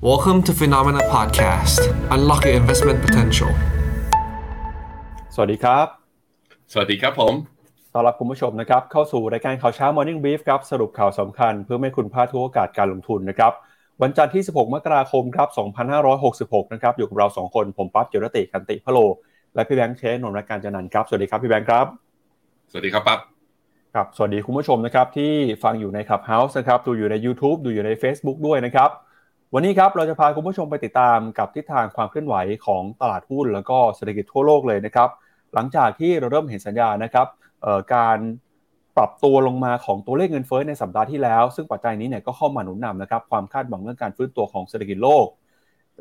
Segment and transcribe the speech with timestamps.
[0.00, 1.80] Welcome to Phenomena Podcast.
[2.14, 3.50] Unlock your investment potential.
[5.34, 5.86] สวัสดีครับ
[6.72, 7.32] สวัสดีครับผม
[7.92, 13.52] ต้อนรับคุณผู้ชมนะครับ เข้าสู่รายการข่าวเช้า Morning Brief ครับ สรุปข่าวสำคัญเพื่อไม่ให้คุณพลาดทุกโอกาสการลงทุนนะครับ
[14.02, 15.48] วันจันทร์ที่ 16 มกราคมครับ
[16.10, 18.98] 2566 นะครับ อยู่กับเรา 2 คน ผมปั๊บเจรติกันติพะโล
[19.54, 21.86] และพี่แบงค์เชนนนท์รายการจันนันท์ครับ สวัสดีครับพี่แบงค์ครับ
[22.70, 23.20] สวัสดีครับปั๊บ
[23.94, 25.32] ครับ สวัสดีคุณผู้ชมนะครับที่
[25.64, 28.90] ฟังอยู่ใน Clubhouse นะครับ ดูอยู่ใน YouTube ดูอยู่ใน Facebook ด้วยนะครับ
[29.54, 35.08] วันนี้ครับเราจะพาคุณผู้ชมไปติดตามกับทิศทางความเคลื่อนไหวของตลาดหุ้น แล้วก็เศรษฐกิจทั่วโลกเลยนะครับ
[35.54, 37.26] หลังจากที่เราเริ่มเห็นสัญญาณนะครับ
[37.94, 38.18] การ
[38.96, 45.26] ปรับตัวลงมาของตัวเลขเงินเฟ้อในสัปดาห์ที่แล้ว ซึ่งปัจจัยนี้เนี่ยก็เข้ามาหนุนนำนะครับความคาดหวังเรื่องการฟื้นตัวของเศรษฐกิจโลก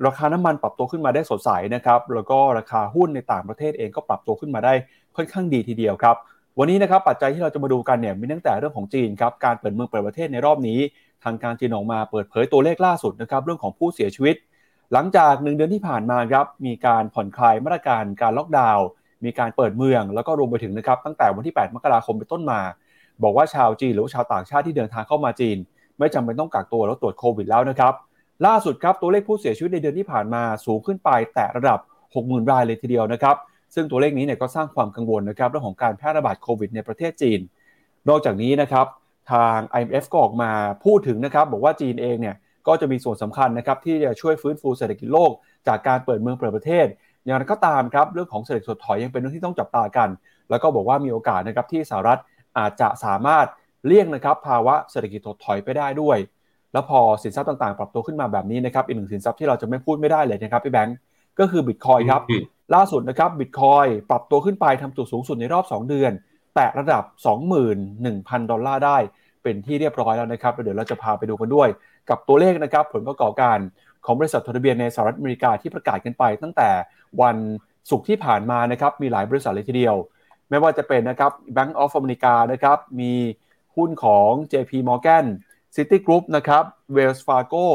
[0.05, 4.73] ราคาน้ำมันปรับตัวขึ้นมาได้สดใสนะครับแล้วก็ราคาหุ้นในต่างประเทศเองก็ปรับตัวขึ้นมาได้
[5.15, 6.15] ค่อนข้างดีทีเดียวครับ
[6.59, 10.79] วันนี้นะครับปัจจัยที่เราจะมาดูกันเนี่ยมีตั้งแต่เรื่องของจีนครับการเปิดเมืองเปิดประเทศในรอบนี้
[11.23, 14.35] ทางการจีนออกมาเปิดเผยตัวเลขล่าสุดนะครับเรื่องของผู้เสียชีวิต
[14.93, 18.85] หลังจากหนึ่งเดือนที่ผ่านมาครับมีการผ่อนคลายมาตรการการล็อกดาวน์
[19.25, 22.61] มีการเปิดเมือง แล้วก็รวมไปถึงนะครับตั้งแต่วันที่ 8 มกราคมเป็นต้นมา
[23.23, 25.57] บอกว่าชาวจีนหรือชาวต่างชาติที่เดินทางเข้ามาจีน
[25.99, 27.93] ไม่จำเป็นต้องกักตัวแล้วตรวจโควิดแล้วนะครับ
[28.45, 31.79] ล่าสุดครับตัวเลขผู้เสียชีวิตในเดือนที่ผ่านมาสูงขึ้นไปแต่ระดับ
[32.15, 33.35] 60,000 รายเลยทีเดียวนะครับ
[33.75, 37.39] ซึ่งตัวเลขนี้เนี่ยก็สร้างความกังวลนะครับเรื่องของการแพร่ระบาดโควิดในประเทศจีน
[38.09, 38.85] นอกจากนี้นะครับ
[39.31, 40.51] ทาง IMF ก็ออกมา
[40.85, 42.35] พูดถึงนะครับ บอกว่าจีนเองเนี่ย
[42.67, 45.31] ก็จะมีส่วนสำคัญนะครับที่จะช่วยฟื้นฟูเศรษฐกิจโลก
[45.67, 46.87] จากการเปิดเมืองเปิดประเทศ
[47.25, 50.09] อย่างไรก็ตามครับเรื่องของเศรษฐกิจถดถอยยังเป็นเรื่องที่ต้องจับตากัน
[50.49, 52.19] แล้วก็บอกว่ามีโอกาสนะครับที่สหรัฐ
[52.57, 53.45] อาจจะสามารถ
[53.85, 56.17] เลี่ยงนะครับภาวะเศรษฐกิจถดถอยไปได้ด้วย
[56.73, 60.97] แล้วพอสินทรัพย์ต่างๆ ปรับตัวขึ้นมาแบบนี้นะครับอีกหนึ่งสินทรัพย์ที่เราจะไม่พูดไม่ได้เลยนะครับพี่แบงก์
[61.39, 62.43] ก็คือบิตคอยครับอืม
[62.75, 66.11] ล่าสุดนะครับบิตคอยปรับตัวขึ้นไปทำจุดสูงสุดในรอบ 2 เดือน
[66.57, 67.03] แตะระดับ
[67.77, 68.97] 21,000 ดอลลาร์ได้
[69.43, 71.69] เป็นที่เรียบร้อยแล้วนะครับเดี๋ยวเราจะพาไปดูกันด้วย
[72.09, 73.57] กับตัวเลขนะครับผลประกอบการ
[74.05, 76.69] ของบริษัททะเบียนในสหรัฐอเมริกาที่ประกาศกันไป ตั้งแต่
[77.21, 77.37] วัน
[77.89, 79.95] ศุกร์ที่ผ่านมานะครับมีหลายบริษัทเลยทีเดียว
[80.49, 83.13] ไม่ว่าจะเป็นนะครับ Bank of America นะครับมี
[83.75, 85.25] หุ้นของ JP Morgan
[85.75, 86.63] Citigroup นะครับ
[86.95, 87.65] Wells Fargo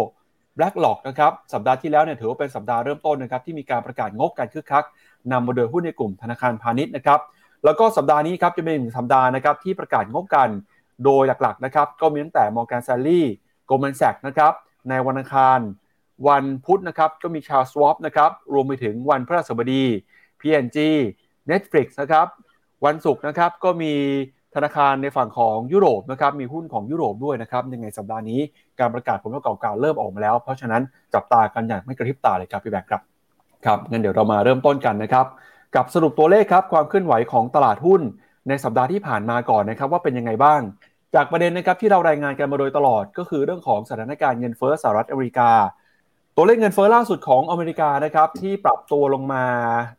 [0.59, 4.85] BlackRock นะครับสัปดาห์ที่แล้วเนี่ยถือว่าเป็นสัปดาห์เริ่มต้นนะครับที่มีการประกาศงบการคึกคัก
[5.33, 7.21] นำมาโดยหุ้นในกลุ่มธนาคารพาณิชย์นะครับ
[7.65, 10.49] แล้วก็สัปดาห์นี้ครับจะเป็นหนึ่งสัปดาห์นะครับที่ประกาศงบกัน
[11.05, 13.23] โดยหลักๆนะครับก็มีตั้งแต่ Morgan Stanley
[13.69, 14.53] Goldman Sachs นะครับ
[14.89, 15.59] ในวันอังคาร
[16.29, 19.85] วันพุธนะครับก็มี Charles Schwab นะครับรวมไปถึงวันพฤหัสบดี
[20.41, 20.79] P&G
[21.51, 22.27] Netflix นะครับ
[22.85, 23.95] วันศุกร์นะครับก็มี
[24.55, 28.41] ธนาคารในฝั่งของยุโรปนะครับมีหุ้นของยุโรปด้วยนะครับยังไงสัปดาห์นี้
[28.81, 30.83] การประกาศผลประกอบการเริ่มออกมาแล้ว เพราะฉะนั้น
[31.15, 33.03] จับตากันอย่างไม่กระพริบตาเลยครับพี่แบงค์ครับ
[33.65, 35.27] ครับงั้นเดี๋ยวเรามาเริ่มต้นกันนะครับ
[35.77, 38.03] กับสรุปตัวเลขครับความเคลื่อนไหวของตลาดหุ้น
[38.49, 40.61] ในสัปดาห์ที่ผ่านมาก่อนนะครับว่าเป็นยังไงบ้าง
[41.15, 45.51] จากประเด็นนะครับที่เรารายงานกันมาโดยตลอด ก็คือเรื่องของสถานการณ์เงินเฟ้อสหรัฐอเมริกา
[46.37, 49.45] ตัวเลขเงินเฟ้อล่าสุดของอเมริกานะครับที่ปรับตัวลงมา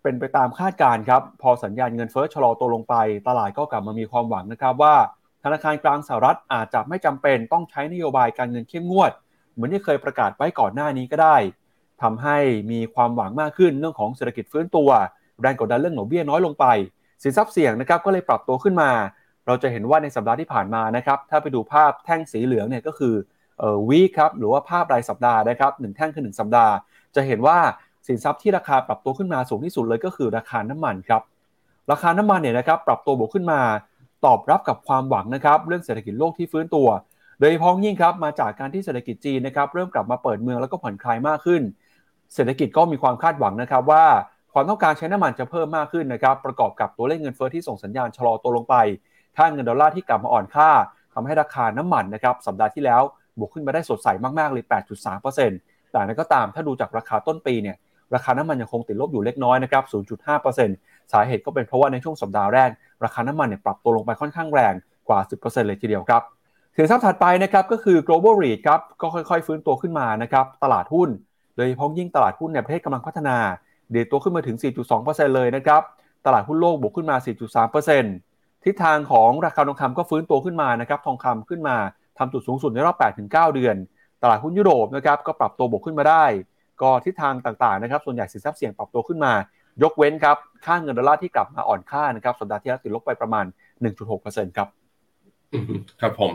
[0.03, 2.95] เป็นไปตามคาดการณ์ครับพอสัญญาณเงินเฟ้อชะลอตัวลงไป
[3.28, 4.95] ตลาดก็กลับมามีความหวังนะครับว่า
[5.44, 9.11] ธนาคารกลางสหรัฐอาจจะไม่จำเป็นต้องใช้นโยบายการเงินเข้มงวด
[9.53, 11.38] เหมือนที่เคยประกาศไว้ก่อนหน้านี้ก็ได้
[12.01, 12.38] ทำให้
[12.72, 14.90] มีความหวังมากขึ้นเรื่องของเศรษฐกิจฟื้นตัว
[15.41, 16.66] แรงกดดันเรื่องดอกเบี้ยน้อยลงไป
[17.23, 18.89] สินทรัพย์เสี่ยงนะครับก็เลยปรับตัวขึ้นมา
[19.47, 23.13] เราจะเห็นว่าในสัปดาห์ที่ผ่านมานะครับถ้าไปดูภาพแท่งสีเหลืองเนี่ยก็คือ
[23.59, 26.73] เอ่อวีครับหรือว่าภาพรายสัปดาห์นะครับหนึ่งแท่งคือหนึ่งสัปดาห์
[27.16, 27.57] จะเห็นว่า
[28.07, 31.22] สินทรัพย์ที่ราคาปรับตัวขึ้นมาสูงที่สุดเลยก็คือราคาน้ำมันครับ
[31.91, 33.59] ราคาน้ำมันเนี่ยนะครับปรับตัวบวกขึ้นมา
[34.25, 36.88] ตอบรับกับความหวังนะครับเรื่องเศรษฐกิจโลกที่ฟื้นตัว
[37.39, 41.61] โดยเฉพาะยิ่งครับมาจากการที่เศรษฐกิจจีนนะครับเริ่มกลับมาเปิดเมืองแล้วก็ผ่อนคลายมากขึ้น
[42.33, 44.05] เศรษฐกิจก็มีความคาดหวังนะครับว่า
[44.53, 48.75] ความต้องการใช้น้ำมันจะเพิ่มมากขึ้นนะครับประกอบกับตัวเลขเงินเฟ้อที่ส่งสัญญาณชะลอตัวลงไป
[49.38, 50.69] ค่าเงินดอลลาร์ที่กลับมาอ่อนค่า
[51.14, 53.02] ทำให้ราคาน้ำมันนะครับสัปดาห์ที่แล้ว
[53.40, 54.08] บวกขึ้นมาได้สดใส
[54.40, 54.64] มากๆเลย
[55.28, 57.75] 8.3%แต่นั้นก็ตามถ้าดูจากราคาต้นปีเนี่ย
[58.16, 59.84] ราคาน้ำมันยังคงติดลบอยู่เล็กน้อยนะครับ
[60.47, 62.70] 0.5%สาเหตุก็เป็นเพราะว่าในช่วงสัปดาห์แรก
[63.03, 64.74] ราคาน้ำมันเนี่ยปรับตัวลงไปค่อนข้างแรง
[65.08, 66.22] กว่า 10%เลยทีเดียวครับ
[66.75, 71.09] สินทรัพย์ถัดไปนะครับก็คือ global REIT ครับก็ค่อยๆ ฟื้นตัวขึ้นมานะครับตลาดหุ้น
[71.56, 73.38] โดยเฉพาะยิ่งตลาดหุ้นในประเทศกำลังพัฒนา
[73.93, 74.57] เดีดตัวขึ้นมาถึง
[74.95, 75.81] 4.2%เลยนะครับ
[76.25, 77.16] ตลาดหุ้นโลกบวกขึ้นมา
[77.72, 81.75] 4.3%ทิศทางของราคาทองคำก็ฟื้นตัวขึ้นมานะครับ ทองคำขึ้นมา
[82.17, 82.97] ทำจุดสูงสุดในรอบ
[83.29, 83.75] 8-9 เดือน
[84.23, 86.25] ตลาดหุ้นยุโรปนะครับก็ปรับตัวบวกขึ้นมาได้
[86.81, 89.34] ก็ทิศทางต่างๆนะครับ ส่วนใหญ่สินทรัพย์เสี่ยงปรับตัวขึ้นมา
[89.84, 93.46] ยกเว้นครับ ค่าเงินดอลลาร์ที่กลับมาอ่อนค่านะครับ สัปดาห์ที่แล้วติดลบไปประมาณ
[94.01, 94.67] 1.6%ครับ
[96.01, 96.31] ครับผม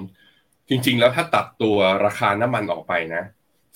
[0.68, 3.22] จริง ๆ แล้วถ้าตัดตัวราคาน้ำมันออกไปนะ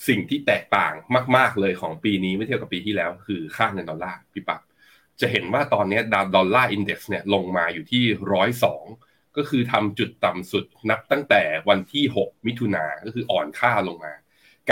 [0.07, 0.93] สิ่งที่แตกต่าง
[1.37, 4.61] มาก ๆเลยของปีนี้เมื่อเทียบกับปีที่แล้ว คือค่าเงินดอลลาร์พี่ปั๊บ
[5.21, 8.03] จะเห็นว่าตอนนี้ตัว dollar index เนี่ยลงมาอยู่ที่
[8.33, 8.85] ร้อยสอง
[9.37, 14.13] ก็คือทำจุดต่ำสุดนับตั้งแต่วันที่ 6 มิถุนาก็คืออ่อนค่าลงมา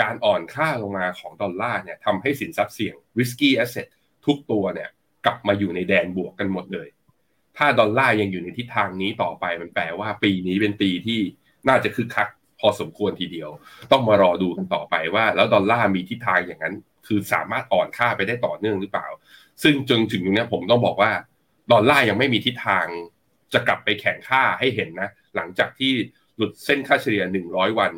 [0.00, 3.88] การอ่อนค่าลงมาของดอลลาร์เนี่ยทำให้สินทรัพย์เสี่ยง risky asset
[4.26, 4.88] ทุกตัวเนี่ย
[5.26, 6.88] กลับมาอยู่ในแดนบวกกันหมดเลย
[7.56, 11.20] ถ้าดอลลาร์ยังอยู่ในทิศทางนี้ต่อไปมันแปลว่าปีนี้เป็นปีที่
[11.68, 12.28] น่าจะคึกคัก
[12.62, 13.50] พอสมควรทีเดียว
[13.92, 16.74] ต้องมารอดูกันต่อไปว่า แล้วดอลลาร์มีทิศทางอย่างนั้น
[17.06, 19.08] คือสามารถอ่อนค่าไปได้ต่อเนื่องหรือเปล่า
[19.62, 21.12] ซึ่งจนถึงตรงนี้ผมต้องบอกว่า
[21.72, 22.86] ดอลลาร์ยังไม่มีทิศทาง
[23.52, 25.92] จะกลับไปแข่งค่าให้เห็นนะ หลังจากที่
[26.36, 27.92] หลุดเส้นค่าเฉลี่ย 100 วัน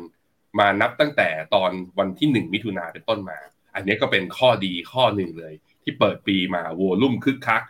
[0.59, 3.39] มานับตั้งแต่ตอนวันที่ 1 มิถุนาเป็นต้นมา
[3.75, 5.53] อันนี้ก็เป็นข้อดีข้อหนึ่งเลย
[5.83, 7.63] ที่เปิดปีมาโวลุ่มคึกคัก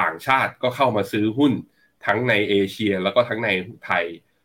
[0.00, 1.52] ต่างชาติก็เข้ามาซื้อหุ้น
[2.06, 3.48] ทั้งในเอเชียแล้วก็ทั้งใน
[3.84, 4.04] ไทย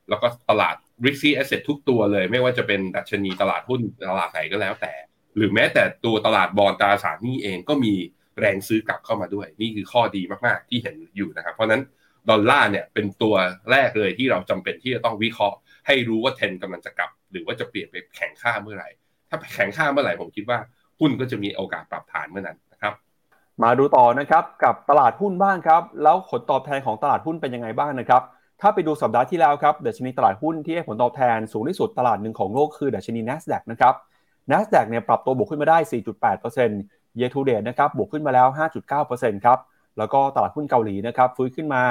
[0.10, 4.94] แล้วก็ตลาด r i x y Asset ทุกตัวเลย ไม่ว่าจะเป็นดัชนีตลาดหุ้นตลาดไหนก็แล้วแต่
[5.36, 7.94] หรือแม้แต่ตัวตลาดบอลตราสารนี้เองก็มี
[8.40, 11.82] แรงซื้อกลับเข้ามาด้วย นี่คือข้อดีมากๆที่เห็นอยู่นะครับ เพราะนั้น
[12.30, 13.36] ดอลลาร์เนี่ยเป็นตัว
[13.72, 15.58] แรกเลยที่เราจำเป็นที่จะต้องวิเคราะห์
[15.88, 18.90] ให้รู้ว่าเทรนกำลังจะกลับ หรือว่าจะเปลี่ยนไปแข่งค่าเมื่อไหร่
[19.30, 20.60] ถ้าแข่งค่าเมื่อไหร่ผมคิดว่า
[21.00, 22.94] หุ้นก็จะมีโอกาสปรับฐานเมื่อนั้นนะครับ
[23.64, 28.22] มาดูต่อนะครับกับตลาดหุ้นบ้างครับ แล้วผลตอบแทนของตลาดหุ้นเป็นยังไงบ้างนะครับ
[28.62, 33.94] ถ้าไปดูสัปดาห์ที่แล้วครับดัชนีตลาดหุ้นที่ให้ผลตอบแทนสูงที่สุดตลาดหนึ่งของโลกคือดัชนี NASDAQ นะครับ
[34.52, 35.78] NASDAQ เนี่ยปรับตัวบวกขึ้นมาได้
[36.50, 38.48] 4.8% year to date นะครับบวกขึ้นมาแล้ว
[38.96, 39.60] 5.9%ครับ
[39.98, 41.84] แล้วก็ตลาดหุ้นเกาหลีนะครับฟื้นขึ้นมา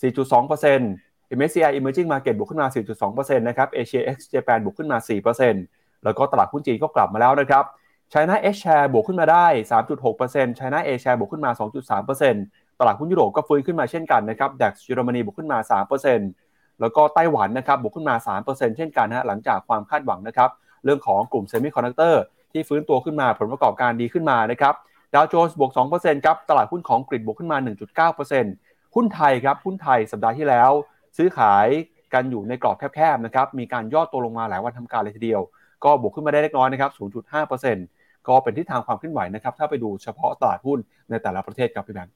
[0.00, 2.68] 4.2% MSCI Emerging Market บวกขึ้นมา
[3.02, 4.98] 4.2%นะครับ Asia X Japan บวกขึ้นมา
[5.50, 7.64] 4%แล้วก็ตลาดหุ้นจีนก็กลับมาแล้วนะครับ
[8.12, 9.46] China H Share บวกขึ้นมาได้
[10.00, 11.50] 3.6% China A Share บวกขึ้นมา
[12.18, 15.58] 2.3% ตลาดหุ้นยุโรปก็ฟื้นขึ้นมาเช่นกันนะครับ DAX เยอรมนีบวกขึ้นมา
[16.18, 18.14] 3%แล้วก็ไต้หวันนะครับบวกขึ้นมา
[18.46, 20.50] 3%เช่นกันนะหลังจากความคาดหวังนะครับ
[20.84, 22.22] เรื่องของกลุ่มเซมิคอนดักเตอร์
[22.52, 24.74] ที่ฟื้นตัวขึ้นมาผลประกอบการดีขึ้นมานะครับ
[25.14, 27.58] ดาวโจนส์บวก 2%ครับตลาดหุ้นของกรีกบวกขึ้นมา
[28.26, 30.70] 1.9%หุ้นไทยครับหุ้นไทยสัปดาห์ที่แล้ว
[31.16, 31.66] ซื้อขาย
[32.14, 35.42] กันอยู่ในกรอบแคบๆนะครับมีการย่อตัวลงมาหลายวันทำการเลยทีเดียว
[35.84, 36.90] ก็บวกขึ้นมาได้เล็กน้อยนะครับ
[37.58, 40.78] 0.5%ก็เป็นทิศทางความเคลื่อนไหวนะครับถ้าไปดูเฉพาะตลาดหุ้น
[41.10, 42.14] ในแต่ละประเทศครับพี่แบงค์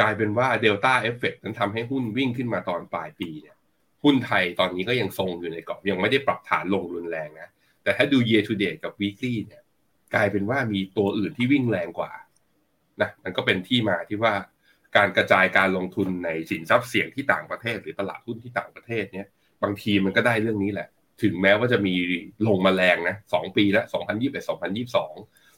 [0.00, 3.56] กลายเป็นว่าเดลต้าเอฟเฟกนั้นทำให้หุ้นวิ่งขึ้นมาตอนปลายปีเนี่ย
[4.04, 7.48] หุ้นไทยตอนนี้ก็ยังทรงอยู่ในกรอบยังไม่ได้ปรับฐานลงรุนแรงนะ
[7.82, 9.62] แต่ถ้าดู year to date กับ weekly เนี่ย
[10.14, 12.12] กลายเป็นว่ามีตัวอื่นที่วิ่งแรงกว่า
[13.00, 14.34] นะมันก็เป็นที่มาที่ว่า
[14.96, 19.26] การกระจายการลงทุนในสินทรัพย์เสี่ยงที่ต่างประเทศ หรือตลาดหุ้นที่ต่างประเทศเนี่ย
[19.62, 20.88] บางทีมันก็ได้เรื่องนี้แหละ
[21.22, 21.94] ถึงแม้ว่าจะมี
[22.46, 25.14] ลงมาแรงนะสองปีแล้วสองพันยี่สิบเอ็ดสองพันยี่สิบสอง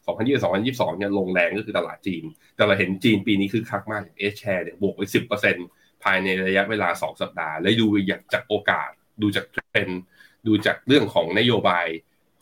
[0.07, 2.25] สองพันยี่สิบสองพันยี่สิบสองเนี่ยลงแรงก็คือตลาดจีน
[2.57, 5.57] แต่เราเห็นจีนปีนี้คือคักมากเอชแชร์เนี่ยบวกไปสิบเปอร์เซ็น
[6.05, 7.87] ภายในระยะเวลาสองสัปดาห์ และดู
[8.33, 8.91] จากโอกาส
[9.23, 10.01] ดูจากเทรนด์
[10.47, 11.87] ดูจากเรื่องของนโยบาย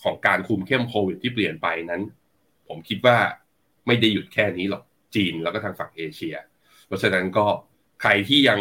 [0.03, 2.03] ของการคุมเข้มโควิดที่เปลี่ยนไปนั้น
[2.69, 3.17] ผมคิดว่า
[3.87, 4.83] ไม่ได้หยุดแค่นี้หรอก
[5.15, 6.37] จีนแล้วก็ทางฝั่งเอเชีย
[6.87, 7.45] เพราะฉะนั้นก็
[8.03, 8.61] ใครที่ยัง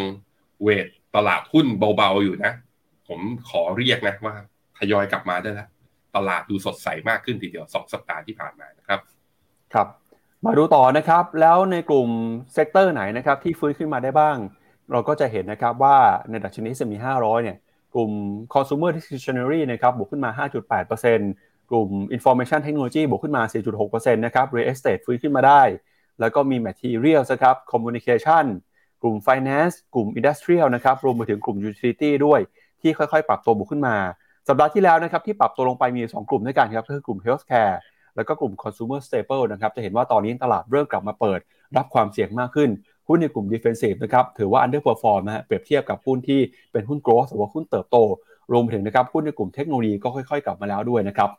[0.61, 1.65] เวทตลาดหุ้น
[1.97, 2.51] เบาๆอยู่นะ
[3.07, 3.19] ผม
[3.49, 4.35] ขอเรียกนะว่า
[4.77, 5.67] ทยอยกลับมาได้แล้ว
[6.15, 8.99] ตลาดดูสดใสมากขึ้นทีเดียวสองสัปดาห์ที่ผ่านมานะครับ
[9.73, 9.87] ครับ
[10.45, 12.09] มาดูต่อนะครับ แล้วในกลุ่ม
[12.53, 14.37] sector ไหนนะครับที่ฟื้นขึ้นมาได้บ้าง
[14.91, 15.97] เราก็จะเห็นนะครับว่า
[16.29, 17.57] ในดัชนี S&P 500 เนี่ย
[17.93, 18.11] กลุ่ม
[18.53, 20.31] consumer discretionary นะครับบวกขึ้นมา
[20.99, 23.43] 5.8%กลุ่ม information technology บวกขึ้นมา
[23.83, 25.61] 4.6%นะครับ real estate ฟื้นขึ้นมาได้
[26.19, 28.45] แล้วก็มี materials นะครับ communication
[29.01, 32.39] กลุ่ม finance กลุ่ม industrial นะครับรวมไปถึงกลุ่ม utility ด้วย
[32.81, 33.95] ที่ค่อยๆ ปรับตัวบวกขึ้นมา
[34.47, 37.75] สัปดาห์ที่แล้วนะครับที่ปรับตัวลงไปมี 2 กลุ่มด้วยกันครับก็คือกลุ่ม healthcare
[38.15, 41.39] แล้วก็กลุ่ม consumer staple นะครับจะเห็นว่าตอนนี้ตลาดเริ่มกลับมาเปิด
[41.77, 42.69] รับความเสี่ยงมากขึ้น
[43.07, 47.97] หุ้นในกลุ่ม defensive นะครับถือว่า underperform นะฮะเปรียบเทียบกับหุ้นที่เป็นหุ้น growth หรือว่าหุ้นเติบโต
[48.51, 51.29] รวมไปถึงนะครับหุ้นในกลุ่มเทคโนโลยีก็ค่อย ๆ กลับมาแล้วด้วยนะครับ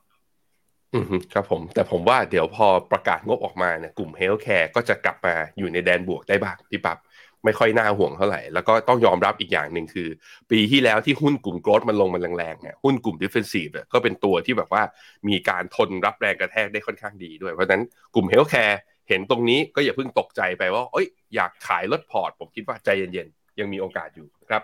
[0.94, 6.98] อืมครับผมแต่ผมว่าเดี๋ยวพอประกาศงบออกมาเนี่ยกลุ่ม healthcare ก็จะกลับมาอยู่ในแดนบวกได้บ้างพี่ปั๊บ
[7.44, 10.08] ไม่ค่อยน่าห่วงเท่าไหร่ แล้วก็ต้องยอมรับอีกอย่างหนึ่งคือ
[10.50, 14.82] ปีที่แล้วที่หุ้นกลุ่ม growth มันลงมันแรงๆเนี่ยหุ้นกลุ่ม defensive ก็เป็นตัวที่แบบว่า
[15.28, 17.82] มีการทนรับแรงกระแทกได้ค่อนข้างดีด้วย เพราะฉะนั้น
[18.14, 24.62] กลุ่ม healthcare เห็นตรงนี้ก็อย่าเพิ่งตกใจไปว่าเอ้ยอยากขายลดพอร์ต ผมคิดว่าใจเย็นๆ ยังมีโอกาสอยู่ครับ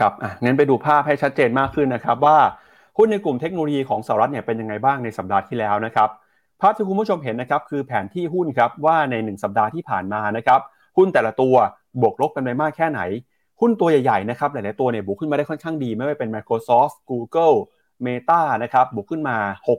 [0.00, 2.38] ครับอะงั้นไปดูภาพให้ชัดเจนมากขึ้นนะครับว่า
[2.98, 6.08] หุ้นในกลุ่มเทคโนโลยีของสหรัฐเนี่ยเป็นยังไงบ้างในสัปดาห์ที่แล้วนะครับ
[6.60, 10.60] ภาพที่คุณผู้ชมเห็นนะครับคือแผนที่หุ้นครับว่าใน 1 สัปดาห์ที่ผ่านมานะครับ
[10.96, 11.54] หุ้นแต่ละตัว
[12.00, 13.00] บวกลบกันไปมากแค่ไหน
[13.60, 17.56] หุ้นตัวใหญ่ๆนะครับหลายๆตัวเนี่ยบวกขึ้นมาได้ค่อนข้างดี ไม่ว่าเป็น Microsoft Google
[18.06, 19.36] Meta นะครับบวกขึ้นมา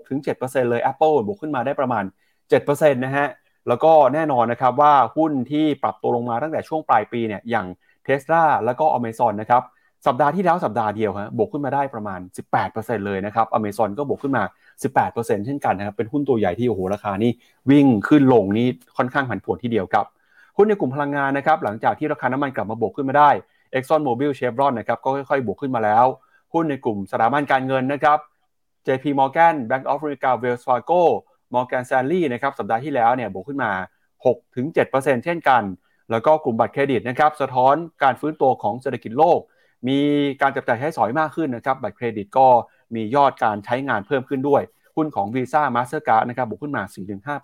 [0.10, 2.04] 6-7%เลย Apple บวกขึ้นมาได้ประมาณ
[2.52, 3.28] 7%นะฮะ
[3.68, 7.68] แล้วก็แน่นอนนะครับว่าหุ้นที่ปรับตัวลงมาตั้งแต่ช่วงปลายปีเนี่ยอย่าง
[8.08, 9.64] Tesla แล้วก็ Amazon นะครับ
[10.08, 12.20] สัปดาห์ที่แล้วสัปดาห์เดียวฮะบวกขึ้นมาได้ประมาณ
[12.64, 14.44] 18%เลยนะครับ Amazon ก็บวกขึ้นมา
[14.84, 17.32] 18%เช่นกันนะครับเป็นหุ้นตัวใหญ่ที่โอ้โหราคานี่
[17.70, 20.06] วิ่งขึ้นลงนี่ค่อนข้างผันผวนทีเดียวครับ
[20.58, 23.30] หุ้นในกลุ่มพลังงานนะครับหลังจากที่ราคาน้ำมันกลับมาบวกขึ้นมาได้
[23.74, 26.06] Exxon Mobil Chevron นะครับก็ค่อยๆ บวกขึ้นมาแล้ว
[26.54, 28.18] หุ้นในกลุ่มสถาบันการเงินนะครับ
[28.88, 31.02] JP Morgan Bank of America Wells Fargo
[31.54, 33.72] Morgan Stanley นะครับสัปดาห์ที่แล้วเนี่ยบวกขึ้นมา
[34.46, 35.64] 6-7%เช่นกัน
[36.12, 39.40] แล้วก็กลุ่มบัตรเครดิตนะครับสะท้อนการฟื้นตัวของเศรษฐกิจโลก
[39.88, 40.00] มี
[40.42, 42.48] การจับจ่ายใช้สอยมากขึ้นนะครับบัตรเครดิตก็
[42.96, 44.62] มียอดการใช้งานเพิ่มขึ้นด้วย
[44.96, 46.84] หุ้นของ Visa Mastercard นะครับบวกขึ้นมา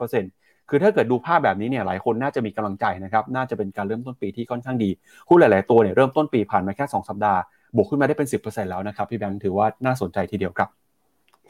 [0.02, 0.26] 4-5%
[0.70, 4.90] คือถ้าเกิดดูภาพแบบนี้เนี่ยหลายคนน่าจะมีกำลังใจนะครับน่าจะเป็นการเริ่มต้นปีที่ค่อนข้างดี
[5.30, 7.40] หุ้นหลาย ๆ ตัวเนี่ยเริ่มต้นปีผ่านมาแค่ 2 สัปดาห์
[7.76, 10.70] บวกขึ้นมาได้เป็น 10%แล้วนะครับพี่แบงค์ถือว่าน่าสนใจทีเดียวครับ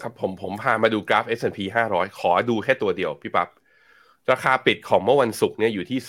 [0.02, 1.60] ครับผมผมพามาดูกราฟ S&P
[1.92, 3.50] 500 ขอดูแค่ตัวเดียวพี่ปับ๊บ
[4.32, 6.00] ราคาปิดของเมื่อวันศุกร์เนี่ยอยู่ที่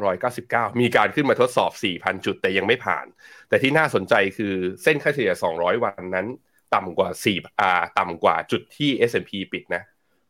[0.00, 3.06] 3,999 มีการขึ้นมาทดสอบ 4,000 จุดแต่ยังไม่ผ่าน
[3.48, 6.26] แต่ที่น่าสนใจคือเส้นค่าเฉลี่ย 200 วันนั้น
[6.74, 9.82] ต่ำกว่า4อ่าต่ำกว่าจุดที่ S&P ปิดนะ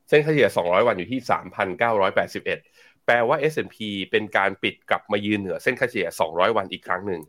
[0.09, 1.21] เส้นค่าเฉลี่ย 200 วันอยู่ที่
[2.13, 3.77] 3,981 แปลว่า S&P
[4.11, 7.23] เป็นการปิดกลับมายืนเหนือเส้นค่าเฉลี่ย 200 วันอีกครั้งหนึ่ง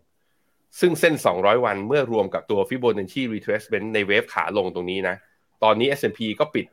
[0.80, 5.16] ซึ่งเส้น 200 วันเมื่อรวมกับตัว Fibonacci retracement ในเวฟขาลงตรงนี้นะ
[5.64, 6.66] ตอนนี้ S&P ก็ปิด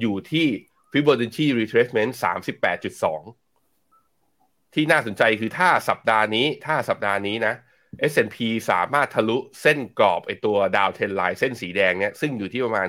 [0.00, 0.46] อยู่ที่
[0.92, 2.12] Fibonacci retracement
[3.62, 7.54] 38.2 ที่น่าสนใจคือถ้าสัปดาห์นี้ ถ้าสัปดาห์นี้นะ
[8.10, 8.38] S&P
[8.70, 12.88] สามารถทะลุเส้นกรอบไอตัวดาวเทนไลน์เส้นสีแดงเนี่ยซึ่งอยู่ที่ประมาณ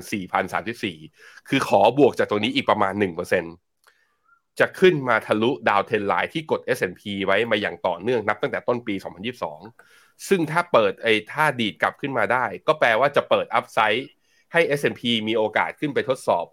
[0.74, 2.94] 4,034 คือขอบวกจากตัวนี้อีกประมาณ
[3.76, 8.96] 1%จะขึ้นมาทะลุดาวเทนไลน์ที่กด S&P ไว้มาอย่างต่อเนื่องนับตั้งแต่ต้นปี
[9.62, 14.10] 2022 ซึ่งถ้าเปิดไอถ้าดีดกลับขึ้นมาได้ ก็แปลว่าจะเปิดอัพไซด์
[14.54, 16.46] ให้ S&P มีโอกาสขึ้นไปทดสอบ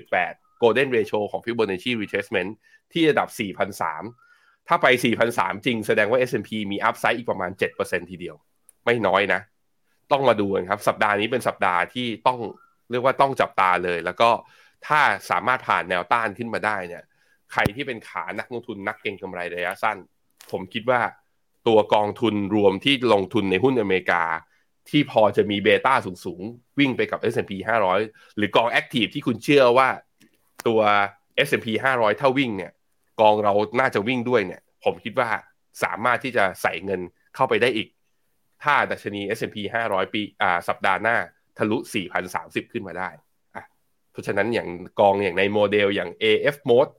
[0.00, 2.50] 61.8 Golden Ratio ของ Fibonacci Retracement
[2.92, 4.33] ที่ระดับ 4,003
[4.68, 4.86] ถ้าไป
[5.26, 8.36] 4,003 จริงแสดงว่า S&P มีอัพไซด์อีกประมาณ 7%ทีเดียว
[8.84, 9.40] ไม่น้อยนะ
[10.12, 12.38] ต้องมาดูกันครับ สัปดาห์นี้เป็นสัปดาห์ที่ต้อง
[12.90, 14.30] เรียกว่าต้องจับตาเลย แล้วก็
[14.86, 17.02] ถ้าสามารถผ่านแนวต้านขึ้นมาได้เนี่ย
[17.52, 19.98] ใครที่เป็นขานักลงทุนนักเก็งกำไรระยะสั้น
[20.50, 21.00] ผมคิดว่า
[21.68, 24.24] ตัวกองทุนรวมที่ลงทุนในหุ้นอเมริกา
[24.90, 25.94] ที่พอจะมีเบต้า
[26.24, 27.52] สูงๆ วิ่งไปกับ S&P
[27.96, 29.88] 500 หรือกองแอคทีฟที่คุณเชื่อว่า
[30.66, 30.80] ตัว
[31.46, 31.66] S&P
[31.96, 32.72] 500 ถ้าวิ่งเนี่ย
[33.20, 35.28] กองเราน่าจะวิ่งด้วยเนี่ย ผมคิดว่า
[35.82, 37.00] สามารถที่จะใส่เงิน
[37.34, 37.88] เข้าไปได้อีก
[38.62, 39.56] ถ้าดัชนี S&P
[39.88, 41.16] 500 ปีอ่าสัปดาห์หน้า
[41.58, 41.78] ทะลุ
[42.24, 43.10] 4,030 ขึ้นมาได้
[43.54, 43.64] อะ
[44.10, 44.68] เพราะฉะนั้นอย่าง
[45.00, 46.92] กองอย่างในโมเดลอย่าง AF Mode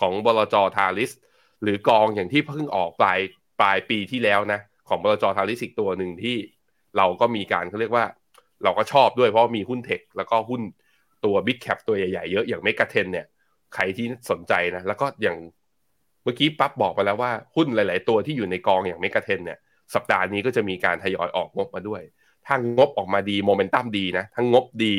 [0.00, 1.10] ของบลจทาริส
[1.62, 3.18] หรือกองอย่างที่เพิ่งออกปลาย
[3.60, 6.36] ปลายปีที่แล้วนะ ของบลจทาริสอีกตัวหนึ่งที่
[6.96, 8.04] เราก็มีการเขาเรียกว่า
[8.64, 10.62] เราก็ชอบด้วยเพราะมีหุ้น tech แล้วก็หุ้น
[11.24, 13.26] ตัว big cap ตัวใหญ่ๆเยอะอย่าง Mega Ten เนี่ย
[13.74, 15.36] ใครที่สนใจนะ แล้วก็อย่าง
[16.22, 19.58] เมื่อกี้ปั๊บบอกไปแล้วว่าหุ้นหลาย ๆ ตัวที่อยู่ในกองอย่างเมกะเทนเนี่ย
[19.94, 22.02] สัปดาห์นี้ก็จะมีการทยอยออกงบมาด้วย
[22.46, 24.94] ถ้างบออกมาดีโมเมนตัมดีนะ ทั้งงบดี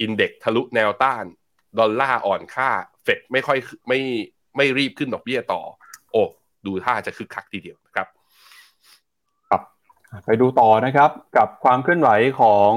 [0.00, 1.24] อินเด็กทะลุแนวต้าน
[1.78, 2.70] ดอลลาร์อ่อนค่า
[3.02, 4.00] เฟดไม่ค่อยไม่
[4.56, 5.62] ไม่รีบขึ้นดอกเบี้ยต่อ
[6.12, 6.22] โอ้
[6.66, 8.08] ดูท่าจะคึกคักทีเดียวนะครับ
[9.48, 9.62] ครับ
[10.26, 12.72] ไปดูต่อนะครับ กับความเคลื่อนไหวของ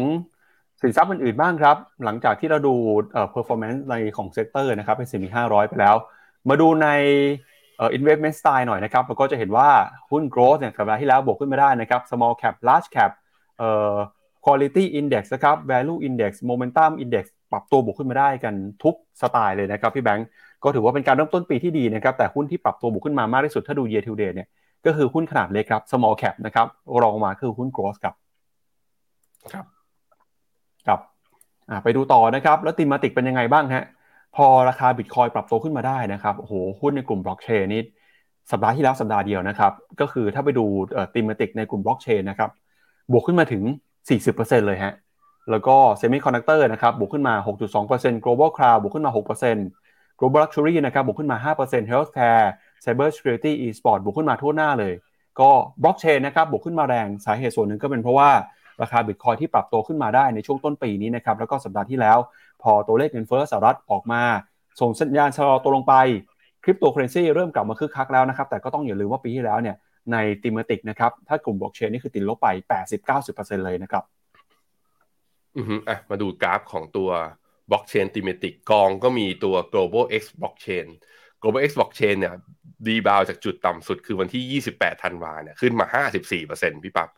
[0.81, 2.74] สินทรัพย์อื่นๆบ้างครับ หลังจากที่เราดู
[3.13, 5.96] เอ่อ performance ในของ sector นะครับ S&P ห้าร้อยไปแล้ว
[6.50, 6.88] มาดูใน
[7.77, 9.69] เอ่อ investment style หน่อยนะครับเราก็จะเห็นว่า
[10.12, 13.12] หุ้น growth เนี่ยสัปดาห์ที่แล้วบวกขึ้นมาได้นะครับ small cap large cap
[13.57, 13.96] เอ่อ
[14.46, 18.53] quality index นะครับ value index momentum index ปรับตัวบวกขึ้นมาได้กัน
[18.84, 20.27] ทุกสไตล์เลยนะครับพี่แบงก์
[20.63, 24.48] ก็ถือว่าเป็นการเริ่มต้นปีที่ดีนะครับแต่หุ้นที่ปรับตัวบวกขึ้นมามากที่สุดถ้าดู year to date เนี่ย
[24.86, 26.67] ก็คือหุ้นขนาดเล็กครับ small cap นะครับ
[27.03, 28.15] รองมาคือหุ้น growth ครับ
[29.53, 29.65] ครับ
[30.88, 31.00] ครับ
[31.84, 33.86] ไปดูต่อนะครับแล้ว thematic เป็นยังไงบ้างฮะ
[34.36, 37.82] พอราคาบิตคอยน์ปรับตัวขึ้นมาได้นะครับโอ้โหหุ้นในกลุ่มบล็อกเชนนี่
[38.51, 40.65] สัปดาห์ที่แล้วสัปดาห์เดียวนะครับ ก็คือถ้าไปดู
[41.15, 42.50] thematic ในกลุ่มบล็อกเชนนะครับ
[43.12, 43.63] บวกขึ้นมาถึง
[44.15, 44.94] 40%เลยฮะ
[45.51, 47.34] แล้วก็เซมิคอนดักเตอร์นะครับบวกขึ้นมา
[47.79, 49.12] 6.2% global cloud บวกขึ้นมา
[49.65, 52.46] 6% global luxury นะครับบวกขึ้นมา 5% healthcare
[52.84, 54.94] cyber security e-sport บวกขึ้นมาทั่วหน้าเลย
[55.39, 55.51] ก็
[55.84, 58.29] บล็อกเชนนะครับบวกขึ้นมาแรงสาเหตุส่วนหนึ่งก็เป็นเพราะว่า
[58.81, 62.17] ราคาบิตคอยน์ที่ปรับตัวขึ้นมาได้ในช่วงต้นปีนี้นะครับแล้วก็สัปดาห์ที่แล้ว
[62.63, 64.24] พอตัวเลขเงินเฟ้อสหรัฐออกมา
[64.81, 65.96] ส่งสัญญาณชะลอตัวลงไป
[66.63, 69.75] คริปโตเคอร์เรนซีเริ่มกลับมาคึกคักแล้วนะครับแต่ก็ต้องอย่าลืมว่าปีที่แล้วเนี่ย
[70.12, 72.48] ใน thematic นะครับถ้ากลุ่มบล็อกเชนนี่คือติดลบไป
[73.07, 74.03] 80-90%เลยนะครับ
[75.57, 77.10] อือฮึอะมาดูกราฟของตัว
[77.72, 80.88] บล็อกเชน thematic กองก็มีตัว Global X blockchain
[81.41, 82.36] global x blockchain เนี่ย
[82.88, 85.86] ดีบาวจากจุดต่ำสุดคือวันที่ 28 ธันวาเนี่ยขึ้นมา
[86.39, 87.10] 54%พี่ปับ๊บ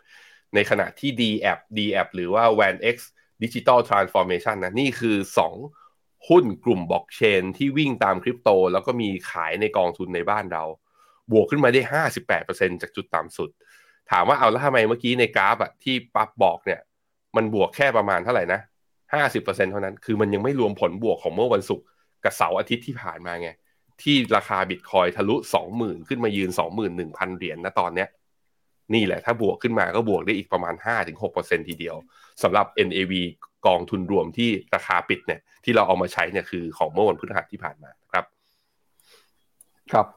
[0.55, 2.97] ในขณะที่ d a p d a p หรือว่า WANX
[3.43, 5.17] Digital Transformation นะนี่คือ
[5.73, 10.63] 2 หุ้นกลุ่มบล็อกเชนที่วิ่งตามคริปโต แล้วก็มีขายในกองทุนในบ้านเรา
[11.31, 11.81] บวกขึ้นมาได้
[12.31, 13.49] 58%จากจุดต่ำสุด
[14.11, 16.79] ถามว่าเอาแล้วทำไมเมื่อกี้ในกราฟอะที่ปั๊บบอกเนี่ย
[17.35, 18.61] มันบวกแค่ประมาณเท่าไหร่นะ
[19.13, 21.85] 50%เท่านั้น คือมันยังไม่รวมผลบวกของเมื่อวันศุกร์
[22.23, 23.49] กับเสาร์อาทิตย์ที่ผ่านมาไง
[24.01, 25.35] ที่ราคาบิตคอยทะลุ
[25.71, 28.07] 20,000 ขึ้นมายืน 21,000 เหรียญนะตอนเนี้ย
[28.93, 30.73] นี่แหละถ้าบวกขึ้นมาก็บวกได้อีกประมาณ
[31.21, 31.95] 5-6%ทีเดียว
[32.43, 33.13] สำหรับ NAV
[33.67, 38.25] กองทุนรวมที่ราคาปิดเนี่ย ที่เราเอามาใช้เนี่ยคือของเมื่อวันพฤหัสที่ผ่านมาครับ
[39.91, 40.07] ครับ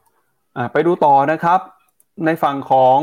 [0.71, 1.59] ไปดูต่อนะครับ
[2.25, 2.99] ในฝั่งของ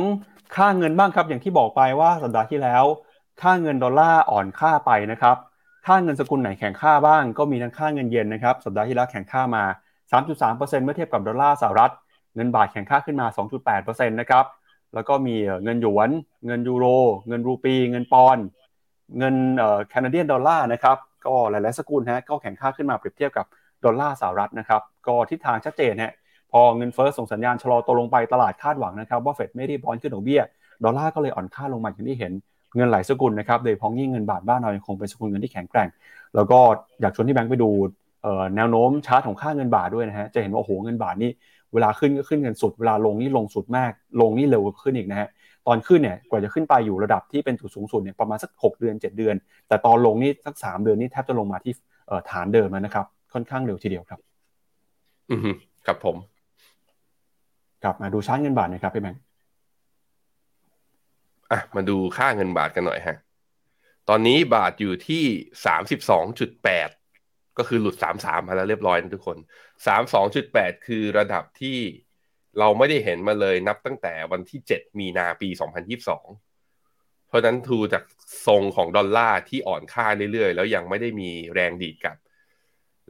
[0.56, 2.84] ค่าเงินบ้างครับ อย่างที่บอกไปว่าสัปดาห์ที่แล้ว
[3.42, 5.36] ค่าเงินดอลลาร์อ่อนค่าไปนะครับ
[5.86, 9.64] ค่าเงินสกุลไหนแข็งค่าบ้าง ก็มีทั้งค่าเงินเยนนะครับสัปดาห์ที่แล้วแข็งค่ามา
[10.12, 11.92] 3.3%เมื่อเทียบกับดอลลาร์สหรัฐ
[12.34, 13.26] เงินบาทแข็งค่าขึ้นมา
[13.68, 14.44] 2.8%นะครับ
[14.94, 16.10] แล้วก็มีเงินหยวน
[16.46, 16.86] เงินยูโร
[17.28, 18.44] เงินรูปี เงินปอนด์
[19.18, 19.34] เงิน
[19.88, 23.46] Canadian dollar นะครับ ก็หลาย ๆ สกุลฮะก็แข็งค่าขึ้นมาเปรียบเทียบกับ
[23.84, 26.12] ดอลลาร์สหรัฐนะครับ ก็ทิศทางชัดเจนฮะ
[26.52, 30.42] พอเงินเฟ้อส่งสัญญาณชะลอตัวลงไปตลาดคาดหวังนะครับว่าเฟดไม่ได้บอลขึ้นดอกเบี้ย
[30.84, 32.32] ดอลลาร์ก็เลยอ่อนค่าลงมาอย่างที่เห็น
[32.76, 35.88] เงินหลายสกุลนะครับโดยพ้องยิ่งเงินบาทบ้านเรายังคงเป็นสกุลเงินที่แข็งแกร่ง
[36.34, 36.58] แล้วก็
[37.00, 37.70] อยากชวนที่แบงค์ไปดู
[38.56, 41.30] แนวโน้มชาร์ตของค่าเงินบาทด้วยนะฮะจะเห็นว่าโอ้โหเงินบาทนี่
[41.74, 45.28] เวลาขึ้นก็ขึ้นเงินสุด เวลาลงนี่ลงสุดมาก ลงนี่เร็วขึ้นอีกนะฮะ
[45.66, 49.34] ตอนขึ้นเนี่ย กว่าจะขึ้นไปอยู่ระดับที่เป็นจุดสูงสุดเนี่ยประมาณสัก 6 เดือน 7 เดือน
[49.68, 51.74] แต่ตอนลงนี่สัก 3 เดือนนี่แทบจะลงมาที่
[52.30, 54.20] ฐานเดิมแล้วนะครับ ค่อนข้างเร็วทีเดียวครับ
[55.30, 55.40] อือ
[55.86, 56.16] ครับผม
[57.84, 59.22] กลับมาดูชาร์ตเงินบาทนะครับพี่แบงค์
[61.52, 63.16] อะมาดูค่าเงินบาทกันหน่อยฮะ
[64.08, 65.24] ตอนนี้บาทอยู่ที่
[65.66, 66.88] สามสิบสองจุดแปด
[67.58, 69.38] ก็คือหลุดสามสามมาแล้วเรียบร้อยนะทุกคน
[69.86, 71.78] สามสองจุดแปดคือระดับที่
[72.58, 76.26] เราไม่ได้เห็นมาเลยนับตั้งแต่วันที่เจ็ดมีนาปีสองพันยิบสอง
[77.28, 78.04] เพราะนั้นทูจาก
[78.46, 82.16] ทรงของดอลลาร์ที่อ่อนค่าเรื่อยๆ แล้วยังไม่ได้มีแรงดีดกลับ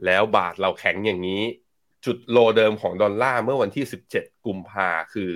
[0.05, 1.41] แล้วบาทเราแข็งอย่างนี้
[2.05, 5.31] จุดโลเดิมของดอลลาร์เมื่อวันที่สิบเจ็ดกุมภาคือ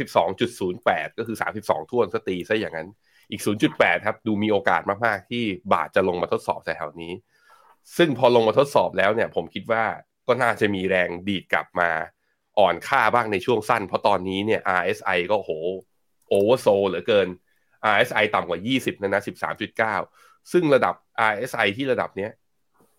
[0.00, 2.88] 32.08 ก็คือ 32ท่วนสตีซะอย่างนั้น
[3.30, 7.12] อีก 0.8 ครับ ดูมีโอกาสมากๆ ที่บาทจะลงมาทดสอบแถวนี้
[7.96, 9.84] ซึ่งพอลงมาทดสอบแล้วเนี่ยผมคิดว่า
[10.26, 11.90] ก็น่าจะมีแรงดีดกลับมา
[12.58, 15.50] อ่อนค่าบ้างในช่วงสั้น เพราะตอนนี้เนี่ย RSI ก็โห
[16.28, 17.28] โอเวอร์โซเหลือเกิน
[17.92, 19.22] RSI ต่ำกว่า 20 นะนะ
[19.86, 20.94] 13.9 ซึ่งระดับ
[21.30, 22.32] RSI ที่ระดับเนี้ย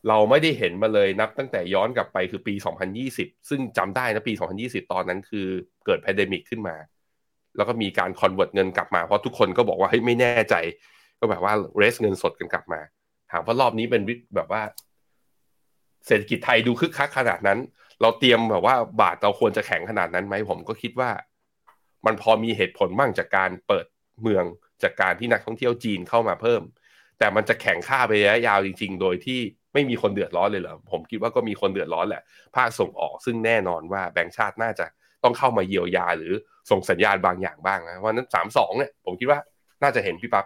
[0.07, 2.53] เราไม่ได้เห็นมาเลยนับตั้งแต่ย้อนกลับไปคือปี
[3.01, 5.47] 2020 ซึ่งจำได้นะปี 2020 ตอนนั้นคือ
[5.85, 6.75] เกิด pandemic ขึ้นมา
[7.55, 10.55] แล้วก็มีการ convert เงินกลับมา เพราะทุกคนก็บอกว่าเฮ้ยไม่แน่ใจ
[11.19, 12.81] ก็แบบว่า raise เงินสดกันกลับมา
[13.33, 14.01] ถามว่ารอบนี้เป็น
[14.35, 14.61] แบบว่า
[16.07, 17.59] เศรษฐกิจไทยดูคึกคักขนาดนั้น
[18.01, 21.09] เราเตรียมแบบว่าบาทเราควรจะแข็งขนาดนั้นไหมผมก็คิดว่า
[22.05, 23.85] มันพอมีเหตุผลบ้างจากการเปิด
[24.21, 24.45] เมือง
[24.83, 26.61] จากการที่นักท่องเที่ยวจีนเข้ามาเพิ่ม
[27.19, 29.39] แต่มันจะแข็งค่าไประยะยาวจริง ๆ โดยที่
[29.73, 32.23] ไม่มีคนเดือดร้อนเลยเหรอผมคิดว่าก็มีคนเดือดร้อนแหละ
[32.55, 34.85] ภาคส่งออกซึ่งแน่นอนว่าแบงก์ชาติน่าจะ
[35.23, 36.33] ต้องเข้ามาเยียวยาหรือ
[36.69, 39.39] ส่งสัญญาณบางอย่างบ้างนะวันนั้นสามสองเนี่ยผมคิดว่า
[39.83, 40.45] น่าจะเห็นพี่ปับ๊บ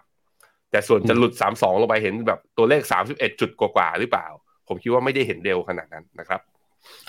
[0.71, 4.27] แต่ส่วนจะหลุดสามสองลงไปเห็นแบบตัวเลขสามสิบเอ็ดจุดกว่าหรือเปล่า
[4.67, 6.41] ผมคิดว่าไม่ได้เห็นเร็วขนาดนั้นนะครับ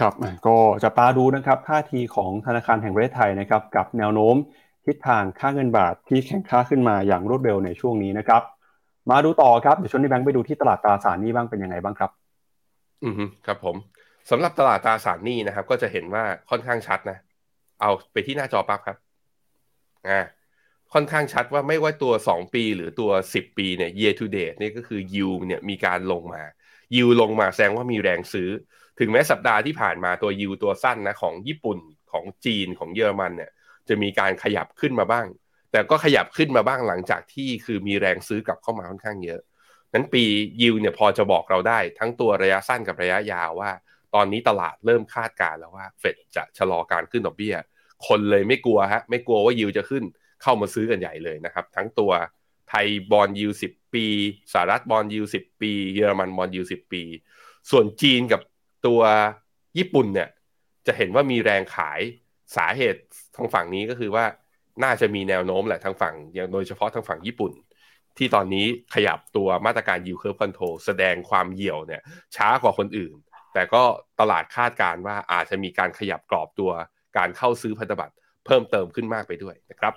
[0.00, 0.12] ครับ
[0.46, 4.36] ก็จะตาดูนะครับท่าทีของธนาคารแห่งประเทศไทยนะครับกับแนวโน้ม
[4.86, 8.42] ทิศทางค่าเงินบาทที่แข็งค่าขึ้นมาอย่างรวดเร็วในช่วงนี้นะครับ
[9.10, 12.10] มาดูต่อครับเดี๋ยวชวนที่แบงค์ไปดูที่ตลาดตราสารนี้บ้างเป็นยังไงบ้างครับ
[13.04, 13.14] อืม
[13.46, 13.76] ครับผม
[14.30, 17.18] สำหรับตลาดตราสารหนี้นะครับ ก็จะเห็นว่าค่อนข้างชัดนะ
[17.80, 18.96] เอาไปที่หน้าจอปั๊บครับ
[20.08, 20.20] อ่า
[20.92, 26.42] ค่อนข้างชัดว่าไม่ว่าตัว 2 ปีหรือตัว 10 ปีเนี่ย year to date นี่ก็คือ yield เนี่ยมีการลงมา
[26.94, 28.50] yield ลงมาแสดงว่ามีแรงซื้อ
[28.98, 31.78] ถึงแม้สัปดาห์ที่ผ่านมาตัว yield ตัวสั้นนะของญี่ปุ่น
[32.12, 33.50] ของจีนของเยอรมันเนี่ย
[33.88, 35.26] จะมีการขยับขึ้นมาบ้าง
[35.72, 39.40] แต่ก็ขยับขึ้นมาบ้างหลังจากที่คือมีแรงซื้อกลับเข้ามาค่อนข้างเยอะ
[39.94, 40.24] นั้นปี
[40.62, 43.70] ยิวเนี่ยพอจะบอกเราได้ ทั้งตัวระยะสั้นกับระยะยาวว่า
[44.14, 47.54] ตอนนี้ตลาดเริ่มคาดการแล้วว่าเฟดจะชะลอการขึ้นดอกเบี้ย
[48.06, 50.04] คนเลยไม่กลัวฮะไม่กลัวว่ายิวจะขึ้น
[50.42, 52.12] เข้ามาซื้อกันใหญ่เลยนะครับ ทั้งตัว
[52.68, 54.06] ไทย bond yield สิบปี
[54.52, 57.02] สหรัฐ bond yield สิบปี เยอรมัน bond yield สิบปี
[57.70, 58.40] ส่วนจีนกับ
[58.86, 59.00] ตัว
[59.78, 60.28] ญี่ปุ่นเนี่ย
[60.86, 62.00] จะเห็นว่ามีแรงขาย
[62.56, 63.00] สาเหตุ
[63.36, 64.24] ทางฝั่งนี้ก็คือว่า
[64.84, 67.52] น่าจะมีแนวโน้มแหละทางฝั่งอย่างโดยเฉพาะทางฝั่งญี่ปุ่น
[68.18, 72.02] ที่ตอนนี้ขยับตัวมาตรการยิวเคิร์คอนโทรแสดงความเหี่ยวเนี่ย
[72.36, 73.14] ช้ากว่าคนอื่น
[73.54, 73.82] แต่ก็
[74.20, 76.70] ตลาดคาดการณ์ว่าอาจจะมีการขยับกรอบตัว
[77.16, 78.14] การเข้าซื้อพันธบัตร
[78.46, 79.94] เพิ่มเติมขึ้นมากไปด้วยนะครับ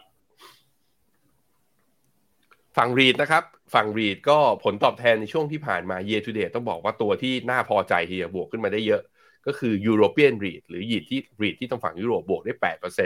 [2.78, 9.02] ฝั่ง REIT นะครับ ฝั่ง REIT ก็ผลตอบแทนในช่วงที่ผ่านมา year to date ต้องบอกว่าตัวที่น่าพอใจที่บวกขึ้นมาได้เยอะ
[9.48, 12.54] ก็คือ European REIT หรือ REIT ที่ REIT ที่ต้องฝั่งยุโรปบวกได้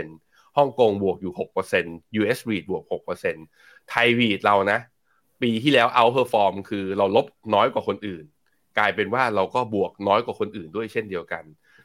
[0.03, 1.33] 8%ฮ่องกงบวกอยู่
[1.77, 4.79] 6% US REIT บวก 6%ไทย REIT เรานะ
[5.41, 8.23] ปีที่แล้ว outperform คือเราลบน้อยกว่าคนอื่น
[8.77, 11.43] กลายเป็นว่าเราก็บวกน้อยกว่าคนอื่นด้วยเช่นเดียวกัน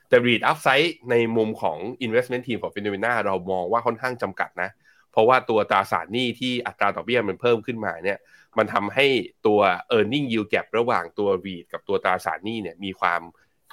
[0.08, 3.06] แต่ REIT upside ในมุมของ investment team ของ p h e n o m e n
[3.10, 8.18] a เรามองว่าค่อนข้างจำกัดนะเพราะว่าตัวตราสารหนี้ที่อัตราดอกเบี้ยมันเพิ่มขึ้นมาเนี่ย
[8.58, 9.06] มันทำให้
[9.46, 9.60] ตัว
[9.96, 13.20] e a r n i n g yield gap ระหว่างตัว read กับตัวตราสารหนี้เนี่ยมีความ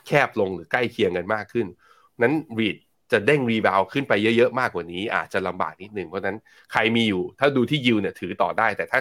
[0.08, 1.67] แคบลงหรือใกล้เคียงกันมากขึ้น
[2.21, 2.77] นั้น REIT
[3.12, 6.38] จะเด้ง rebound ขึ้นไปเยอะๆมากกว่านี้ อาจจะลำบากนิดหนึ่งเพราะนั้น
[6.71, 9.00] ใครมีอยู่ ถ้าดูที่ยิวเนี่ยถือต่อได้ แต่ถ้า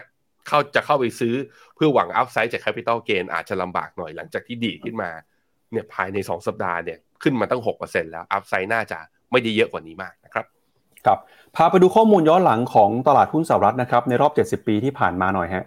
[0.49, 1.35] เข้าจะเข้าไปซื้อ
[1.75, 5.11] เพื่อหวัง upside จาก capital gain อาจจะลำบากหน่อยหลังจากที่ดีขึ้นมา
[5.73, 8.99] เนี่ยภายใน 2 สัปดาห์เนี่ยขึ้นมาตั้ง6%แล้วอัพไซด์น่าจะ
[9.31, 10.47] ไม่ได้เยอะกว่านี้มากนะครับ
[11.07, 11.19] ครับ
[11.57, 15.65] พาไปดูข้อมูลย้อนหลังของตลาดหุ้นสหรัฐนะครับในรอบ 70 ปีที่ผ่านมาหน่อยฮะ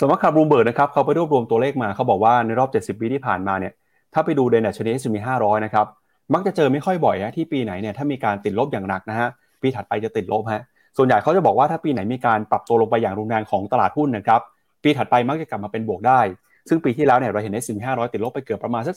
[0.00, 3.72] สำนักข่าวบลูเบิร์ดนะครับเขาไปรวบรวมตัวเลขมาเขาบอกว่าในรอบ 70 ปีที่ผ่านมาเนี่ย
[4.14, 5.86] ถ้าไปดูในดัชนี S&P 500 นะครับ
[6.34, 9.28] มักจะเจอไม่ค่อยบ่อยฮะที่ปีไหนเนี่ยถ้ามีการติดลบอย่างหนักนะฮะ
[9.62, 10.62] ปีถัดไปจะติดลบฮะ
[10.96, 14.40] ส่วนใหญ่เขาจะบอกว่าถ้าปีไหนมีการปรับตัวลงไปอย่างรุนแรงของตลาดหุ้นนะครับ
[14.82, 16.20] ปีถัดไปมักจะกลับมาเป็นบวกได้
[16.68, 18.96] ซึ่งปีที่แล้วเนี่ยเราเห็น S&P 500ติดลบไปเกือบประมาณสัก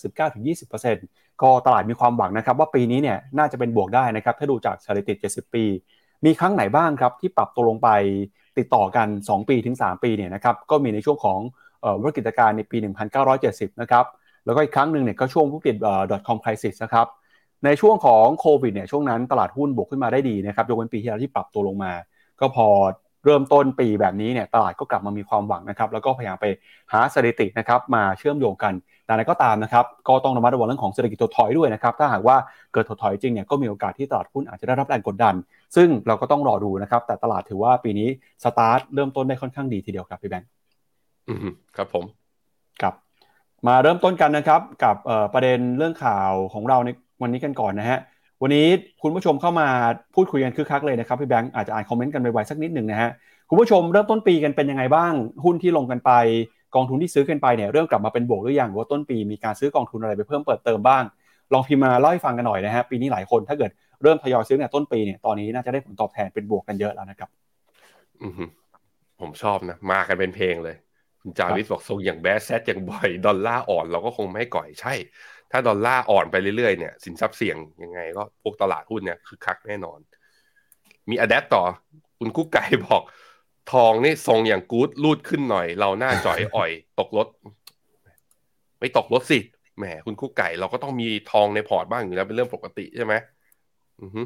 [0.66, 5.64] 19-20%ก็ตลาดมีความหวังนะครับว่าปีนี้เนี่ยน่าจะเป็นบวกได้นะครับถ้าดูจากสถิติด70ปี
[6.26, 7.90] มีครั้งไหนบ้างครับที่ปรับตัวลงไป
[8.58, 11.40] ติดต่อกัน 2 ปีถึง 3 ปีเนี่ยนะครับก็มีในช่วงของ
[12.04, 12.78] วิกฤตการณ์ในปี
[13.30, 14.06] 1970 นะครับ
[14.46, 15.76] แล้วก็อีกครั้งหนึ่งเนี่ยก็ช่วงวิกฤต
[16.28, 17.08] .com crisis นะครับ
[17.66, 21.92] ในช่วงของโควิดเนี่ยช่วงนั้นตลาดหุ้นบวกขึ้นมาได้ดีนะครับยกเว้นปีที่แล้วที่ปรับตัวลงมา
[22.40, 22.68] ก็พอ
[23.26, 26.46] เริ่มต้นปีแบบนี้เนี่ยตลาดก็กลับมามีความหวังนะครับแล้วก็พยายามไป
[26.92, 28.74] หาสถิตินะครับมาเชื่อมโยงกัน
[29.06, 32.38] แต่อะไรก็ตามนะครับก็ต้องระมัดระวังเรื่องของเศรษฐกิจถดถอยด้วยนะครับถ้าหากว่า
[32.74, 35.36] เกิดถดถอยจริงเนี่ยก็มีโอกาสที่ตลาดหุ้นอาจจะได้รับแรงกดดัน
[35.76, 38.10] ซึ่งเราก็ต้องรอดูนะครับแต่ตลาดถือว่าปีนี้
[38.44, 40.50] สตาร์ทเริ่มต้นได้ค่อนข้างดีทีเดียวครับพี่แบงค์
[41.76, 42.06] ครับผม
[42.82, 42.94] ครับ
[43.68, 44.96] มาเริ่มต้นกันนะครับกับ
[45.34, 46.90] ประเด็นเรื่องข่าวของเราใน
[47.22, 48.00] วันนี้กันก่อนนะฮะ
[48.42, 48.68] วันนี้
[49.02, 49.68] คุณผู้ชมเข้ามา
[50.16, 53.12] พูดคุยกันคึกคักเลยนะครับพี่แบงค์อาจจะอ่านคอมเมนต์กันไวๆสักนิดหนึ่งนะฮะ
[53.50, 55.14] คุณผู้ชมเริ่มต้นปีกันเป็นยังไงบ้าง
[55.46, 56.12] หุ้นที่ลงกันไป
[56.76, 61.04] กองทุนที่ซื้อกันไปเนี่ยเริ่มกลับมาเป็นบวกหรือยังว่าต้นปีมีการซื้อกองทุนอะไรไปเพิ่มเปิดเติมบ้าง
[61.54, 63.72] ลองพิมพ์มาเล่าให้ฟังกันหน่อยนะฮะปีนี้หลายคนถ้าเกิด
[64.04, 67.30] เริ่มทยอยซื้อเนี่ยต้นปีเนี่ยตอนนี้น่าจะได้ผลตอบแทนเป็นบวกกันเยอะแล้วนะครับ
[68.22, 68.30] อื
[69.20, 70.76] ผมชอบนะมากันเป็นเพลงเลย
[71.40, 74.94] จาวิสบอกทรงอย่างแบสแซดอย่างบ่อยดอลลาร์อ่อนเราก็คงไม่ก่อยใช่
[75.52, 80.00] ถ้าดอลลาร์อ่อนไปเรื่อยๆเนี่ยสินทรัพย์เสี่ยงยังไง ก็พวกตลาดหุ้นเนี่ยคือคักแน่นอน
[81.10, 81.64] มีอ d ดปต่อ
[82.20, 83.04] คุณกุ๊กไก่บอก
[83.72, 87.28] ทองนี่ทรงอย่างกู๊ดรูดขึ้นหน่อย เราหน้าจ่อยอ่อย ตกรถ
[88.80, 89.40] ไม่ตกรถสิ
[89.78, 93.14] แหมคุณคุกไก่ เราก็ต้องมีทองในพอร์ตบ้างอยู่แล้วเป็นเรื่องปกติใช่ไหม
[94.02, 94.22] อือฮึ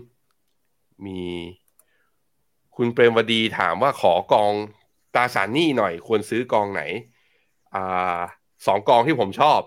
[1.05, 1.21] มี
[2.75, 4.51] คุณเปรมวดีถามว่าขอกอง
[5.13, 6.81] ตราสารหนี้หน่อย ควรซื้อกองไหน
[7.75, 8.19] อ่า
[8.67, 9.59] สองกองที่ผมชอบ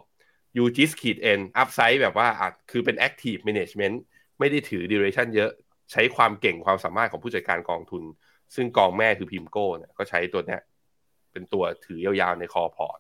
[0.57, 3.97] UGIS ขีด N upside แบบว่าอาจคือเป็น Active Management
[4.39, 5.51] ไม่ได้ถือ duration เยอะ
[5.93, 8.03] ใช้ความเก่งความสามารถของผู้จัดการกองทุน
[8.55, 10.61] ซึ่งกองแม่คือ PIMCO เนี่ยก็ใช้ตัวเนี้ย
[11.33, 12.99] เป็นตัวถือยาวๆใน core port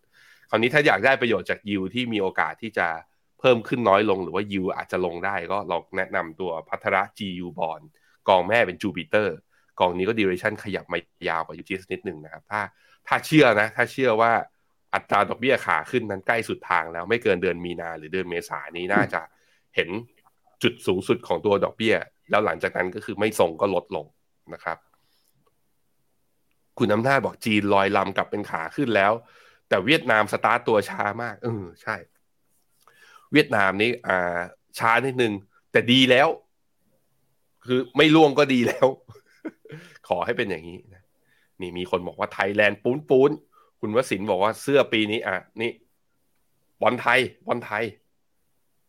[0.50, 2.88] คราวนี้ถ้าอยากได้ประโยชน์จากยิวที่มีโอกาสที่จะ
[3.40, 7.80] เพิ่มขึ้นน้อยลงหรือว่ายิวอาจจะลงได้ก็ลองแนะนำตัวพัทระ GU บอล
[8.28, 9.36] กองแม่เป็นจูปิเตอร์
[9.80, 12.60] กองนี้ก็ duration ขยับมายาวกว่ายูจิสนิดหนึ่งนะครับ ถ้า
[13.08, 14.32] ถ้าเชื่อนะ ถ้าเชื่อว่า
[14.94, 19.20] อัตราดอกเบี้ยขาขึ้นนั้นใกล้สุดทางแล้วไม่เกินเดือนมีนาหรือเดือนเมษายนนี้น่าจะ
[19.76, 19.88] เห็น
[20.62, 21.94] จุดสูงสุดของตัวดอกเบี้ย
[22.30, 24.06] แล้วหลังจากนั้นก็คือไม่ส่งก็ลดลง
[24.54, 24.78] นะครับ
[26.78, 29.12] คุณน้ำหน้าบอกจีนลอยลำกลับเป็นขาขึ้นแล้ว
[29.68, 31.96] แต่เวียดนามสตาร์ตตัวช้ามากเออใช่
[33.32, 34.38] เวียดนามนี้อ่า
[34.78, 35.32] ช้านิดนึง
[35.72, 36.28] แต่ดีแล้ว
[37.66, 38.86] คือไม่ล่วงก็ดีแล้ว
[40.08, 41.02] ขอให้เป็นอย่างนี้นะ
[41.60, 43.30] นี่มีคนบอกว่า Thailand boom boom
[43.86, 45.72] คุณวสินบอกว่าเสื้อปีนี้อะนี่
[46.82, 47.84] บอลไทยบอลไทย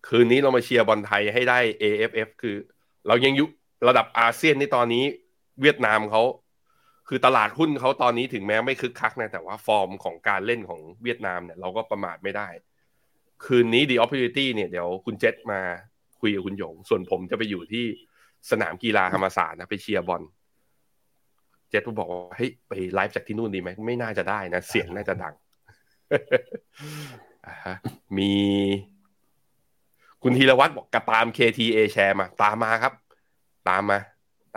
[0.07, 2.55] คืนนี้เรามาเชียร์บอลไทยให้ได้ AFF คือ
[3.07, 3.45] เรายังยุ
[3.87, 5.03] ระดับอาเซียนในตอนนี้
[5.61, 6.21] เวียดนามเขา
[7.07, 12.47] คือตลาดหุ้นเขาตอนนี้ถึงแม้ไม่คึกคักนะแต่ว่าฟอร์มของการเล่นของเวียดนามเนี่ยเราก็ประมาทไม่ได้
[13.45, 15.61] คืนนี้ The Opportunity เนี่ยเดี๋ยวคุณเจษมา
[16.19, 17.85] คุยกับคุณหยง ส่วนผมจะไปอยู่ที่
[18.51, 20.21] สนามกีฬาธรรมศาสตร์นะไปเชียร์บอล
[21.69, 25.33] เจษก็บอกว่าเฮ้ยไปไลฟ์จากที่นู่นดีไหมไม่น่าจะได้นะ เสียงน่าจะดัง
[28.17, 28.31] มี
[30.23, 32.93] คุณธีรวัตรบอกกระตาม KTA แชร์มา ตามมาครับ
[33.69, 33.99] ตามมา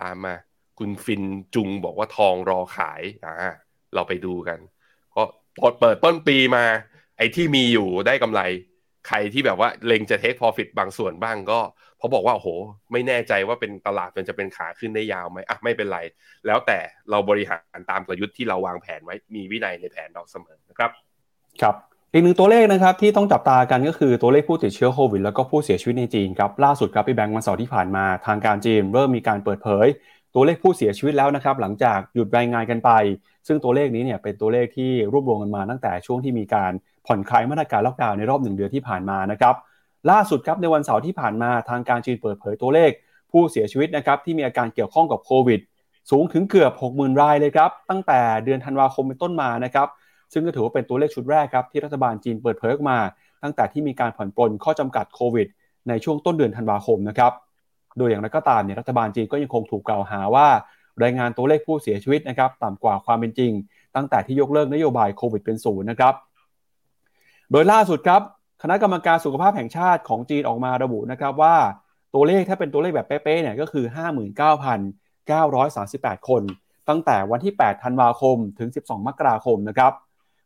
[0.01, 0.33] ตามมา
[0.79, 1.23] คุณฟิน
[1.55, 3.53] จุงบอกว่าทองรอขายอ่า
[3.93, 4.59] เราไปดูกัน
[5.15, 5.23] ก็
[5.79, 6.65] เปิดต้นปีมา
[7.17, 8.41] ไอ้ที่มีอยู่ได้กำไร
[9.07, 11.59] ใครที่แบบว่าเล็งจะเทคพอฟิตบางส่วนบ้างก็
[11.99, 12.49] เพราะบอกว่าโอ้โห
[12.91, 15.99] ไม่แน่ใจว่าเป็นตลาดมันจะเป็นขาขึ้นได้ยาวไหมอะไม่เป็นไร
[16.45, 20.91] แล้วแต่เราบริหารตามกลยุทธ์ที่เราวางแผนไว้มีวินัยในแผนเราเสมอนะครับ
[21.61, 21.75] ครับ
[22.13, 29.87] อีกหนึ่งตัวเลขนะครับที่ต้องจับตากันก็คือตัวเลขผู้ติดเชื้อโควิดแล้วก็ผู้เสียชีวิตในจีนครับล่าสุดครับพี่แบงค์มาสอที่ผ่านมาทางการจีน เริ่มมีการเปิดเผย
[30.35, 32.91] ตัวเลขผู้เสียชีวิตแล้วนะครับหลังจากหยุดรายงานกันไป
[33.47, 36.71] ซึ่งตัวเลขนี้เนี่ยเป็นตัวเลขที่รวบรวมกันมาตั้งแต่ช่วงที่มีการ
[37.07, 39.55] ผ่อนคลายมาตรการล็อกดาวน์ในรอบหนึ่งเดือนที่ผ่านมานะครับ
[40.09, 42.91] ล่าสุดครับในวันเสาร์ที่ผ่านมาทางการจีนเปิดเผยตัวเลข
[43.31, 45.59] ผู้เสียชีวิตนะครับที่มีอาการเกี่ยวข้องกับโควิด
[46.11, 49.87] สูงถึงเกือบ 60,000 รายเลยครับตั้งแต่เดือนธันวาคมเป็นต้นมานะครับ
[50.33, 52.97] ซึ่งก็ถือว่าเป็นตัวเลขชุดแรกครับที่รัฐบาลจีนเปิดเผยออกมา
[53.43, 55.47] ตั้งแต่ที่มีการผ่อนปลนข้อจำกัดโควิด
[55.89, 57.31] ในช่วงต้นเดือนธันวาคมนะครับ
[57.97, 60.47] โดยอย่างไรก็ตามเนี่ยรัฐบาลจีนก็ยังคงถูกกล่าวหาว่า
[61.03, 63.51] รายงานตัวเลขผู้เสียชีวิตนะครับต่ำกว่าความเป็นจริง
[63.95, 66.13] ตั้งแต่ที่ยกเลิกนโยบายโควิดเป็นศูนย์นะครับ
[67.51, 68.21] โดยล่าสุดครับ
[68.61, 71.55] คณะกรรมการสุขภาพแห่งชาติของจีนออกมาระบุนะครับว่า
[72.13, 73.85] ตัวเลขถ้าเป็นตัวเลขแบบเป๊ะๆเนี่ยก็คือ
[75.27, 76.41] 59,938 คน
[76.89, 79.93] ตั้งแต่วันที่ 8 ธันวาคมถึง 12 มกราคมนะครับ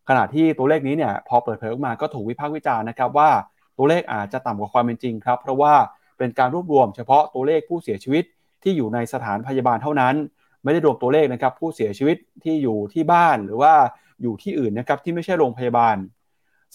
[0.09, 3.29] ขณะที่ตัวเลขนี้เนี่ยพอเปิดเผยออกมาก็ถูกวิพากษ์วิจารณ์นะครับว่า
[3.77, 5.73] ตัวเลขอาจจะต่ำกว่าความเป็นจริงครับ เพราะว่า
[6.17, 8.23] เป็นการรวบรวมเฉพาะตัวเลขผู้เสียชีวิต
[8.63, 10.15] ที่อยู่ในสถานพยาบาลเท่านั้น
[10.63, 13.73] ไม่ได้รวมตัวเลขนะครับผู้เสียชีวิตที่อยู่ที่บ้านหรือว่า
[14.21, 15.95] อยู่ที่อื่นนะครับที่ไม่ใช่โรงพยาบาล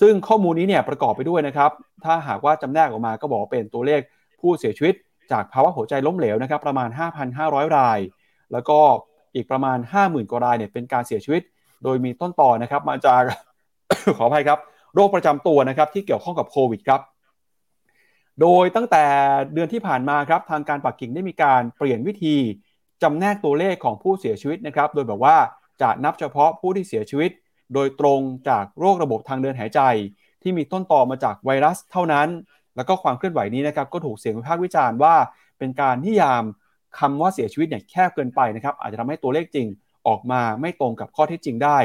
[0.01, 1.71] ซึ่งข้อมูลนี้เนี่ยประกอบไปด้วยนะครับ
[2.05, 4.01] ถ้าหากว่าจำแนกออกมาก็บอกเป็นตัวเลข
[4.41, 4.95] ผู้เสียชีวิต
[5.33, 6.89] จากภาวะหัวใจล้มเหลวนะครับ ประมาณ
[7.33, 7.99] 5,500 ราย
[8.53, 8.79] แล้วก็
[9.35, 11.43] อีกประมาณ 50,000 กว่ารายเนี่ยเป็นการเสียชีวิต
[11.85, 13.23] โดยมีต้นต่อนะครับ มาจาก
[14.19, 14.59] ขออภัยครับ
[14.95, 17.01] โรคประจำตัวนะครับที่เกี่ยวข้องกับโควิดครับ
[18.41, 19.05] โดยตั้งแต่
[19.55, 22.37] เดือนที่ผ่านมาครับทางการปักกิ่งได้มีการเปลี่ยนวิธี
[23.03, 25.37] จำแนกตัวเลขของผู้เสียชีวิตนะครับ โดยแบบว่า
[25.83, 27.31] จะนับเฉพาะผู้ที่เสียชีวิต
[27.75, 29.81] โดยตรงจากโรคระบบทางเดินหายใจ
[30.43, 32.29] ที่มีต้นต่อมาจากไวรัสเท่านั้น
[32.77, 35.15] แล้วก็ความเคลื่อนไหวนี้นะครับก็ถูกเสียงวิพากษ์วิจารณ์ว่า
[35.59, 36.43] เป็นการนิยาม
[36.99, 39.67] คำว่าเสียชีวิตเนี่ยแคบเกินไปนะครับอาจจะทำให้ตัวเลขจริง
[40.09, 41.79] ออกมาไม่ตรงกับข้อเท็จจริงได้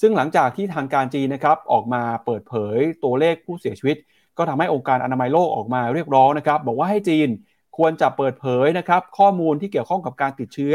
[0.00, 3.96] ซึ่งหลังจากที่ทางการจีนนะครับออกมาเปิดเผยตัวเลขผู้เสียชีวิต
[4.38, 7.28] ก็ทำให้องค์การอนามัยโลกออกมาเรียกร้องนะครับบอกว่าให้จีน
[7.76, 10.74] ควรจะเปิดเผยนะครับข้อมูลที่เกี่ยวข้องกับการติดเชื้อ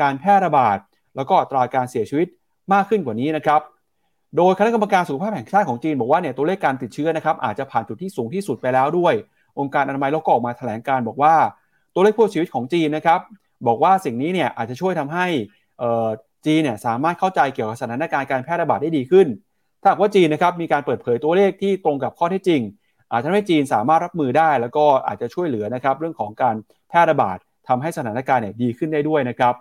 [0.00, 0.78] การแพร่ระบาด
[1.16, 2.28] แล้วก็อัตราการเสียชีวิต
[2.72, 3.60] มากขึ้นกว่านี้นะครับ
[4.36, 9.14] โดยคณะกรรมการสุขภาพแห่งชาติของจีนบอกว่าเนี่ยตัวเลขการติดเชื้อนะครับอาจจะผ่านจุดที่สูงที่สุดไปแล้วด้วย
[9.58, 11.34] องค์การอนามัยโลกก็ออกมาแถลงการบอกว่า
[11.94, 13.20] ตัวเลขผู้เสียชีวิตของจีนนะครับ
[13.66, 15.26] บอกว่าสิ่งนี้เนี่ยอาจจะช่วยทำให้
[16.46, 19.26] จีนเนี่ยสามารถเข้าใจเกี่ยวกับสถานการณ์การแพร่ระบาดได้ดีขึ้น
[19.82, 22.62] ถ้าว่าจีนนะครับมีการเปิดเผยตัวเลขที่ตรงกับข้อเท็จจริง
[23.12, 26.54] อาจจะทำให้จีนสามารถรับมือได้ แล้วก็อาจจะช่วยเหลือนะครับเรื่องของการ
[26.88, 29.54] แพร่ระบาดทำให้สถานการณ์เนี่ยดีขึ้นได้ด้วยนะครับ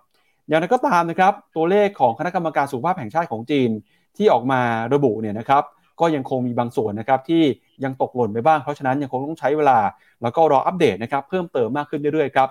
[0.47, 3.69] อย่างไรก็ตามนะครับตัวเลขของคณะกรรมการสุขภาพแห่งชาติของจีน
[4.17, 4.61] ที่ออกมา
[4.93, 5.63] ระบุเนี่ยนะครับ
[5.99, 7.43] ก็ยังคงมีบางส่วนนะครับที่
[7.83, 9.79] ยังตกหล่นไปบ้าง เพราะฉะนั้นยังคงต้องใช้เวลา
[10.21, 12.49] แล้วก็รออัปเดตนะครับเพิ่มเติมมากขึ้นเรื่อยๆครับ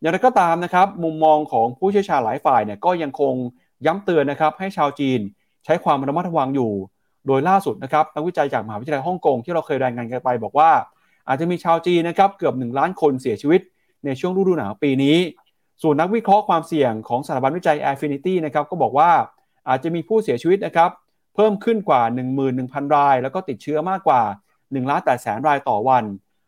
[0.00, 3.34] อย่างไรก็ตามนะครับมุมมองของผู้เชี่ยวชาญหลายฝ่ายเนี่ยก็ยังคง
[3.86, 5.20] ย้ำเตือนนะครับให้ชาวจีน
[5.64, 6.72] ใช้ความระมัดระวังอยู่
[7.26, 10.70] โดยล่าสุดนะครับนักวิจัยจากมหาวิทยาลัยฮ่องกงที่เราเคยรายงานกันไป บอกว่า
[11.28, 13.60] อาจจะมีชาวจีนนะครับเกือบ 1 ล้านคนเสียชีวิต
[14.04, 15.16] ในช่วงฤดูหนาวปีนี้
[15.82, 19.10] ส่วนนักวิเคราะห์ความเสี่ยงของสถาบันวิจัย Affinity นะครับก็บอกว่า
[19.68, 20.90] อาจจะมีผู้เสียชีวิตนะครับ
[21.34, 22.02] เพิ่มขึ้นกว่า
[22.48, 24.22] 11,000 ราย แล้วก็ติดเชื้อมากกว่า
[24.58, 26.04] 1ล้าน8แสนรายต่อวัน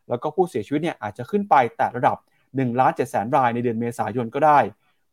[0.09, 2.17] แล้วก็ผู้เสียชีวิตเนี่ยอาจจะขึ้นไปแต่ระดับ
[2.49, 4.59] 1ล้าน7แสนรายในเดือนเมษายนก็ได้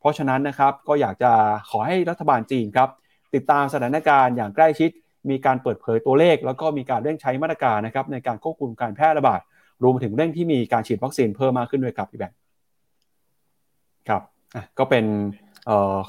[0.00, 1.32] เพราะฉะนั้นนะครับก็อยากจะ
[1.70, 2.88] ขอให้รัฐบาลจีนครับ
[3.34, 4.90] ติดตามสถานการณ์อย่างใกล้ชิด
[5.30, 9.40] มีการเปิดเผยตัวเลข แล้วก็มีการเร่งใช้มาตรการนะครับในการควบคุมการแพร่ระบาด
[9.82, 12.36] รวมถึงเร่งที่มีการฉีดวัคซีนเพิ่มมากขึ้นด้วยครับพี่แบงค์
[14.08, 14.22] ครับ
[14.78, 15.04] ก็เป็น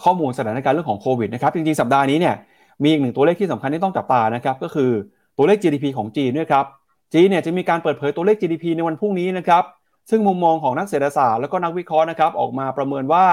[0.04, 2.36] ข้อมูลสถานการณ์เรื่องของโควิดนะครับจริงๆสัปดาห์นี้เนี่ย
[2.84, 4.92] มีอีกหนึ่งตัวเลขที่สำคัญที่ต้องจับตานะครับก็คือ
[5.38, 6.66] ตัวเลข GDP ของจีนด้วยครับ
[7.14, 9.64] จีนเนี่ยจะมีการเปิดเผยตัวเลข GDP ในวันพรุ่งนี้นะครับ
[10.10, 13.26] ซึ่งมุมมองของนักเศรษฐศาสตร์แล้วก็นักวิเคราะห์นะครับออกมาประเมินว่า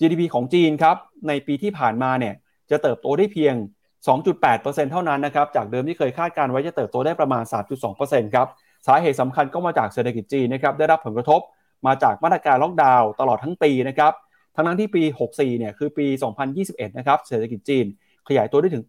[0.00, 0.96] GDP ของจีนครับ
[1.28, 2.34] ในปีที่ผ่านมาเนี่ย
[2.70, 3.54] จะเติบโตได้เพียง
[4.06, 7.42] 2.8%เท่านั้นนะครับจากเดิมที่เคยคาดการไว้จะเติบโตได้ประมาณ
[7.88, 8.46] 3.2%ครับ
[8.86, 11.40] สาเหตุสำคัญก็มาจากเศรษฐกิจจีนนะครับได้รับผลกระทบ
[11.86, 14.12] มาจากมาตรการล็อกดาวน์ตลอดทั้งปีนะครับ
[14.56, 16.06] ทั้งนั้นที่ปี 64 เนี่ยคือปี
[16.52, 17.86] 2021 นะครับเศรษฐกิจจีน
[18.28, 18.84] ขยายตัวได้ถึง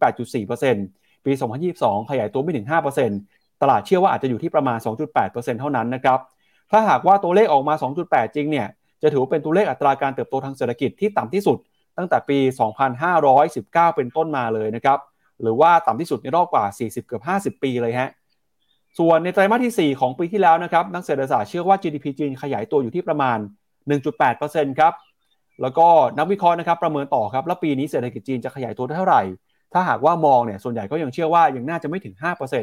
[0.60, 1.32] 8.4%ปี
[1.70, 2.66] 2022 ขยายตัวไม่ถึง
[3.12, 4.78] 5%ตลาดเชื่อว่าอาจจะอยู่ที่ประมาณ
[5.18, 6.18] 2.8%เท่านั้นนะครับ
[6.70, 8.66] ถ้าหากว่าตัวเลขออกมา 2.8 จริงเนี่ย
[9.02, 11.58] จะถือว่าเป็นตัวเลขอัตราการเติบโตทางเศรษฐกิจที่ต่ำที่สุด
[11.98, 12.38] ตั้งแต่ปี
[12.96, 14.98] 2519 เป็นต้นมาเลยนะครับ
[15.42, 17.22] หรือว่าต่ำที่สุดในรอบกว่า 40 เกือบ
[17.58, 18.10] 50 ปีเลยฮะ
[18.98, 23.38] ส่วนในไตรมาสที่ 4 ของปีที่แล้วนะครับนักเศรษฐศาสตร์เชื่อว่า GDP จีนขยายตัวอยู่ที่ประมาณ
[24.08, 24.92] 1.8%ครับ
[25.62, 25.86] แล้วก็
[26.18, 29.22] นักวิเคราะห์นะครับประเมินต่อครับแล้วปีนี้เศรษฐกิจจีนจะขยายตัวเท่าไหร่
[29.72, 32.14] ถ้าหากว่ามองเนี่ยส่วนใหญ่ก็ยังเชื่อว่ายังน่าจะไม่ถึง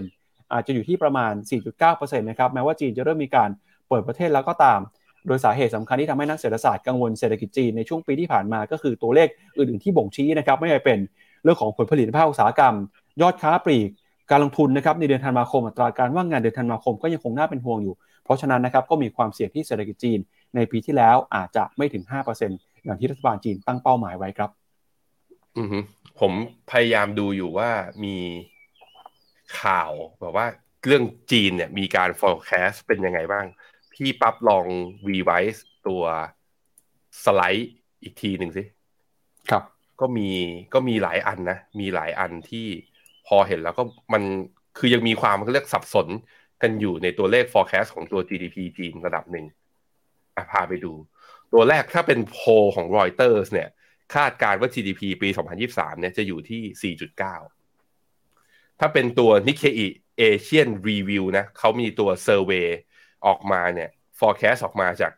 [0.02, 1.34] 5%อาจจะอยู่ที่ประมาณ
[1.80, 3.50] 4.9%นะครับแม้ว่าจีนจะเริ่มมีการ
[3.90, 4.80] เปิดประเทศแล้วก็ตาม
[5.28, 9.28] โดยสาเหตุสำคัญที่ทำให้นักเศรษฐศาสตร์กังวลเศรษฐกิจจีนในช่วงปีที่ผ่านมาก็คือตัวเลข
[9.58, 11.00] อื่นๆที่บ่งชี้นะครับไม่ใช่เป็น
[11.44, 12.76] เรื่องของผลผลิตภาคอุตสาหกรรม
[13.22, 13.90] ยอดค้าปลีก
[14.32, 20.20] การลงทุนนะครับในเดือนธันวาคมอัตราการว่างงานเดือนธันวาคมก็ยังคงน่าเป็นห่วงอยู่ เพราะฉะนั้นนะครับก็มีความเสี่ยงที่เศรษฐกิจจีน
[20.56, 22.04] ในปีที่แล้วอาจจะไม่ถึง
[22.46, 24.50] 5% อย่างที่รัฐบาลจีนตั้งเป้าหมายไว้ครับ
[25.58, 25.68] อือ
[26.20, 26.32] ผม
[26.72, 27.70] พยายามดูอยู่ว่า
[28.04, 28.18] มี
[29.62, 30.48] ข่าวแบบว่า
[30.86, 33.46] เรื่องจีนเนี่ยมีการ forecast เป็นยังไงบ้าง
[33.94, 34.66] พี่ปั๊บลอง
[35.10, 36.04] รีไวซ์ตัว
[37.24, 37.72] สไลด์
[38.04, 38.64] อีกทีหนึ่งสิ
[39.50, 39.64] ครับ
[40.02, 40.30] ก็มี
[40.74, 42.68] ก็มีหลายอันนะ มีหลายอันที่
[43.28, 44.24] พอเห็นแล้วก็มัน
[44.78, 46.08] คือยังมีความเรียกสับสน
[46.62, 49.46] กันอยู่ในตัวเลข forecast ของตัว GDP จีนระดับหนึ่ง
[50.52, 50.92] พาไปดู
[51.56, 52.38] ตัวแรกถ้าเป็นโพ
[52.76, 53.70] ของ Reuters เนี่ย
[54.16, 55.30] คาดการณ์ว่า GDP ปี
[55.66, 56.94] 2023 เนี่ยจะอยู่ที่
[57.72, 59.88] 4.9 ถ้าเป็นตัว Nikkei
[60.22, 62.68] Asian Review นะเขามีตัว Survey
[63.26, 63.90] ออกมาเนี่ย
[64.20, 65.14] forecast ออกมาจาก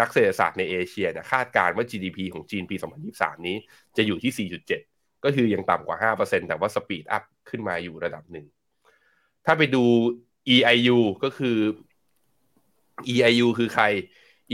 [0.00, 2.76] นักเศรษฐศาสตร์ในเอเชียนะคาดการณ์ว่า GDP ของจีนปี
[3.10, 3.56] 2023 นี้
[3.96, 4.48] จะอยู่ที่
[4.86, 8.46] 4.7 ก็คือยังต่ำกว่า 5%แต่ว่าสปีดอัพขึ้นมาอยู่ระดับหนึ่ง
[9.46, 9.84] ถ้าไปดู
[10.54, 11.56] EIU ก็คือ
[13.12, 13.84] EIU คือใคร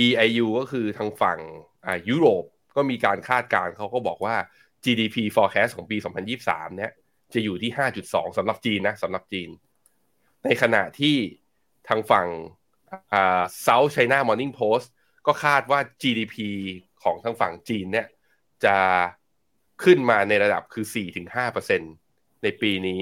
[0.05, 1.39] EIU ก็คือทางฝั่ง
[1.87, 2.45] อ่ายุโรป
[2.77, 4.37] ก็มีการคาดการณ์เขาก็บอกว่า
[4.85, 5.97] GDP forecast ของปี
[6.37, 6.93] 2023 เนี่ย
[7.35, 7.71] จะอยู่ที่
[8.05, 9.49] 5.2 สำหรับจีนนะสำหรับจีน
[10.45, 11.17] ในขณะที่
[11.89, 12.29] ทางฝั่ง
[13.13, 14.87] อ่า South China Morning Post
[15.27, 16.37] ก็คาดว่า GDP
[17.03, 18.07] ของทางฝั่งจีนเนี่ย
[18.65, 18.77] จะ
[19.85, 20.87] ขึ้นมาในระดับคือ
[21.65, 23.01] 4-5%ในปีนี้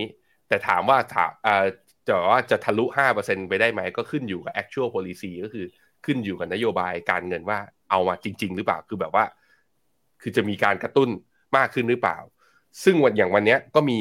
[0.48, 1.64] แต่ถามว่าถามอ่า
[2.06, 2.84] จะว่าจะทะลุ
[3.18, 5.66] 5%ไปได้ไหม ก็ขึ้นอยู่กับ actual policy ก็คือ
[6.04, 7.58] ขึ้นอยู่กับนโยบายการเงินว่า
[7.90, 9.24] เอามาจริง ๆ หรือเปล่าคือแบบว่า
[10.22, 11.08] คือจะมีการกระตุ้น
[11.56, 12.18] มากขึ้นหรือเปล่า
[12.84, 14.00] ซึ่งวันอย่างวันนี้ก็มี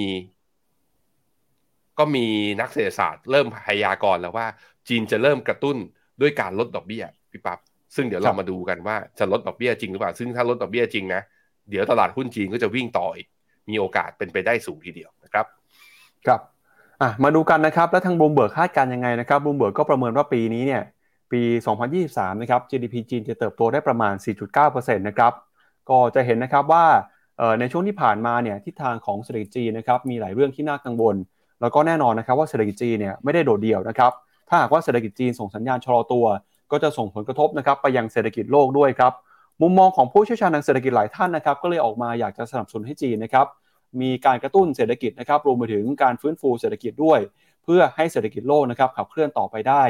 [1.99, 2.25] ก็มี
[2.61, 4.47] นักเศรษฐศาสตร์เริ่มพยากรณ์แล้วว่า
[4.87, 5.77] จีนจะเริ่มกระตุ้น
[6.21, 7.59] ด้วยการลดดอกเบี้ยพี่ปับ๊บ
[7.95, 11.21] ซึ่งเดี๋ยวเรามาดูกันว่าจะลดดอกเบี้ยจริงหรือเปล่า ซึ่งถ้าลดดอกเบี้ยจริงนะ
[11.69, 13.27] เดี๋ยวตลาดหุ้นจีนก็จะวิ่งต่ออีก
[13.69, 15.45] มีโอกาสเป็นไปได้สูงทีเดียวนะครับ
[16.25, 16.41] ครับ
[17.01, 20.81] อะ มาดูกันนะครับ แล้วทางบูมเบิร์กคาดการณ์ยังไงนะครับบูมเบิร์กก็ประเมินว่าปีนี้เนี่ย
[21.31, 21.41] ปี
[21.91, 24.13] 2023 นะครับ GDP จีนจะเติบโตได้ประมาณ
[24.55, 25.33] 4.9%นะครับ
[25.89, 26.85] ก็จะเห็นนะครับว่า
[27.59, 31.15] ในช่วงที่ผ่านมาเนี่ยทิศทางของเศรษฐกิจจีนนะครับมีหลายเรื่องที่น่ากังวล
[31.61, 34.11] แล้วก็แน่นอนนะครับว่าเศรษฐกิจจีนเนี่ยไม่ได้โดดเดี่ยวนะครับ
[34.49, 36.25] ถ้าหากว่าเศรษฐกิจจีนส่งสัญญาณชะลอตัว
[36.71, 39.13] ก็จะส่งผลกระทบนะครับไปยังเศรษฐกิจโลกด้วยครับ
[39.61, 43.47] มุมมองของผู้เชี่ยวชาญทางเศรษฐกิจหลายท่านนะครับก็เลยออกมาอยากจะสนับสนุนให้จีนนะครับ
[44.01, 47.19] มีการกระตุ้นเศรษฐกิจนะครับรวมไปถึงการฟื้นฟูเศรษฐกิจด้วย
[47.63, 49.83] เพื่อให้เศรษฐกิจโลกนะครับขับเคลื่อนต่อไปได้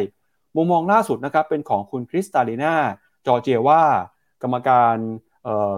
[0.56, 2.74] มุมมองล่าสุดนะครับเป็นของคุณคริสตาลีนา
[3.28, 3.82] จอเจว่า
[4.44, 4.96] กรรมการ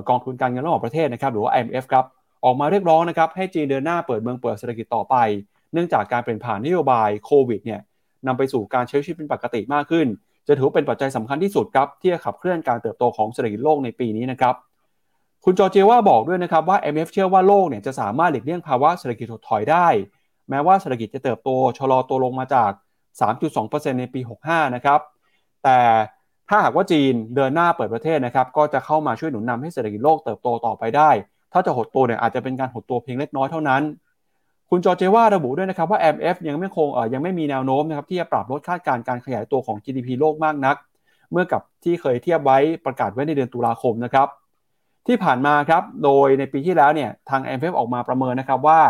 [0.09, 2.05] กองทุนการเงินระหว่างประเทศนะครับหรือว่า IMF ครับ
[2.45, 5.15] ออกมาเรียกร้องนะครับให้จีนเดินหน้าเปิดเมืองเปิดเศรษฐกิจต่อไป
[5.73, 7.81] เนื่องจากการเปลี่ยนผ่านนโยบายโควิดเนี่ย
[8.27, 10.07] นำไปสู่การใช้ชีวิตเป็นปกติมากขึ้น
[10.47, 14.55] จะถือเป็นปัจจัยสำคัญที่สุดครับที่จะขับเคลื่อนการเติบโตของเศรษฐกิจโลกในปีนี้นะครับ
[15.45, 19.88] คุณจอเจว่าบอกด้วยนะครับว่า IMF เชื่อว่าโลกเนี่ยจะสามารถหลีกเลี่ยงภาวะเศรษฐกิจถดถอยได้
[20.49, 22.71] แม้ว่าเศรษฐกิจจะเติบโตชะลอตัวลงมาจาก
[23.21, 24.99] 3.2%ในปี 65 นะครับ
[25.63, 25.80] แต่
[26.49, 31.10] ถ้าหากว่าจีนเดินหน้าเปิดประเทศนะครับ ก็จะเข้ามาช่วยหนุนนำให้เศรษฐกิจโลกเติบโตต่อไปได้
[31.54, 33.82] ถ้าจะหดตัวเนี่ยอาจจะเป็นการหดตัวเพียงเล็กน้อยเท่านั้น
[34.69, 40.76] คุณจอเจว่าระบุด้วยนะครับว่า MF ยังไม่คงเอ่อยังไม่มีแนวโน้มนะครับที่จะปรับลดคาดการณ์การขยายตัวของ GDP โลกมากนัก
[41.32, 44.28] เมื่อกับที่เคยเทียบไว้ประกาศไว้ในเดือนตุลาคมนะครับ
[45.08, 48.82] ที่ผ่านมาครับโดยในปีที่แล้วเนี่ยทาง MF ออกมาประเมินนะครับว่า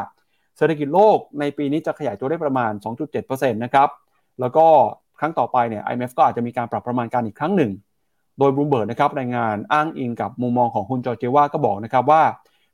[0.58, 2.72] เศรษฐกิจโลกในปีนี้จะขยายตัวได้ประมาณ
[3.14, 3.90] 2.7%นะครับ
[4.40, 4.66] แล้วก็
[5.20, 7.72] ครั้งต่อไปเนี่ย IMF ก็อาจจะมีการปรับประมาณการอีกครั้งหนึ่ง
[8.40, 12.24] โดยบลูเบิร์ดนะครับรายงานอ้างอิงกับมุมมองของคุณจอร์เจว่าก็บอกนะครับว่า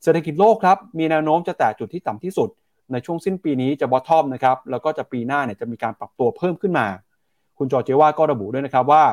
[0.03, 2.49] เศรษฐกิจโลกครับมีแนวโน้มจะแตะจุดที่ต่ำที่สุด
[2.91, 6.87] ในช่วงสิ้นปีนี้จะบอททอมนะครับแล้วก็จะปีหน้าเนี่ยจะมีการปรับตัวเพิ่มขึ้นมา
[7.57, 9.03] คุณจอร์เจว่าก็ระบุด้วยนะครับว่า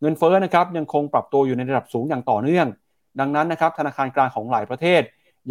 [0.00, 2.66] เงินเฟ้อนะครับยังคงปรับตัวอยู่ในระดับสูงอย่างต่อเนื่อง
[3.20, 5.02] ดังนั้นนะครับธนาคารกลางของหลายประเทศ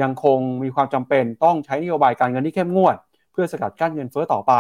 [0.02, 2.96] ยังคงมีความจำเป็นต้องใช้นโยบายการเงินที่เข้มงวด
[3.32, 4.54] เพื่อสกัดกั้นเงินเฟ้อต่อไป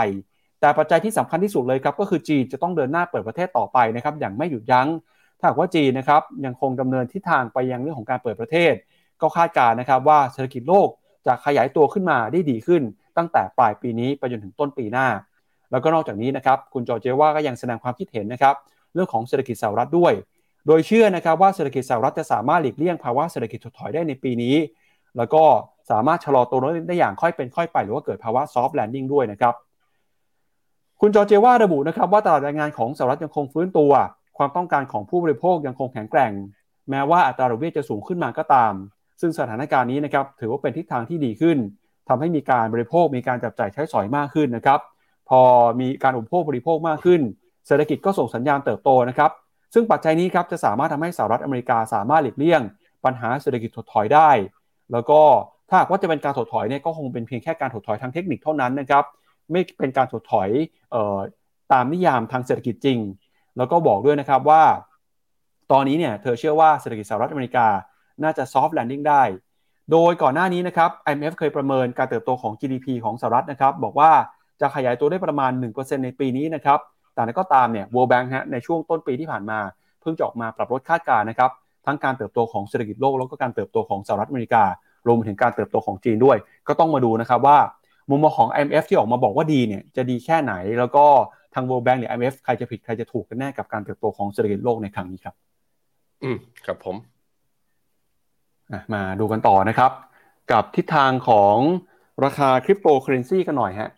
[0.63, 4.87] แต่ปัจจัยที่สำคัญที่สุดเลยครับก็คือจีนจะต้องเดินหน้าเปิดประเทศต่อไปนะครับอย่างไม่หยุดยั้ง
[5.39, 8.73] ถ้าหากว่าจีนนะครับยังคงดำเนินทิศทางไปยังเรื่องของการเปิดประเทศ
[9.21, 10.87] ก็คาดการณ์นะครับว่าเศรษฐกิจโลก
[11.27, 12.81] จะขยายตัวขึ้นมาได้ดีขึ้น
[13.17, 15.07] ตั้งแต่ปลายปีนี้ไปจนถึงต้นปีหน้า
[15.71, 18.55] แล้วก็นอกจากนี้นะครับคุณจอร์เจว่าก็ยังแสดงความคิดเห็นนะครับ
[18.93, 20.13] เรื่องของเศรษฐกิจสหรัฐด้วย
[20.67, 24.55] โดยเชื่อนะครับว่าเศรษฐกิจสหรัฐจะสามารถหลีกเลี่ยงภาวะเศรษฐกิจถดถอยได้ในปีนี้
[25.17, 25.43] แล้วก็
[25.91, 29.53] สามารถชะลอตัวลดได้อย่างค่อยเป็นค่อยไป หรือว่าเกิดภาวะ soft landing ด้วยนะครับ
[31.05, 33.91] คุณจอร์เจียวาระบุนะครับว่าตลาดแรงงานของสหรัฐยังคงฟื้นตัว
[34.37, 36.31] ความต้องการของผู้บริโภคยังคงแข็งแกร่ง
[36.89, 38.73] แม้ว่าอัตราดอกเบี้ยจะสูงขึ้นมาก็ตาม
[39.21, 41.57] ซึ่งสถานการณ์นี้นะครับถือว่าเป็นทิศทางที่ดีขึ้น
[42.09, 44.79] ทำให้มีการบริโภคมีการจับจ่ายใช้สอยมากขึ้นนะครับ
[45.29, 45.41] พอ
[45.79, 47.21] มีการอุปโภคบริโภคมากขึ้น
[47.67, 49.31] เศรษฐกิจก็ส่งสัญญาณเติบโตนะครับ
[49.73, 52.61] ซึ่งปัจจัยนี้ครับจะสามารถทำให้สหรัฐอเมริกาสามารถหลีกเลี่ยง
[53.05, 54.29] ปัญหาเศรษฐกิจถดถอยได้
[54.91, 55.21] แล้วก็
[55.69, 59.03] ถ้าหากว่าจะเป็นการถดถอยเนี่ยก็คงเป็นเพียงแค่การถดถอยทางเทคนิคเท่านั้นนะครับ
[59.51, 60.49] ไม่เป็นการถดถอย
[60.95, 61.17] ออ
[61.73, 62.99] ตามนิยามทางเศรษฐกิจจริง
[63.57, 64.63] แล้วก็บอกด้วยนะครับว่า
[65.71, 67.67] ตอนนี้เนี่ยเธอเชื่อว่าเศรษฐกิจสหรัฐอเมริกา
[68.23, 69.23] น่าจะ soft landing ได้
[69.91, 74.11] โดยก่อนหน้านี้นะครับ IMF เคยประเมินการเติบโตของ GDP ของสหรัฐนะครับ บอกว่า
[74.61, 76.79] จะขยายตัวได้ประมาณ 1%ในปีนี้นะครับ
[77.13, 79.59] แต่ก็ตามเนี่ย World Bank ฮะในช่วงต้นปีที่ผ่านมา
[80.01, 81.51] เพิ่งจะออกมาปรับลดคาดการณ์นะครับ
[81.85, 84.63] ทั้งการเติบโตของเศรษฐกิจโลกแล้วก็การเติบโตของสหรัฐอเมริกา
[85.07, 86.37] รวมถึงการเติบโตของจีนด้วย
[86.67, 87.57] ก็ต้องมาดูนะครับว่า
[88.09, 91.05] มุมมองของ IMF ที่ออกมาบอกว่าดีเนี่ยจะดีแค่ไหน แล้วก็
[91.53, 95.35] ทาง World Bank หรือ IMF ใครจะผิดใครจะถูกกันแน่กับการเติบโตของเศรษฐกิจโลกในครั้งนี้ครับ
[96.23, 96.95] อืมครับผม
[98.93, 99.91] มาดูกันต่อนะครับ
[100.51, 101.57] กับทิศทางของ
[102.25, 103.89] ราคาคริปโตเคอเรนซีกันหน่อยฮะ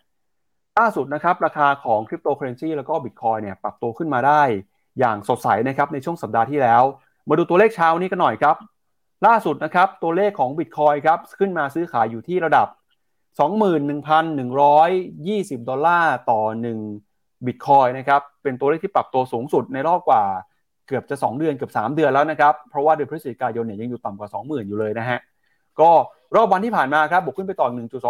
[0.78, 4.42] ล่าสุดนะครับ ราคาของคริปโตเคอเรนซีแล้วก็บิตคอยน์เนี่ยปรับตัวขึ้นมาได้
[4.98, 6.82] อย่างสดใสนะครับในช่วงสัปดาห์ที่แล้ว
[7.28, 8.56] มาดูตัวเลขเช้านี้กันหน่อยครับ
[9.26, 12.66] ล่าสุดนะครับตัวเลขของบิตคอยน์ครับขึ้นมาซื้อขายอยู่ที่ระดับ
[13.38, 16.40] 21,120 ดอลลาร์ต่อ
[16.94, 20.22] 1 บิตคอยน์นะครับ เป็นตัวเลขที่ปรับตัวสูงสุดในรอบกว่า
[20.86, 25.18] เกือบจะ 2 เดือนเกือบ 3 เดือนแล้วนะครับ เพราะว่าเดือนพฤศจิกายนเนี่ยยังอยู่ต่ำกว่า 20,000 อยู่เลยนะฮะ
[25.80, 25.90] ก็
[26.36, 27.68] รอบวันที่ผ่านมาครับบวกขึ้นไปต่อ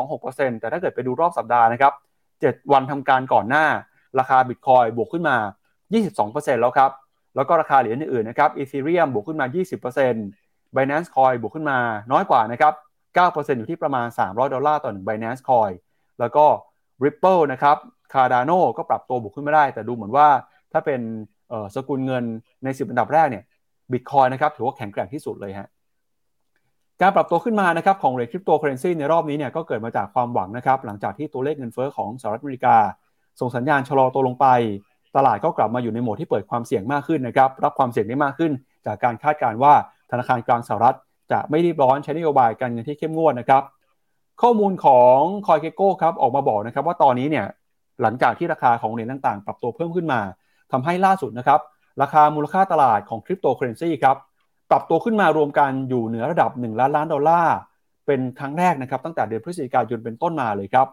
[0.09, 1.93] 1.26%แต่ถ้าเกิดไปดูรอบสัปดาห์นะครับ
[2.33, 3.65] 7 วันทำการก่อนหน้า
[4.19, 5.37] ราคาบิตคอยบวกขึ้นมา
[6.01, 6.91] 22%แล้วครับ
[7.37, 9.47] แล้วก็ราคาเหรียญอื่นๆนะครับอีเ e เรียมบวกขึ้นมา
[10.11, 11.79] 20% Binance Coin บวกขึ้นมา
[12.13, 12.73] น้อยกว่านะครับ
[13.17, 15.73] 9%อยู่ที่ประมาณ 300 ดอลลาร์ต่อ1 Binance Coin
[16.21, 16.45] แล้วก็
[17.05, 17.77] Ripple นะครับ
[18.13, 20.29] Cardano ก็ปรับตัวบวกขึ้นไมาได้ แต่ดูเหมือนว่า
[20.73, 21.01] ถ้าเป็น
[21.75, 22.25] สกุลเงิน
[22.65, 23.45] ใน 10 อันดับแรกเนี่ย
[23.93, 25.69] Bitcoin นะครับถือว่าแข็งแกร่งที่สุดเลยฮะ
[27.03, 32.77] การปรับตัวขึ้นมานะครับของเหรียญคริปโตเคอเรนซีในรอบนี้เนี่ยก็เกิดมาจากความหวังนะครับหลังจากที่ตัวเลขเงินเฟ้อของสหรัฐอเมริกา
[33.41, 34.47] ส่งสัญญาณชะลอตัวลงไป
[35.17, 38.53] ตลาดก็กลับมาอยู่ในโหมดที่เปิดความเสี่ยงมากขึ้นนะครับรับความเสี่ยงได้มากขึ้น
[38.87, 39.75] จากการคาดการณ์ว่า
[40.11, 40.97] ธนาคารกลางสหรัฐ
[41.31, 43.63] จะไม่รีบร้อนใช้นโยบายการเงินที่เข้มงวดนะครับ
[44.43, 47.47] ข้อมูลของคอยเกโก้ครับออกมาบอกนะครับว่าตอนนี้เนี่ย
[48.03, 50.21] หลังจากที่ราคาของเหรียญต่างๆ ปรับตัวเพิ่มขึ้นมา
[50.73, 51.61] ทำให้ล่าสุดนะครับ
[52.03, 54.17] ราคามูลค่าตลาดของคริปโตเคอเรนซีครับ
[54.71, 57.57] ปรับตัวขึ้นมารวมกันอยู่เหนือระดับ 1 ล้านล้านดอลลาร์
[58.07, 60.87] เป็นครั้งแรกนะครับตั้งแต่เดือนพฤศจิกายนเป็นต้นมาเลยครับ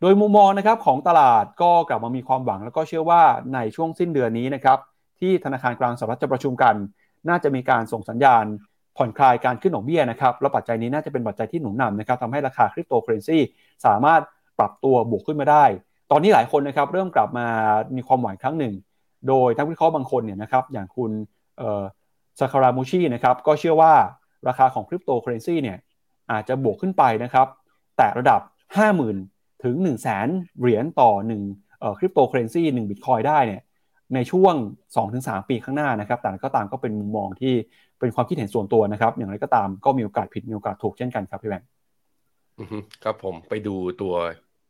[0.00, 3.22] โดยมุมมองนะครับของตลาดก็กลับมามีความหวัง แล้วก็เชื่อว่า
[3.54, 4.78] ในช่วงสิ้นเดือนนี้นะครับ
[5.20, 6.74] ที่ธนาคารกลางสหรัฐจะประชุมกัน
[7.28, 8.44] น่าจะมีการส่งสัญญาณ
[8.96, 13.38] ผ่อนคลายการขึ้นดอกเบี้ยนะครับแล้วปัจจัยนี้น่าจะเป็นปัจจัยที่หนุนนำนะครับทำให้ราคาคริปโตเคอเรนซี
[13.86, 14.20] สามารถ
[14.58, 15.64] ปรับตัวบวกขึ้นมาได้
[16.10, 17.46] ตอนนี้หลายคนนะครับเริ่มกลับมา
[17.96, 18.74] มีความหวังครั้งหนึ่ง
[19.28, 21.10] โดยนักวิเคราะห์บางคนเนี่ยนะครับอย่างคุณ
[22.38, 23.92] สการามุชชีนะครับก็เชื่อว่า
[24.48, 25.78] ราคาของคริปโตเคอเรนซีเนี่ย
[26.30, 27.46] อาจจะบวกขึ้นไปนะครับ
[27.96, 28.40] แตะระดับ
[29.02, 30.28] 50,000 ถึง 1 0 0 0 0แสน
[30.60, 31.10] เหรียญต่อ
[31.54, 33.62] 1คริปโตเคอเรนซี1บิตคอยน์ได้เนี่ย
[34.14, 34.54] ในช่วง
[35.02, 37.54] 2-3 ปีข้างหน้านะครับแต่ก็ตามก็เป็นมุมมองที่
[38.00, 41.68] เป็นความคิดเห็นส่วนตัวนะครับ อย่างไรก็ตามก็มีโอกาสผิดมีโอกาสถูกเช่นกันครับพี่แบงค์
[43.04, 44.14] ครับผมไปดูตัว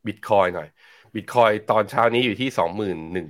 [0.07, 0.69] บิตคอยหน่อย
[1.15, 3.25] บิตคอยตอนเช้านี้อยู่ที่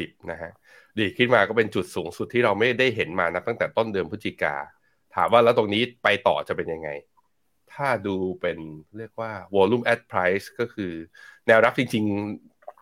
[0.00, 0.52] 21,140 นะฮะ
[0.98, 4.54] ดีขึ้นมาก็เป็นจุดสูงสุดที่เราไม่ได้เห็นมานะตั้งแต่ต้นเดือนพฤศจิกา
[5.14, 6.88] ถามว่าแล้วตรงนี้ไปต่อจะเป็นยังไง
[7.72, 8.58] ถ้าดูเป็น
[8.98, 10.92] เรียกว่า volume at price ก็คือ
[11.46, 12.04] แนวรับจริง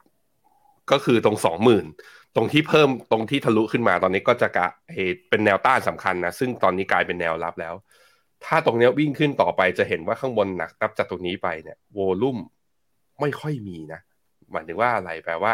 [0.06, 1.38] ๆ ก็คือตรง
[1.82, 4.68] 20,000 ตรงที่เพิ่มตรงที่ทะลุขึ้นมาตอนนี้ก็จะกะ
[5.28, 7.74] เป็นแนวต้านสำคัญนะ ซึ่งตอนนี้กลายเป็นแนวรับแล้ว
[8.44, 12.38] ถ้าตรงนี้วิ่งขึ้นต่อไปจะเห็นว่าข้างบนหนักนับจากตรงนี้ไปเนี่ยโวลุ่ม
[13.20, 14.00] ไม่ค่อยมีนะ
[14.52, 15.52] หมายถึงว่าอะไรแปลว่า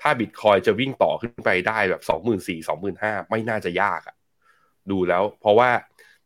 [0.00, 4.16] ถ้าบิตคอยจะวิ่งต่อขึ้นไปได้แบบสองหมื่นสี่สองหมื่นห้าไม่น่าจะยากอะ
[4.90, 5.70] ดูแล้ว เพราะว่า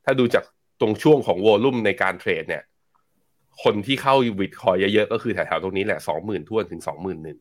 [0.05, 0.45] ถ้าดูจาก
[0.81, 2.63] ตรงช่วงของโวลุ่มในการเทรดเนี่ย
[3.63, 7.39] คนที่เข้าบิตคอยเยอะๆก็คือแถวๆตรงนี้แหละสองหมื่นทวนถึงสองหมื่นหนึ่ง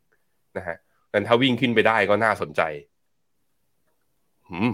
[0.57, 0.77] นะฮะ
[1.15, 2.61] แต่ถ้าวิ่งขึ้นไปได้ก็น่าสนใจ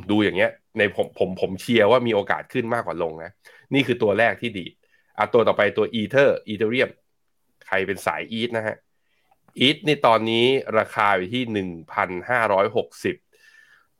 [0.09, 3.31] ดูอย่างเงี้ย ในผมผมผมเชียร์ว่ามีโอกาสขึ้นมากกว่าลงนะ
[3.73, 4.65] นี่คือตัวแรกที่ดี
[5.17, 6.89] อะตัวต่อไปตัว Ether Ethereum
[7.67, 8.75] ใครเป็นสาย ETH นะฮะ
[9.59, 10.45] ETH นี่ตอนนี้
[10.79, 13.15] ราคาอยู่ที่หนึ่งพันห้าร้อยหกสิบ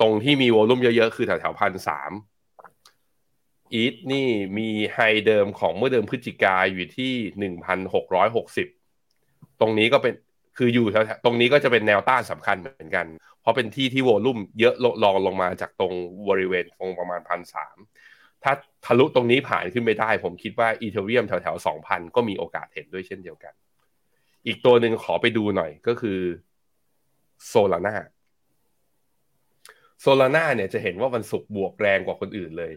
[0.02, 2.12] ตรงที่มี volume เยอะๆ คือแถวๆพันสาม
[3.74, 4.28] ETH นี่
[4.58, 8.68] มี high เดิมของเมื่อเดิมพฤศจิกาอยู่ที่หนึ่งพันหกร้อยหกสิบ
[9.62, 10.14] ตรงนี้ก็เป็น
[10.58, 13.06] คืออยู่แถวตรงนี้ก็จะเป็นแนวต้านสำคัญเหมือนกัน
[13.41, 14.74] เพราะเป็นที่ที่วอลุ่มเยอะ
[15.04, 15.93] ลองลงมาจากตรง
[16.30, 17.78] บริเวณตรงประมาณพันสาม
[18.43, 18.54] ถ้า
[18.86, 23.54] ทะลุตรงนี้ผ่านขึ้นไปได้ ผมคิดว่าอีเทเรียมแถวๆสองพันก็มีโอกาสเห็นด้วยเช่นเดียวกัน
[24.47, 26.20] อีกตัวหนึ่งขอไปดูหน่อยก็คือ
[27.47, 27.95] โซลาร่า
[29.99, 32.74] โซลาร่าเนี่ยจะเห็นว่าวันศุกร์บวกแรงกว่าคนอื่นเลย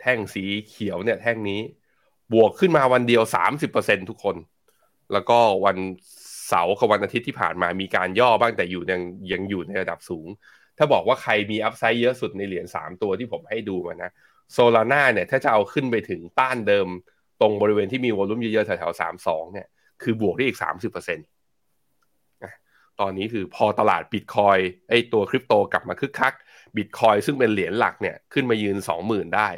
[0.00, 1.60] แท่งสีเขียวเนี่ยแท่งนี้
[2.34, 4.36] บวกขึ้นมาวันเดียวสามสิบเปอร์เซ็นทุกคน
[5.12, 5.76] แล้วก็วัน
[6.48, 10.28] เสาร์กับวันอาทิตย์ที่ผ่านมามีการย่อบ้างแต่อยู่ยังยังอยู่ในระดับสูง
[10.78, 14.10] ถ้าบอกว่าใครมีอัพไซด์เยอะสุดในเหรียญสามตัวที่ผมให้ดูมานะ
[14.52, 16.88] โซลาร่าเนี่ยถ้าจะเอาขึ้นไปถึงต้านเดิม
[17.40, 19.66] ตรงบริเวณที่มีวอลุ่มเยอะๆแถวๆสามสองเนี่ย
[20.02, 21.26] คือบวกได้อีกสามสิบเปอร์เซ็นต์
[23.00, 24.58] ตอนนี้คือพอตลาดบิตคอย
[24.90, 26.34] ไอตัวคริปโตกลับมาคึกคัก
[26.76, 29.48] บิตคอยซึ่งเป็นเหรียญหลักเนี่ยขึ้นมายืนสองหมื่นได้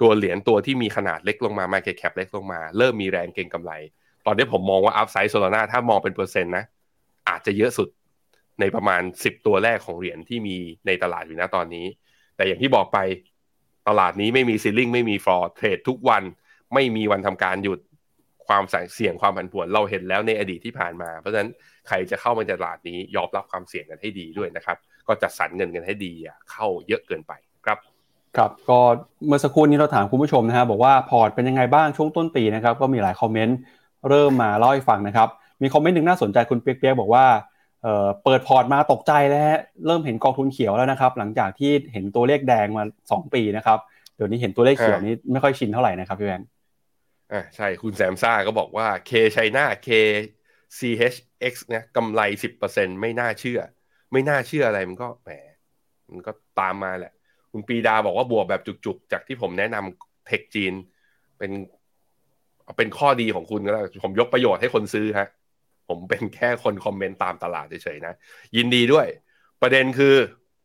[0.00, 3.72] ตัวเหรียญตัวที่มีขนาดเล็กลงมา Market Cap เล็กลงมา เริ่มมีแรงเก็งกำไร
[4.30, 6.64] ตอนนี้ผมมองว่า upside โซลาน่าถ้ามองเป็นเปอร์เซ็นต์นะ
[7.28, 7.88] อาจจะเยอะสุด
[8.60, 10.56] ในประมาณ 10 ตัวแรกของเหรียญที่มี
[10.86, 11.86] ในตลาดอยู่นะตอนนี้
[12.36, 12.98] แต่อย่างที่บอกไป
[13.88, 16.22] ตลาดนี้ไม่มี ceiling ไม่มีฟลอร์เทรดทุกวัน
[16.74, 17.78] ไม่มีวันทำการหยุด
[18.46, 18.62] ความ
[18.94, 21.50] เสี่ยงความผันผวนเราเห็นแล้วในอดีตที่ผ่านมา เพราะฉะนั้น
[21.88, 24.76] ใครจะเข้ามาตลาดนี้ยอมรับความเสี่ยงกันให้ดีด้วยนะครับ
[25.06, 26.12] ก็จัดสรรเงินกันให้ดี
[26.50, 27.32] เข้าเยอะเกินไป
[27.66, 27.78] ครับ
[28.36, 28.78] ครับก็
[29.26, 33.58] เมื่อสักครู่นี้เราถามคุณผู้ชมนะครับบอกว่าพอร์ตเป็นยังไงบ้างช่วงต้นปีนะครับก็มีหลายคอมเมนต์
[34.08, 35.28] เริ่มมาเล่าให้ฟังนะครับ
[35.62, 37.24] มีคอมเมนต์หนึ่งน่าสนใจคุณเปียกๆบอกว่า
[37.82, 39.42] เปิดพอร์ตมาตกใจแล้ว
[39.86, 43.78] เริ่มเห็นกองทุนเขียวแล้วนะครับ หลังจากที่เห็นตัวเลขแดงมา 2 ปีนะครับ
[44.16, 46.48] เดี๋ยวนี้เห็นตัวเลขเขียวนี้ไม่ค่อยชินเท่าไหร่นะครับพี่แบงค์
[47.32, 49.88] อ่าใช่คุณแซมซ่าก็บอกว่า K China K
[50.78, 52.20] CHX เนี่ยกำไร
[52.62, 53.60] 10%ไม่น่าเชื่อ
[54.12, 55.30] ไม่น่าเชื่ออะไรมันก็แหม
[56.12, 57.12] มันก็ตามมาแหละ
[57.52, 60.72] คุณปีดาบอกว่าบวกแบบจุกๆ จากที่ผมแนะนำเทคจีน
[61.38, 61.50] เป็น
[62.76, 65.28] เป็นข้อดีของคุณก็แล้วผมยกประโยชน์ให้คนซื้อฮะ
[65.88, 68.14] ผมเป็นแค่คนคอมเมนต์ตามตลาดเฉยๆนะ
[68.56, 69.06] ยินดีด้วย
[69.62, 70.14] ประเด็นคือ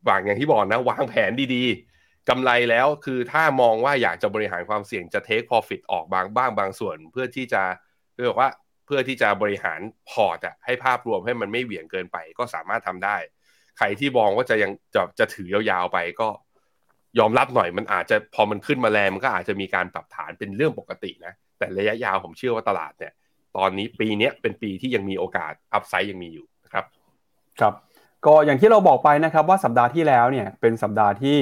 [0.10, 7.62] วางอย่างที่บอกนะ วางแผนดีๆกำไรแล้วคือถ้ามองว่าอยากจะบริหารความเสี่ยงจะเทค profit ออกบางบ้างบางส่วน เพื่อที่จะ
[8.16, 8.50] เรียกว่า
[8.86, 9.80] เพื่อที่จะบริหาร
[10.10, 13.18] พอร์ตอะให้ภาพรวมให้มันไม่เหวี่ยงเกินไป ก็สามารถทำได้
[13.78, 16.30] ใครที่มองว่าจะยังจะจะถือยาวๆไปก็
[17.20, 21.34] ยอมรับหน่อยมันอาจจะพอมันขึ้นมาแรงมันก็อาจจะมีการปรับฐานเป็นเรื่องปกตินะ
[21.64, 23.14] แต่ระยะยาวผมเชื่อว่าตลาดเนี่ย
[23.58, 26.86] ตอนนี้ปีนี้เป็นปีที่ยังมีโอกาสอัพไซด์ยังมีอยู่นะครับ
[27.60, 27.74] ครับ
[28.26, 31.38] ก็อย่างที่เราบอกไปนะครับว่าสัปดาห์ที่แล้วเนี่ยเป็นสัปดาห์ที่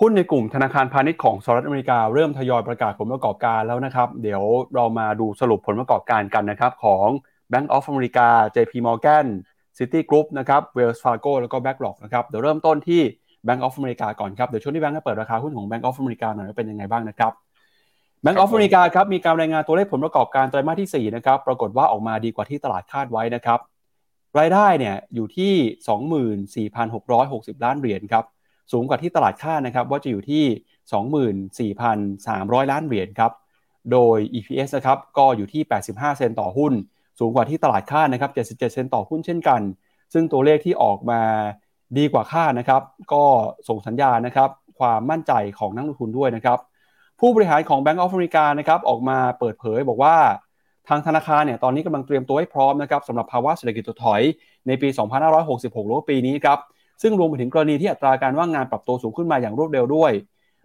[0.00, 4.42] หุ้นในกลุ่มธนาคารพาณิชย์ของสหรัฐอเมริกาเริ่มทยอยประกาศผลประกอบการแล้วนะครับ เดี๋ยว
[4.74, 7.08] เรามาดูสรุปผลประกอบการกันนะครับของ
[7.52, 9.26] Bank of America JP Morgan
[9.78, 13.00] City Group นะครับ Wells Fargo แล้วก็ BlackRock นะครับเดี๋ยวเริ่มต้นที่
[13.46, 17.32] Bank of America ก่อนครับ เดี๋ยวช่วงที่แบงก์จะเปิดราคาหุ้นของ Bank of America หน่อยว่าเป็นยังไงบ้างนะครับ
[18.24, 23.58] Bank of America ครับมีการรายงานตัวเลขผลประกอบการไตรมาสที่ 4 นะครับ ปรากฏว่าออกมาดีกว่าที่ตลาดคาดไว้นะครับ
[24.38, 25.52] รายได้เนี่ยอยู่ที่
[26.78, 28.24] 24,660 ล้านเหรียญครับ
[28.72, 31.74] สูงกว่าที่ตลาดคาดนะครับ ว่าจะอยู่ที่
[32.28, 33.32] 24,300 ล้านเหรียญครับ
[33.92, 36.72] โดย EPS นะครับก็อยู่ที่ 85 เซนต์ต่อหุ้น
[37.20, 39.60] สูงกว่าที่ตลาดคาดนะครับ 77 เซนต์ต่อหุ้นเช่นกัน
[40.12, 41.20] ซึ่งตัวเลขที่ออกมา
[41.98, 43.24] ดีกว่าคาดนะครับ ก็
[43.68, 46.58] ส่งสัญญาณนะครับ ความมั่นใจของนักลงทุนด้วยนะครับ
[47.20, 50.16] ผู้บริหารของ Bank of America นะครับออกมาเปิดเผยบอกว่า
[50.88, 54.22] ทางธนาคารเนี่ยตอนนี้กำลังเตรียมตัวให้พร้อมนะครับสำหรับภาวะเศรษฐกิจถดถอย
[54.66, 54.88] ในปี
[55.38, 56.58] 2566หรือปีนี้ครับ
[57.02, 60.12] ซึ่งรวมไปถึงกรณีที่อัตราการว่างงานปรับตัวสูงขึ้นมาอย่างรวดเร็วด้วย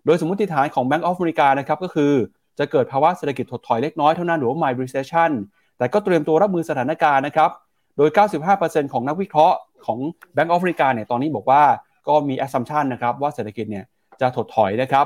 [0.05, 2.13] โดยสมมติฐานของ Bank of America นะครับก็คือ
[2.59, 5.31] จะเกิดภาวะเศรษฐกิจถดถอยเล็กน้อยเท่านั้นหรือว่า mild recession
[5.77, 7.51] แต่ก็เตรียมตัวรับมือสถานการณ์นะครับ
[7.97, 8.09] โดย
[8.51, 9.99] 95%ของนักวิเคราะห์ของ
[10.35, 11.63] Bank of America เนี่ยตอนนี้บอกว่า
[12.07, 13.85] ก็มี assumption นะครับว่าเศรษฐกิจเนี่ย
[14.21, 15.05] จะถดถอยนะครับ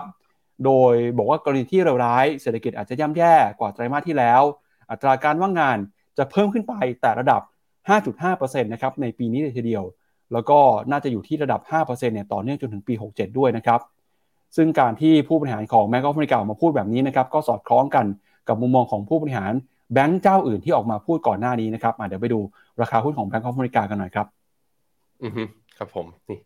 [0.66, 4.42] โดยบอกว่ากรณีที่เลวร้ายเศรษฐกิจอาจจะย่ำแย่กว่าไตรมาสที่แล้ว
[4.92, 5.78] อัตราการว่างงาน
[6.18, 7.42] จะเพิ่มขึ้นไปแต่ระดับ
[7.88, 9.84] 5.5%นะครับในปีนี้เลยทีเดียว
[10.34, 10.60] แล้วก็
[10.92, 13.80] น่าจะอยู่ที่ระดับ 5%เนี่ยต่อเนื่องจนถึงปี 67 ด้วยนะครับ
[14.56, 18.06] ซึ่งการที่ผู้บริหารของแม n กอ of อเมริกามาพูดแบบนี้นะครับ ก็สอดคล้องกัน
[18.48, 19.54] กับมุมมองของผู้บริหาร
[19.94, 22.40] แบงก์เจ้าอื่นที่ออกมาพูดก่อนหน้านี้นะครับเดี๋ยวไปดู
[22.82, 24.28] ราคาหุ้นของแบงก์ออฟอเมริกากันหน่อยครับ
[25.24, 25.44] อือฮึ
[25.78, 26.40] ครับผมนี่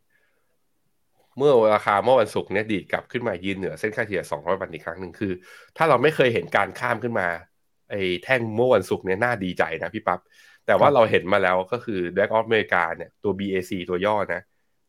[1.38, 5.34] เมื่อราคาเมื่อวันศุกร์เนี่ยดีดกลับขึ้นมายืนเหนือเส้นค่าเฉลี่ย 200 วันอีกครั้งหนึ่งคือ
[5.78, 7.28] ถ้าเราไม่เคยเห็นการข้ามขึ้นมา
[7.90, 10.20] ไอ้แท่งเมื่อวันศุกร์เนี่ยน่าดีใจนะพี่ปับ๊บ
[10.66, 14.42] แต่ว่าเราเห็นมาแล้วก็คือ Bank of America เนี่ยตัว BAC ตัวย่อนะ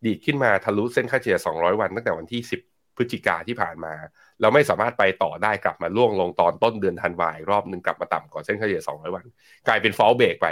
[0.04, 3.92] ดีดขึ้นมาทะลุเส้นค่าเฉลี่ย 200 วันตั้งแต่วันที่ 10 พฤศจิกาที่ผ่านมา
[4.40, 9.24] เราไม่สามารถไปต่อได้กลับมาล่วงลงตอนต้นเดือนธันวาคมรอบหนึ่งกลับมาต่ำกว่าเส้นค่าเฉลี่ย 200 วัน
[9.68, 10.46] กลายเป็นฟอลเบรกไป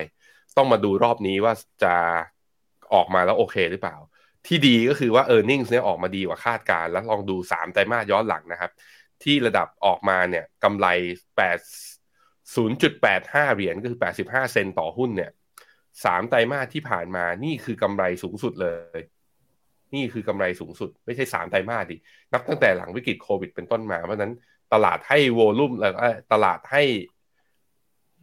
[0.57, 1.95] ต้องมาดูรอบนี้ว่าจะ
[2.95, 3.97] ออกมาแล้วโอเคหรือเปล่า
[4.47, 8.71] ที่ดีก็คือว่า e a r n i n g เนี่ยออกมาดีกว่าคาดการ แล้วลองดู 3 ไตรมาสย้อนหลังนะครับ
[9.23, 10.87] ที่ระดับออกมาเนี่ยกำไร
[11.37, 15.31] 8 0.85 เหรียญก็คือ 85 เซนต์ต่อหุ้นเนี่ย
[16.05, 18.69] สามไตรมาสที่ผ่านมานี่คือกำไรสูงสุดเล
[18.99, 19.01] ย
[19.95, 21.97] นี่คือกำไรสูงสุด ไม่ใช่สามไตรมาสดิ
[22.33, 24.33] นับตั้งแต่หลังวิกฤตโควิดเป็นต้นมา เพราะนั้น
[24.73, 25.93] ตลาดให้โวลุ่มแล้ว
[26.33, 26.83] ตลาดให้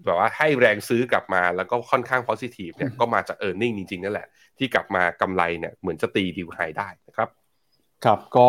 [0.05, 4.27] แบบว่าให้แรงซื้อกลับมาแล้วก็ค่อนข้างโพซิทีฟเนี่ยก็มาจากเออร์เน็งจริงๆ นั่นแหละ
[4.59, 7.29] ที่กลับมากำไรเนี่ยเหมือนจะตีดิวไฮได้นะครับ
[8.05, 8.47] ครับก็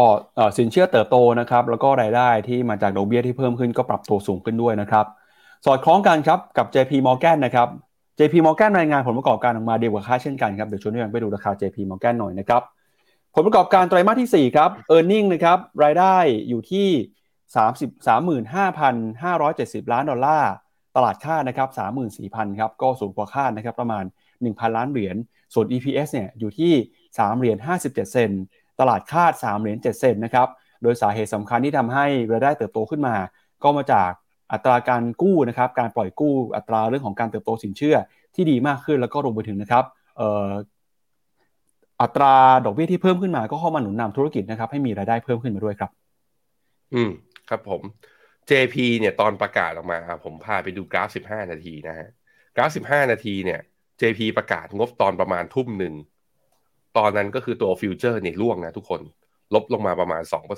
[0.59, 5.07] สินเชื่อเติบโตนะครับแล้วก็รายได้ที่มาจากดอกเบี้ยที่เพิ่มขึ้นก็ปรับตัวสูงขึ้นด้วยนะครับ
[5.67, 7.69] สอดคล้องกันครับกับ JP Morgan นะครับ
[8.19, 12.63] JP Morgan รายงานผลประกอบการออกมาเดีกว่าคาดเช่นกันครับเดี๋ยวชวนพี่แบงไปดูราคา JP Morgan หน่อยนะครับ
[13.35, 16.17] ผลประกอบการไตรมาสที่ 4 ครับ e a r n i n g นะครับรายได้
[16.49, 16.89] อยู่ที่
[19.85, 20.53] 33,570 ล้านดอลลาร์
[20.97, 21.69] ตลาดค่านะครับ
[22.15, 24.05] 34,000 ครับ ก็สูงกว่าคาดนะครับประมาณ
[24.41, 25.17] 1,000 ล้านเหรียญ
[25.55, 26.73] ส่วน EPS เนี่ยอยู่ที่
[27.07, 28.31] 3เหรียญ57 เซน
[28.81, 30.49] ตลาดคาด3เหรียญ7เซนนะครับ
[30.83, 33.15] โดยสาเหตุสำคัญที่ทำให้รายได้เติบโตขึ้นมา
[33.63, 34.11] ก็มาจาก
[34.53, 37.97] อัตราการกู้นะครับการปล่อยกู้อัตราเรื่องของการเติบโตสินเชื่อ
[38.35, 39.85] ที่ดีมากขึ้นแล้วก็รวมไปถึงนะครับ
[42.03, 42.35] อัตรา
[42.65, 45.91] ดอกเบี้ยที่เพิ่มขึ้นมาก็เข้ามาหนุนนำธุรกิจนะครับให้มีรายได้เพิ่มขึ้นมาด้วยครับ
[46.95, 47.11] อืม
[47.49, 47.83] ครับผม
[48.51, 52.09] JP เนี่ยตอนประกาศออกมาผมพาไปดูกราฟ 15 นาทีนะฮะ
[52.57, 53.61] กราฟ 15 นาทีเนี่ย
[54.01, 55.95] JP ประกาศงบตอนประมาณทุ่มหนึ่ง
[56.99, 59.01] ตอนนั้นก็คือตัวฟิวเจอร์เนี่ยร่วงนะทุกคน
[59.55, 60.53] ลบลงมาประมาณ2%พ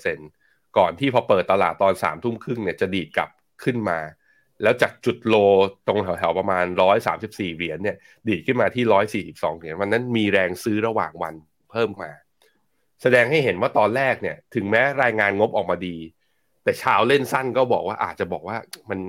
[0.78, 3.30] ก่อนที่พอเปิดตลาดตอนสามทุ่มครึ่งเนี่ยจะดีดกลับ
[3.64, 3.98] ขึ้นมา
[4.62, 5.34] แล้วจากจุดโล
[5.88, 7.96] ตรงแถวๆประมาณร้อยสามสิบสี่เหรียญเนี่ย
[8.28, 11.34] ดีดขึ้นมาที่ร้อยสี่สิบสองเหรียญวันนั้นมีแรงซื้อระหว่างวัน
[11.70, 12.12] เพิ่มมา
[13.02, 15.96] แสดงให้เห็นว่าตอนแรกเนี่ย ถึงแม้รายงานงบออกมาดี
[16.64, 18.56] แต่ชาวเล่นสั้นก็บอกว่าอาจจะบอกว่า
[18.90, 19.00] มัน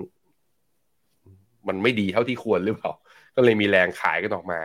[1.67, 2.91] มันไม่ดีเท่าที่ควรหรือเปล่า
[3.35, 4.61] ก็เลยมีแรงขายกันออกมา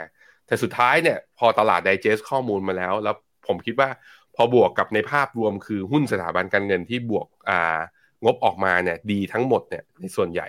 [0.47, 3.89] แต่สุดท้ายเนี่ยพอตลาดไดเจสข้อมูลมาแล้ว แล้วผมคิดว่า
[4.35, 7.79] พอบวกกับในภาพรวมคือหุ้นสถาบันการเงินที่บวกอ่า
[8.25, 10.49] งบออกมาเนี่ยดีทั้งหมดเนี่ยในส่วนใหญ่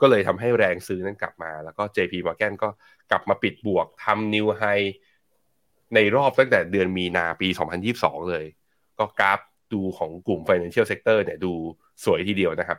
[0.00, 2.68] ก็เลยทำให้แรงซื้อนั้นกลับมา แล้วก็ JP Morgan ก็
[3.10, 4.62] กลับมาปิดบวกทำนิวไฮ
[5.94, 7.48] ในรอบตั้งแต่เดือนมีนาปี
[7.88, 8.44] 2022 เลย
[8.98, 9.40] ก็กราฟ
[9.72, 11.52] ดูของกลุ่ม Financial Sector เนี่ยดู
[12.04, 12.78] สวยทีเดียวนะครับ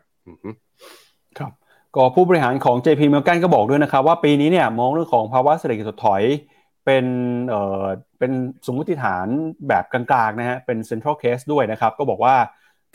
[1.40, 1.52] ครับ
[1.98, 6.24] ก็ผู้บริหารของ JP Morgan ก็บอกด้วยนะครับ ว่าปีนี้เนี่ยมองเรื่องของภาวะเศรษฐกิจถดถอย
[6.86, 7.06] เป็น
[7.50, 7.86] เอ่อ
[8.20, 8.32] เป็น
[8.66, 9.28] สมมติฐาน
[9.68, 12.36] แบบกลางๆนะฮะเป็น central case ด้วยนะครับ ก็บอกว่า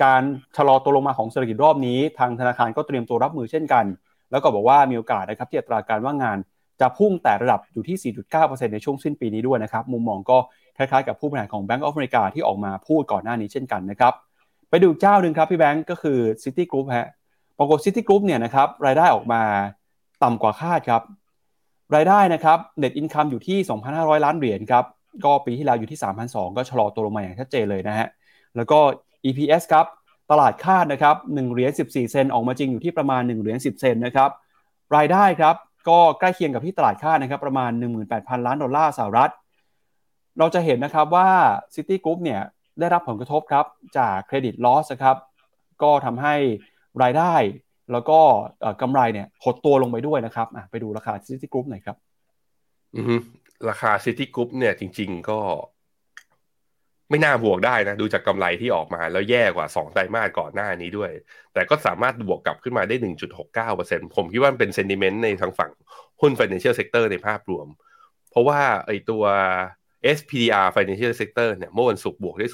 [0.05, 0.22] การ
[0.57, 3.84] ชะลอตัวลงมาของเศรษฐกิจรอบนี้ ทางธนาคารก็เตรียมตัวรับมือเช่นกัน
[4.30, 6.38] แล้วก็บอกว่ามีโอกาสนะครับที่อัตราการว่างงาน
[6.80, 10.38] จะพุ่งแต่ระดับอยู่ที่ 4.9%ในช่วงสิ้นปีนี้ด้วยนะครับ มุมมองก็
[10.76, 14.12] คล้ายๆกับผู้บริหารของ Bank of America ที่ออกมาพูดก่อนหน้านี้เช่นกันนะครับ
[14.70, 17.09] ไปดูเจ้าหนึ่งครับพี่แบงก์ก็คือ City Group ฮะ
[17.62, 19.42] รากฏ City Group เนี่ยนะครับรายได้ออกมา
[20.22, 21.02] ต่ำกว่าคาดครับ
[21.94, 23.58] รายได้นะครับ Net Income อยู่ที่
[23.92, 24.84] 2,500 ล้านเหรียญครับ
[25.24, 28.08] ก็ปีที่แล้วอยู่ที่ 3,200 ก็ชะลอตัวลงมาอย่างชัดเจนเลยนะฮะ
[28.56, 28.78] แล้วก็
[29.24, 29.86] EPS ครับ
[30.30, 34.30] ตลาดคาดนะครับ1เหรียญ14 เซนออกมาจริงอยู่ที่ประมาณ1เหรียญ10 เซนนะครับ
[34.96, 35.56] รายได้ครับ
[35.88, 37.70] ก็ใกล้เคียงกับที่ตลาดคาดนะครับประมาณ
[38.08, 39.32] 18,000 ล้านดอลลาร์สหรัฐ
[40.38, 41.28] เราจะเห็นนะครับว่า
[41.74, 42.40] Citigroup เนี่ย
[42.80, 43.66] ได้รับผลกระทบครับ
[43.98, 45.16] จาก credit loss ครับ
[45.82, 46.34] ก็ทำให้
[47.03, 47.34] รายได้
[47.93, 48.18] แล้วก็
[48.82, 51.97] กำไรเนี่ยหดตัวลงไปด้วยนะครับไปดูราคาซิตี้กรุ๊ปหน่อยครับ
[53.68, 55.40] ราคาซิตี้กรุ๊ปเนี่ยจริง ๆก็
[57.11, 61.11] ไม่น่าบวกได้นะ ดูจากกำไรที่ออกมาแล้วแย่กว่าสองไตรมาสก่อนหน้านี้ด้วย
[61.53, 62.97] แต่ก็สามารถบวกกลับขึ้นมาได้
[63.55, 65.70] 1.69%ผมคิดว่าเป็น sentiment ในทางฝั่ง
[66.20, 67.66] หุ้น Financial Sector ในภาพรวม
[68.30, 69.24] เพราะว่าไอตัว
[70.16, 72.47] SPDR Financial Sector เนี่ยเมื่อวันศุกร์บวกได้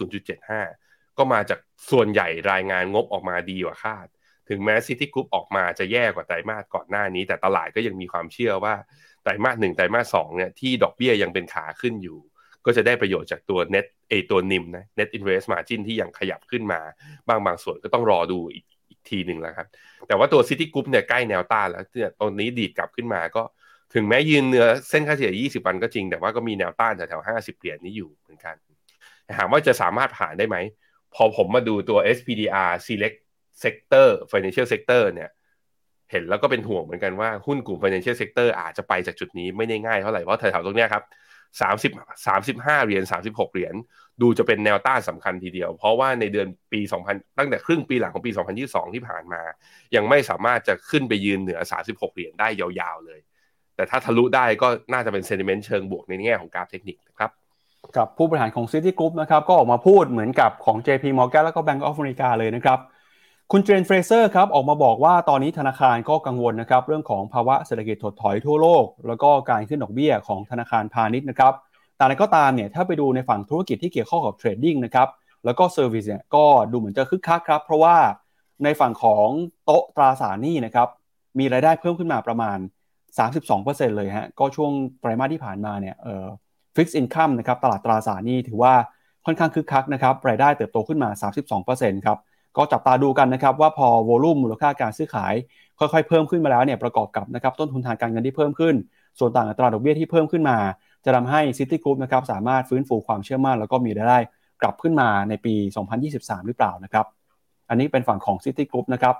[0.54, 1.58] 0.75 ก็มาจาก
[1.90, 4.06] ส่วนใหญ่รายงานงบออกมาดีกว่าคาด
[4.48, 8.74] ถึงแม้ซิตี้กรุ๊ปออกมาจะแย่กว่าไตรมาสก่อนหน้านี้ แต่ตลาดก็ยังมีความเชื่อว่า
[9.22, 12.18] ไตรมาสหนึ่งไตรมาสสองเนี่ยที่ดอกเบี้ยยังเป็นขาขึ้นอยู่
[12.64, 16.80] ก็จะได้ประโยชน์จากตัวเน็ตเอ๊ยตัว NIM นะ net interest margin ที่ยังขยับขึ้นมา
[17.28, 19.66] บางบางส่วนก็ต้องรอดูอีกอีกทีหนึ่งแล้วครับ
[20.06, 23.42] แต่ว่าตัวซิตี้กรุ๊ปเนี่ยใกล้แนวต้านแล้วเนี่ยตอนนี้ดีดกลับขึ้นมาก็
[23.94, 28.56] ถึงแม้ยืนเหนือเส้นค่าเฉลี่ย 20 วันก็จริง แต่ว่าก็มีแนวต้านแถวๆ50 เหรียญนี้อยู่เหมือนกัน
[29.38, 30.56] ถามว่าจะสามารถผ่านได้ไหม
[31.14, 33.18] พอผมมาดูตัว SPDR select
[33.60, 35.30] sector financial sector เนี่ย
[36.10, 41.04] เห็นแล้วก็เป็นห่วงเหมือนกันว่าหุ้นกลุ่ม financial sector อาจจะไปจากจุดนี้ไม่ได้ง่ายเท่าไหร่ เพราะแถวๆตรงนี้ครับ
[41.60, 41.92] สามสิบ
[42.26, 43.74] สามสิบห้าเหรียญสามสิบหกเหรียญ
[44.22, 49.42] ดูจะเป็นแนวต้านสำคัญทีเดียว เพราะว่าในเดือนปีสองพันตั้งแต่ครึ่งปีหลังของปีสองพันยี่สิบสองที่ผ่านมา
[49.94, 53.20] ยังไม่สามารถจะขึ้นไปยืนเหนือสามสิบหกเหรียญได้ยาวๆเลย
[53.76, 57.30] แต่ถ้าทะลุได้ก็น่าจะเป็น sentiment เชิงบวกในแง่ของกราฟเทคนิคนะครับ
[57.96, 62.78] กับผู้บริหารของ Citigroup นะครับก็ออกมาพูดเหมือนกับของ JP Morgan แล้วก็ Bank of America เลยนะครับ
[63.52, 71.54] คุณเจนเฟรเซอร์ครับออกมาบอกว่าตอนนี้ธนาคารก็กังวลนะครับเรื่องของภาวะเศรษฐกิจถดถอยทั่วโลก แล้วก็การขึ้นดอกเบี้ยของธนาคารพาณิชย์นะครับ
[71.96, 75.08] แต่อะไรก็ตามเนี่ยถ้าไปดูในฝั่งธุรกิจที่เกี่ยวข้องกับ trading นะครับ
[75.44, 77.96] แล้วก็ service เนี่ยก็ดูเหมือนจะคึกคักครับเพราะว่า
[78.64, 79.28] ในฝั่งของ
[79.64, 80.88] โต๊ะตราสารหนี้นะครับ
[81.38, 82.58] มีรายได้เพิ่มขึ้นมาประมาณ
[83.28, 86.26] 32%เลยฮะก็ช่วงไตรมาสที่ผ่านมาเนี่ยเอ่อ
[86.76, 88.72] fixed income นะครับตลาดตราสารหนี้ถือว่า
[89.26, 91.10] ค่อนข้างคึกคักนะครับรายได้เติบโตขึ้นมา
[91.58, 92.18] 32%ครับ
[92.56, 95.34] ก็จับตาดูกันนะครับว่าพอ volume มูลค่าการซื้อขาย
[95.78, 98.74] ค่อยๆ เพิ่มขึ้นมาแล้วเนี่ยประกอบกับนะครับต้นทุนทางการเงินที่เพิ่มขึ้น
[99.18, 100.58] ส่วนต่างอัตราดอกเบี้ยที่เพิ่มขึ้นมา
[101.04, 104.18] จะทำให้ซิตี้กรุ๊ปนะครับสามารถฟื้นฟูความเชื่อมั่นแล้วก็มีรายได้
[104.62, 105.54] กลับขึ้นมาในปี
[106.00, 107.06] 2023 หรือเปล่านะครับ
[107.68, 109.14] อันนี้เป็นฝั่งของซิตี้กรุ๊ปนะครับ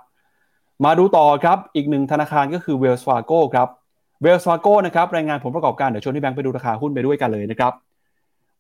[0.85, 3.69] มาดูต่อครับอีกหนึ่งธนาคารก็คือ Wells Fargo ครับ
[4.23, 7.73] Wells Fargo นะครับรายงานผลประกอบการเดี๋ยวชวนพี่แบงค์ไปดูราคาหุ้นไปด้วยกันเลยนะครับ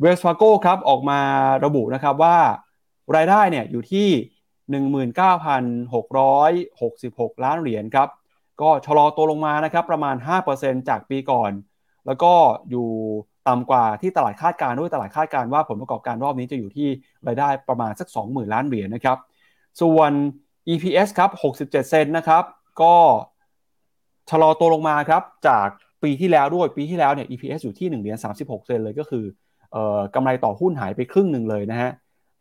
[0.00, 1.20] Wells Fargo ครับออกมา
[1.64, 2.36] ระบุนะครับว่า
[3.16, 4.08] รายได้เนี่ยอยู่ที่
[4.72, 8.08] 19,666 ล้านเหรียญครับ
[8.60, 10.16] ก็ชะลอตัวลงมานะครับประมาณ
[10.52, 11.52] 5%จากปีก่อน
[12.06, 12.32] แล้วก็
[12.70, 12.88] อยู่
[13.48, 16.88] ต่ำกว่าที่ตลาดคาดการด้วยตลาดคาดการว่าผลประกอบการรอบนี้จะอยู่ที่
[17.26, 19.18] รายได้ประมาณสัก 20,000 ล้านเหรียญนะครับ
[19.80, 20.12] ส่วน
[20.72, 22.44] EPS ครับ 67 เซนนะครับ
[22.82, 22.94] ก็
[24.30, 25.68] ชะลอตัวลงมาครับจาก
[26.02, 29.24] ปีที่แล้วด้วยปีที่แล้วเนี่ย EPS อยู่ที่1เหรียญ36 เซนเลยก็คือ
[29.72, 31.90] เอ่อกำไรต่อหุ้นหายไปครึ่งหนึ่งเลยนะฮะ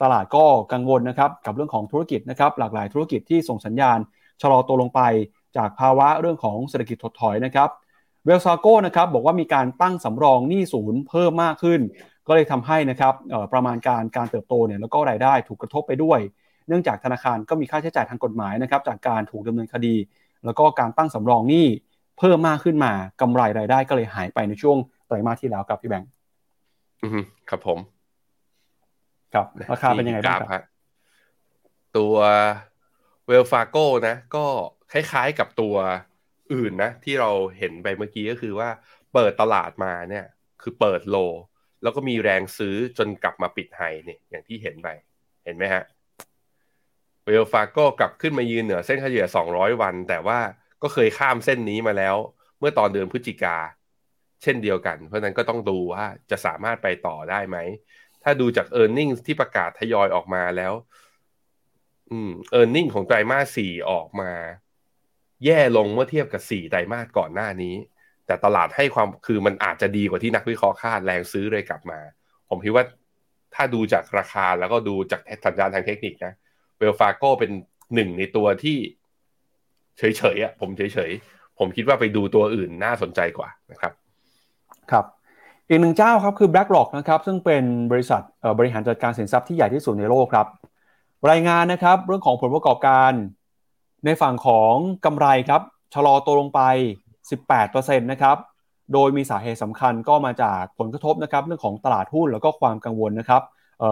[0.01, 3.97] ตลาดก็กังวลนะครับกับเรื่องของธุรกิจนะครับหลากหลายธุรกิจที่ส่งสัญญาณ
[4.41, 5.01] ชะลอตัวลงไป
[5.57, 7.69] จากภาวะเรื่องของเศรษฐกิจถดถอยนะครับ
[8.25, 11.81] เวลซาโก้นะครับบอกว่ามีการตั้งสำรองหนี้ศูนย์เพิ่มมากขึ้น
[12.27, 13.13] ก็เลยทำให้นะครับ
[13.53, 16.19] ประมาณการการเติบโตเนี่ยแล้วก็รายได้ถูกกระทบไปด้วย
[16.67, 19.95] เนื่องจากธนาคารก็มีค่าใช้จ่ายทางกฎหมายนะครับจากการถูกดำเนินคดี
[20.45, 21.65] แล้วก็การตั้งสำรองหนี้
[22.19, 22.91] เพิ่มมากขึ้นมา
[23.21, 24.77] กำไรรายได้ก็เลยหายไปในช่วง
[25.07, 26.09] ไตรมาสที่แล้วครับพี่แบงค์
[27.49, 27.96] ครับผม
[29.37, 30.63] ครับ ราคาเป็นยังไงบ้างครับ
[31.97, 32.15] ตัว
[33.27, 34.45] เวลฟาโก้นะ ก็
[34.91, 35.75] คล้ายๆกับตัว
[36.53, 38.69] อื่นนะ ที่เราเห็นไปเมื่อกี้ก็คือว่า
[39.13, 40.25] เปิดตลาดมาเนี่ย
[40.61, 41.17] คือเปิดโล
[41.83, 44.87] แล้วก็มีแรงซื้อจนกลับมาปิดไฮเนี่ยอย่างที่เห็นไป
[45.45, 45.83] เห็นไหมฮะ
[47.25, 50.39] เวลฟาโก้กลับขึ้นมายืนเหนือเส้นเฉลี่ย 200 วัน แต่ว่า
[50.83, 52.15] ก็เคยข้ามเส้นนี้มาแล้ว
[52.59, 53.57] เมื่อตอนเดือนพฤศจิกา
[54.43, 57.57] เช่นเดียวกัน เพราะนั้นก็ต้องดูว่าจะสามารถไปต่อได้ไหม
[58.29, 60.73] ถ้าดูจาก e a r n i n g ที่ประกาศทยอยออกมาแล้ว
[62.11, 64.31] อืม e a r n i n g ของไตรมาสสี่ออกมา
[65.45, 67.75] แย่ลงเมื่อเทียบกับสี่ไตรมาสก่อนหน้านี้
[68.25, 71.99] แต่ตลาดให้ความคือมันอาจจะดีกว่าที่นักวิเคราะห์คาดแรงซื้อเลยกลับมา
[72.49, 72.83] ผมคิดว่า
[73.55, 76.33] ถ้าดูจากราคาแล้วก็ดูจากสัญญาณทางเทคนิคนะ
[76.77, 77.51] เวลฟาโก้เป็น
[77.95, 78.77] หนึ่งในตัวที่
[79.97, 83.93] เฉยๆอะผมเฉยๆ ผมคิดว่าไปดูตัวอื่นน่าสนใจกว่านะครับ
[84.91, 85.05] ครับ
[85.69, 88.21] อีกหนึ่งเจ้าครับคือ BlackRock นะครับซึ่งเป็นบริษัท
[88.57, 90.47] บริหารจัดการสินทรัพย์ที่ใหญ่ที่สุดในโลกครับ
[91.31, 93.11] รายงานนะครับเรื่องของผลประกอบการ
[94.05, 94.73] ในฝั่งของ
[95.05, 95.61] กำไรครับ
[95.93, 96.61] ชะลอตัวลงไป
[97.31, 98.37] 18%นะครับ
[98.93, 103.41] โดยมีสาเหตุสำคัญก็มาจากผลกระทบนะครับเรื่องของตลาดหุ้นแล้วก็ความกังวลนะครับ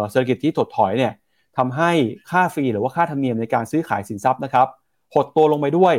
[0.09, 1.13] เศรษฐกิจที่ถดถอยเนี่ย
[1.57, 1.91] ทำให้
[2.29, 4.67] ค่าฟรีหรือว่าค่าธรรมเนียมในการซื้อขายสินทรัพย์นะครับ
[5.13, 5.95] หดตัวลงไปด้วย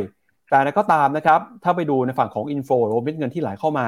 [0.49, 3.87] แต่ก็ตามนะครับถ้าไปดูในฝั่งของ inflow หรือเม็ดเงินที่ไหลเข้ามา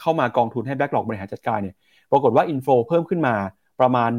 [0.00, 1.74] เข้ามากองทุนให้ BlackRock บริหารจัดการเนี่ย
[2.10, 3.34] ปรากฏว่า inflow เพิ่มขึ้นมา
[3.80, 4.10] ประมาณ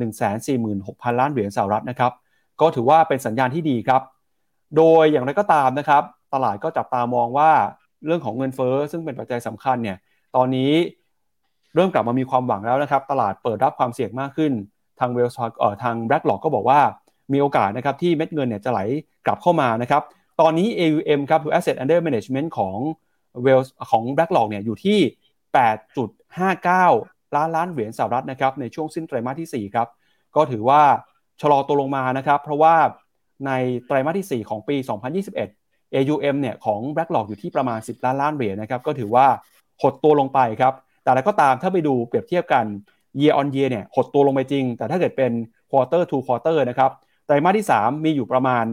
[0.55, 2.11] 146,000 ล้านเหรียญสหรัฐนะครับ
[2.61, 4.01] ก็ถือว่าเป็นสัญญาณที่ดีครับ
[4.77, 6.03] โดยอย่างไรก็ตามนะครับ
[6.33, 7.51] ตลาดก็จับตามองว่า
[8.05, 9.97] เรื่องของเงินเฟ้อซึ่งเป็นปัจจัยสำคัญเนี่ย
[10.35, 10.71] ตอนนี้
[11.75, 14.51] เริ่มกลับมามีความหวังแล้วนะครับ ตลาดเปิดรับความเสี่ยงมากขึ้น
[14.99, 16.79] ทาง Wells เอ่อทาง BlackRock ก็บอกว่า
[17.33, 18.79] มีโอกาสนะครับที่เม็ดเงินเนี่ยจะไหล
[19.25, 20.01] กลับเข้ามานะครับ
[20.41, 22.75] ตอนนี้ AUM ครับคือ Asset Under Management ของ
[23.45, 24.99] Wells ของ BlackRock เนี่ยอยู่ที่
[25.47, 29.87] 8.59 ล้านล้านเหรียญสหรัฐนะครับในช่วงสิ้นไตรมาสที่ 4 ครับ
[30.35, 30.81] ก็ถือว่า
[31.41, 32.75] ชะลอตัวลงมานะครับ เพราะว่า
[33.45, 33.51] ใน
[33.87, 34.75] ไตรมาสที่ 4 ของปี
[35.35, 39.27] 2021 AUM เนี่ยของ BlackRock อยู่ที่ประมาณ 10 ล้านล้านเหรียญนะครับ ก็ถือว่า
[39.81, 40.73] หดตัวลงไปครับ
[41.03, 42.65] แต่แล้วก็ตามถ้าไปดูเปรียบเทียบกัน
[43.19, 45.31] year on year เนี่ยหดตัวลงไปจริง แต่ถ้าเกิดเป็น
[45.71, 46.91] quarter to quarter นะครับ
[47.25, 48.65] ไตรมาสที่ 3 มีอยู่ประมาณ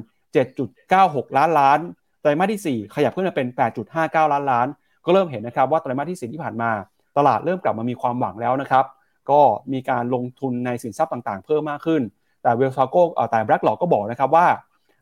[0.64, 1.78] 7.96 ล้านล้าน
[2.20, 3.48] ไตรมาสที่ 4 ขยับขึ้นมาเป็น
[3.90, 4.66] 8.59 ล้านล้าน
[5.06, 6.70] ก็เริ่มเห็นนะครับว่าไตรมาสที่4ที่ผ่านมา
[7.16, 8.84] ตลาดเริ่มกลับมามีความหวังแล้วนะครับ
[9.30, 9.40] ก็
[9.72, 12.02] มีการลงทุนในสินทรัพย์ต่างๆ เพิ่มมากขึ้น
[12.42, 14.46] แต่เวลซาโก้แต่แบล็กหลอกก็บอกนะครับว่า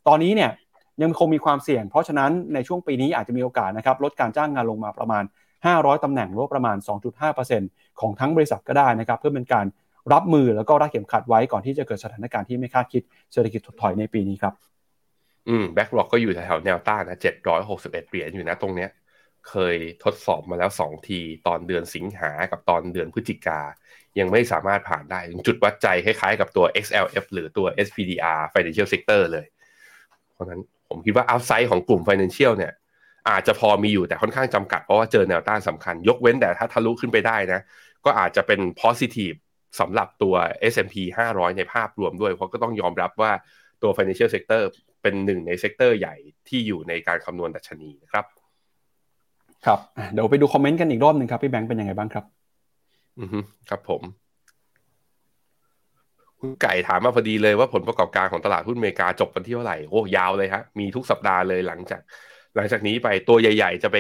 [0.09, 0.51] ตอนนี้เนี่ย
[1.03, 5.25] ยังคงมีความเสี่ยง เพราะฉะนั้นในช่วงปีนี้อาจจะมีโอกาสนะครับลดการจ้างงานลงมาประมาณ
[5.65, 6.77] 500 ตำแหน่งหรือประมาณ
[7.39, 9.67] 2.5%ของทั้งบริษัทก็ได้นะครับเพื่อเป็นการ
[10.13, 14.55] รับมือแล้วก็รักเข็มขัดไว้ก่อนที่จะเกิดสถานการณ์ที่ไม่คาดคิดเศรษฐกิจถดถอยในปีนี้ครับ
[15.49, 18.89] อืมแบ็กหลอกก็อยู่แถวแนวต้านนะเจ็ดร้อยหกสิบเอ็ดเหรียญอยู่นะตรงเนี้ย
[19.49, 23.61] เคยทดสอบมาแล้วสองที ตอนเดือนสิงหากับตอนเดือนพฤศจิกา
[24.19, 29.47] ยังไม่สามารถผ่านได้ จุดวัดใจคล้ายๆกับตัว XLF หรือตัว SPDR Financial Sector เลย
[30.33, 32.73] เพราะนั้นผมคิดว่า upside ของกลุ่ม Financial เนี่ย
[33.31, 37.61] อาจจะพอมีอยู่แต่ค่อนข้างจำกัด เพราะว่าเจอแนวต้านสำคัญ ยกเว้นแต่ถ้าทะลุขึ้นไปได้นะ
[38.05, 39.37] ก็อาจจะเป็น positive
[39.81, 40.35] สำหรับตัว
[40.73, 40.95] S&P
[41.33, 43.33] 500 ในภาพรวมด้วย เพราะก็ต้องยอมรับว่า
[43.83, 44.63] ตัว financial sector
[45.03, 46.15] เป็นหนึ่งใน sector ใหญ่
[46.49, 48.25] ที่อยู่ในการคำนวณดัชนีนะครับ
[49.67, 49.79] ครับ
[50.13, 52.25] เดี๋ยวไปดูคอมเมนต์กันอีกรอบหนึ่งครับพี่แบงค์เป็นยังไงบ้างครับ
[53.21, 53.39] อือฮึ
[53.71, 54.03] ครับผม
[56.41, 62.01] คุณไก่ถามมาพอดีเลยว่าผลประกอบการของตลาดหุ้นอเมริกาจบวันที่เท่าไหร่โอ้ยาวเลยฮะมีทุกสัปดาห์เลยหลังจาก
[62.57, 63.99] หลังจากนี้ไปตัวใหญ่ ๆ จะไป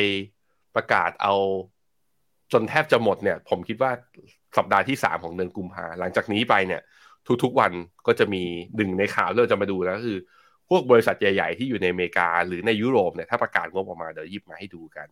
[0.76, 1.34] ประกาศเอา
[2.52, 3.90] จนแทบจะหมดเนี่ย ผมคิดว่า
[4.56, 6.80] สัปดาห์ที่สามของเดือนกุมภาหลังจากนี้ไปเนี่ย
[7.42, 7.72] ทุกๆวัน
[8.06, 8.42] ก็จะมี
[8.76, 10.18] หนึ่งในข่าวที่เราจะมาดูแล้วคือ
[10.70, 15.08] พวกบริษัทใหญ่ ๆ ที่อยู่ในอเมริกา หรือในยุโรปเนี่ยถ้าประกาศงบออกมาเดี๋ยวยิบมาให้ดูกัน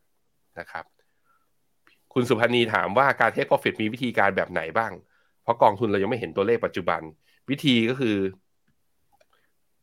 [0.61, 0.85] นะครับ
[2.15, 4.93] คุณสุพันีถามว่าการเทคโปรฟิตมีวิธีการแบบไหนบ้าง
[5.43, 7.01] เพราะกองทุนเรายังไม่เห็นตัวเลขปัจจุบัน
[7.51, 8.17] วิธีก็คือ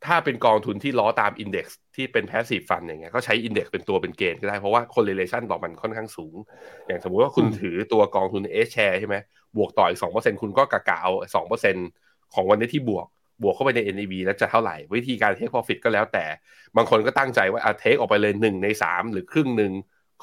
[0.06, 6.36] ถ้าเป็นกองทุนที่ล้อตาม index ที่เป็น passive fund อย่างเงี้ยก็ใช้ index เป็นตัวเป็นเกณฑ์ก็ได้ เพราะว่า correlation ต่อมันค่อนข้างสูง
[6.88, 9.16] อย่างสมมุติว่าคุณถือตัวกองทุน H-Share ใช่ไหม
[9.58, 11.76] บวกต่ออีกสองเปอร์เซ็นต์คุณก็กะกะเอาสองเปอร์เซ็นต์
[12.34, 13.08] ของวันนี้ที่บวก
[13.44, 16.26] บวกเข้าไปใน NAV แล้วจะเท่าไหร่ วิธีการ take profit ก็แล้วแต่
[16.76, 19.72] บางคนก็ตั้งใจว่าเอา take ออกไปเลยหนึ่งในสามหรือครึ่งหนึ่ง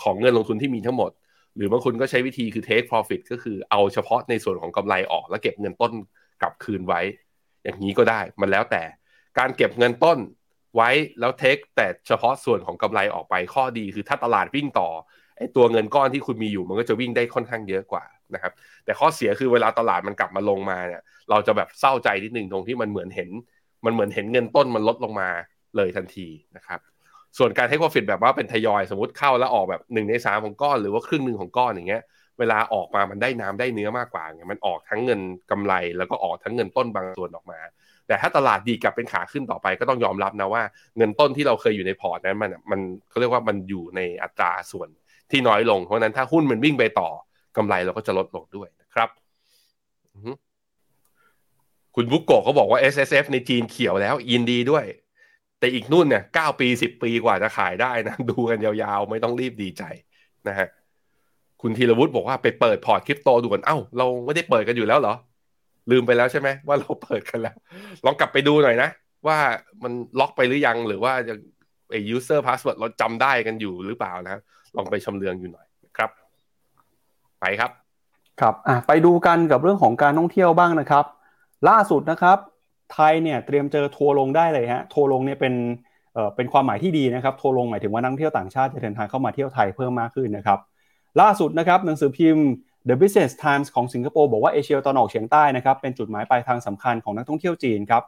[0.03, 1.11] ของเงินลงทุนที่มีทั้งหมด
[1.57, 5.93] หรือบางคนก็ใช้วิธีคือ take profit ก็คือเอาเฉพาะในส่วนของกำไรออก แล้วเก็บเงินต้น
[6.43, 7.01] กลับคืนไว้
[7.65, 8.83] อย่างนี้ก็ได้มันแล้วแต่
[9.39, 10.19] การเก็บเงินต้น
[10.77, 10.91] ไว้
[11.21, 14.89] แล้วเทคแต่เฉพาะส่วนของกำไรออกไปข้อดีคือถ้าตลาดวิ่งต่อ
[15.39, 18.53] ไอ้ตัวเงินก้อนที่คุณมีอยู่มันก็จะวิ่งได้ค่อนข้างเยอะกว่านะครับ
[18.85, 23.31] แต่ข้อเสียคือเวลาตลาดมันกลับมาลงมาเนี่ย เราจะแบบเศร้าใจนิดหนึงตรงที่มันเหมือนเห็น
[23.85, 25.29] มันเหมือนเห็นเงินต้นมันลดลงมา
[25.77, 26.27] เลยทันที
[26.57, 26.81] นะครับ
[27.39, 32.03] ส่วนการให้ profit แบบว่าเป็นทยอยสมมติเข้าแล้วออกแบบหนึ่งในสามของก้อนหรือว่าครึ่งหนึ่งของก้อนอย่างเงี้ย
[32.39, 35.20] เวลาออกมามันได้น้ำได้เนื้อมากกว่าไงมันออกทั้งเงิน
[35.51, 37.61] กำไร แล้วก็ออกทั้งเงินต้นบางส่วนออกมา
[38.07, 40.62] แต่ถ้าตลาดดีกลับเป็นขาขึ้นต่อไปก็ต้องยอมรับนะว่า
[40.97, 44.89] เงินต้นที่เราเคยอยู่ในพอร์ตนั้นมันมันเขาเรียกว่ามันอยู่ในอัตราส่วน
[45.30, 47.09] ที่น้อยลง เพราะนั้นถ้าหุ้นมันวิ่งไปต่อ
[47.57, 49.09] กำไรเราก็จะลดลงด้วยนะครับ
[51.95, 54.85] คุณบุกโกะเขาบอกว่า S S F ในจีนเขียวแล้วยินดีด้วย
[55.59, 59.83] แต่อีกนู่นเนี่ยเก้าปีสิบปีกว่าจะขายได้นะดูกันยาวๆ ไม่ต้องรีบดีใจ
[60.49, 60.69] นะฮะ
[61.63, 65.15] คุณธีรวุฒิบอกว่าไปเปิดพอร์ตคริปโตดูกันเอ้า เราไม่ได้เปิดกันอยู่แล้วเหรอ
[65.91, 67.55] ลืมไปแล้วใช่ไหมว่าเราเปิดกันแล้ว
[68.05, 68.91] ลองกลับไปดูหน่อยนะ
[69.27, 69.39] ว่า
[69.83, 71.35] มันล็อกไปหรือยังหรือว่าจะ
[71.91, 74.41] ไอ้ user password เราจำได้กันอยู่หรือเปล่านะ
[74.77, 76.11] ลองไปชำเลืองอยู่หน่อยครับ
[77.41, 77.71] ไปครับ
[78.41, 81.05] ครับอะไปดูกันกับเรื่องของการท่องเที่ยวบ้างนะครับ
[81.69, 82.39] ล่าสุดนะครับ
[82.93, 85.55] ไทยเนี่ยเตรียมเจอทัวร์ลงได้เลยฮะทัวร์ลงเนี่ยเป็น
[86.14, 90.59] เอ่อเป็นความหมายที่ดีนะครับทัวร์ลงหมายถึงว่านักท่องเที่ยวต่างชาติจะเดินทางเข้ามาเที่ยวไทยเพิ่มมากขึ้นนะครับ
[91.20, 92.47] ล่าสุดนะครับหนังสือพิมพ์
[92.89, 98.03] The Business Times ของสิงคโปร์บอกว่าเอเชียตะวันออกเฉียงใต้นะครับเป็นจุดหมายปลายทางสำคัญของนักท่องเที่ยวจีนครับ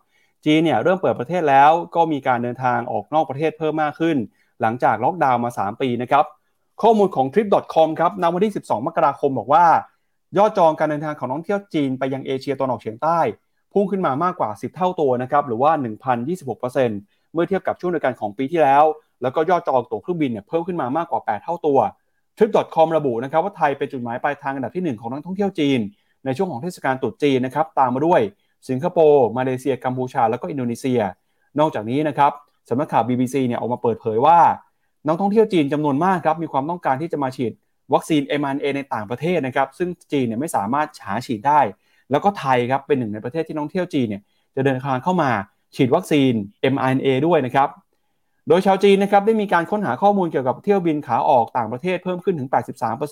[0.45, 4.17] จีนเนี่ยเริ่มเปิดประเทศแล้วก็มีการเดินทางออกนอกประเทศเพิ่มมากขึ้น
[4.61, 6.25] หลังจากล็อกดาวน์มา 3 ปีนะครับ
[6.83, 9.65] ข้อมูลของ trip.com ครับณวันที่ 12 มกราคมบอกว่า
[10.39, 13.19] ยอดจองการเดินทางของนักท่องเที่ยวจีนไปยังเอเชียตะวันออกเฉียงใต้
[13.79, 15.71] พุ่งขึ้นมามากกว่า 10 เท่าตัวนะครับหรือว่า
[16.33, 18.85] 1,026%เมื่อเทียบกับช่วงเดียวกันของปีที่แล้ว
[19.23, 21.79] แล้วก็ยอดจองตั๋วเครื่องบินเนี่ยเพิ่มขึ้นมามากกว่า 8 เท่าตัว
[22.37, 25.81] Trip.com ระบุนะครับว่าไทยเป็นจุดหมายปลายทางอันดับที่ 1 ของนักท่องเที่ยวจีน
[26.25, 28.21] ในช่วงของเทศกาลตรุษจีนนะครับตามมาด้วย
[28.69, 31.01] สิงคโปร์มาเลเซียกัมพูชา แล้วก็อินโดนีเซีย
[31.59, 32.33] นอกจากนี้นะครับ
[32.69, 34.39] สำนักข่าว BBC เนี่ยออกมาเปิดเผยว่า
[35.07, 37.53] นักท่องเที่ยวจีนจำนวนมากครับมีความต้องการที่จะมาฉีด
[37.93, 41.61] วัคซีน mRNA ในต่างประเทศนะครับซึ่งจีนเนี่ยไม่สามารถหาฉีดได้
[42.11, 44.23] แล้วก็ไทยครับเป็นหนึ่งในประเทศที่นักท่องเที่ยวจีนเนี่ย
[44.57, 45.31] จะเดินทางเข้ามา
[45.77, 46.33] ฉีดวัคซีน
[46.75, 47.69] mRNA ด้วยนะครับ
[48.49, 52.49] โดยชาวจีนนะครับได้มีการค้นหาข้อมูลเกี่ยวกับเที่ยวบินขาออกต่างประเทศเพิ่มขึ้นถึง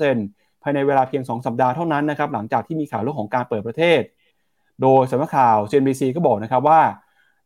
[0.01, 4.01] 83%ภายในเวลาเพียง 2 สัปดาห์เท่านั้นนะครับหลังจากที่มีข่าวเรื่องของการเปิดประเทศ
[4.83, 6.81] โดยสำนักข่าว CNBC ก็บอกนะครับว่า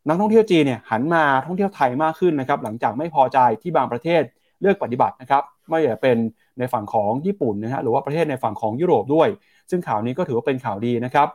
[0.09, 4.23] นักท่องเที่ยวจีนเนี่ยหันมาท่องเที่ยวไทยมากขึ้นนะครับหลังจากไม่พอใจที่บางประเทศ
[4.61, 6.17] เลือกปฏิบัตินะครับไม่ว่าจะเป็น
[6.59, 9.29] ในฝั่งของญี่ปุ่นนะฮะหรือว่าประเทศในฝั่งของยุโรปด้วย
[9.71, 11.29] ซึ่งข่าวนี้ก็ถือว่าเป็นข่าวดีนะครับ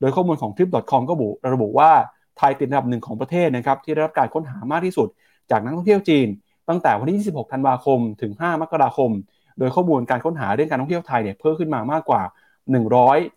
[0.00, 1.14] โดยข้อมูลของ trip.com ก็
[1.54, 1.90] ระบุว่า
[2.38, 5.08] ไทยติดอันดับหนึ่งของประเทศนะครับที่ได้รับการค้นหามากที่สุด
[5.50, 6.28] จากนักท่องเที่ยวจีน
[6.68, 9.10] ตั้งแต่วันที่ 26 ธันวาคม ถึง 5 มกราคม
[9.58, 12.22] โดยข้อมูลการค้นหาเรื่องการท่องเที่ยวไทยเนี่ยเพิ่มขึ้นมามากกว่า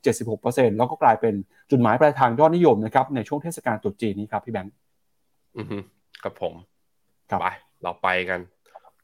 [0.01, 1.33] 176%แล้วก็กลายเป็น
[1.71, 4.73] จุดหมายปลายทางยอดนิยมนะครับในช่วงเทศกาลตรุษจีนนี้ครับพี่แบงค์
[5.57, 5.77] อือฮึ
[6.23, 6.53] ครับผม
[7.29, 7.47] ครับไป
[7.83, 8.39] เราไปกัน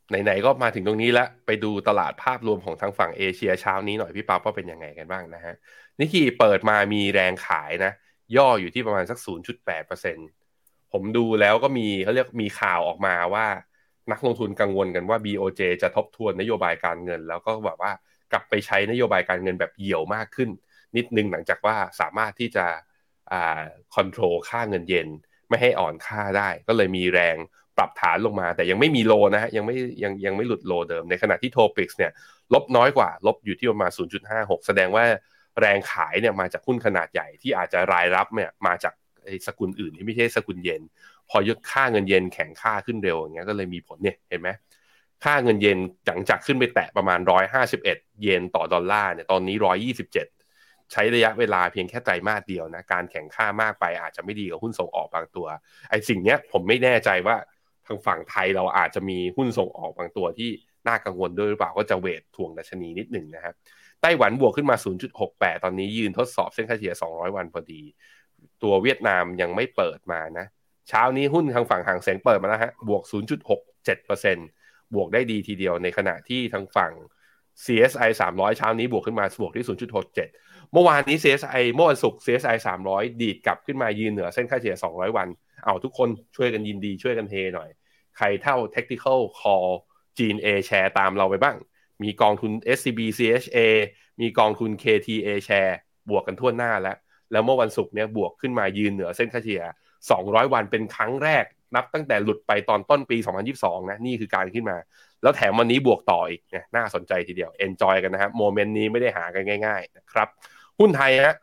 [0.09, 5.55] ไหนๆก็มาถึงตรงนี้แล้วไปดูตลาดภาพรวมของทางฝั่งเอเชียเช้านี้หน่อยพี่ปั๊บว่าเป็นยังไงกันบ้างนะฮะ
[5.99, 7.91] นิกกี้เปิดมามีแรงขายนะ
[8.37, 9.17] ย่ออยู่ที่ประมาณสัก
[9.85, 13.45] 0.8%ผมดูแล้วก็มีเขาเรียกมีข่าวออกมาว่า
[14.11, 17.91] นักลงทุนกังวลกันว่า BOJ จะทบทวนนโยบายการเงิน แล้วก็แบบว่า
[18.31, 20.49] กลับไปใช้นโยบายการเงินแบบเหี่ยวมากขึ้น
[20.95, 22.65] นิดนึงหลังจากว่าสามารถที่จะ
[23.31, 23.61] อ่า
[23.95, 25.07] control ค่าเงินเยน
[25.49, 27.37] ไม่ให้อ่อนค่าได้ ก็เลยมีแรง
[27.77, 32.11] ปรับฐานลงมาแต่ยังไม่มี low นะฮะยังไม่ยังยังไม่หลุด low เดิม ในขณะที่ TOPIX เนี่ย
[32.53, 33.91] ลบน้อยกว่า ลบอยู่ที่ประมาณ
[34.29, 35.03] 0.56 แสดงว่า
[35.59, 38.93] แรงขายเนี่ยมาจากหุ้นขนาดใหญ่ที่อาจจะรายรับเนี่ยมาจาก
[39.25, 40.81] ไอ้สกุลอื่นที่ไม่ใช่สกุลเยน
[41.29, 44.49] พอยกค่าเงินเยนแข็งค่าขึ้นเร็วอย่างเงี้ยก็เลยมีผลเนี่ยเห็นไหม
[45.23, 47.19] ค่าเงินเยนหลังจากขึ้นไปแตะประมาณ
[47.69, 55.47] 151 เยนต่อดอลลาร์เนี่ยตอนนี้ 127 ใช้ระยะเวลาเพียงแค่ไตรมาสเดียวนะการแข็งค่ามากไปอาจจะไม่ดีกับหุ้นส่งออกบางตัว
[55.89, 57.35] ไอ้สิ่งเนี้ยผมไม่แน่ใจว่า
[57.87, 60.49] ทางฝั่งไทยเราอาจจะมีหุ้นส่งออกบางตัวที่
[60.87, 63.55] น่ากังวลด้วยหรือเปล่าก็จะเวทถ่วงดัชนีนิดหนึ่งนะครับ
[64.01, 64.75] ไต้หวันบวกขึ้นมา
[65.19, 67.81] 0.68 ตอนนี้ยืนทดสอบเส้นค่าเฉลี่ย 200 วันพอดี
[68.63, 70.45] ตัวเวียดนามยังไม่เปิดมานะ
[70.89, 73.03] เช้านี้หุ้นทางฝั่งหางเสงเปิดมาแล้วฮะ บวก
[73.77, 76.93] 0.67%บวกได้ดีทีเดียวในขณะที่ทางฝั่ง
[77.65, 79.65] CSI 300 เช้านี้บวกขึ้นมาบวกที่
[80.17, 82.57] 0.67 เมื่อวานนี้ CSI เมื่อวันศุกร์ CSI
[82.89, 85.27] 300 ดีดกลับขึ้นมายืนเหนือเส้นค่าเฉลี่ย 200 วัน
[85.65, 87.69] เอาทุกคนช่วยกันยินดีช่วยกันเฮหน่อย
[88.17, 89.69] ใครเท่า Tactical Call
[90.19, 91.55] จีน A แชร์ตามเราไปบ้าง
[92.03, 93.57] มีกองทุน SCB CHA
[94.21, 95.77] มีกองทุน KTA แชร์
[96.09, 96.97] บวกกันทั่วหน้าแล้ว
[97.31, 99.63] แล้วเมื่อวันศุกร์เนี่ยบวกขึ้นมายืนเหนือเส้นค่าเฉลี่ย
[100.07, 101.45] 200 วันเป็นครั้งแรก
[101.75, 103.17] นับตั้งแต่หลุดไปตอนต้นปี
[103.53, 104.77] 2022 นะ นี่คือการขึ้นมา
[105.21, 110.27] แล้วแถมวันนี้บวกต่ออีกเนี่ยน่าสนใจทีเดียว enjoy กันนะครับโมเมนต์นี้ไม่ได้หากันง่าย ๆ นะครับ
[110.79, 111.35] หุ้นไทยฮะ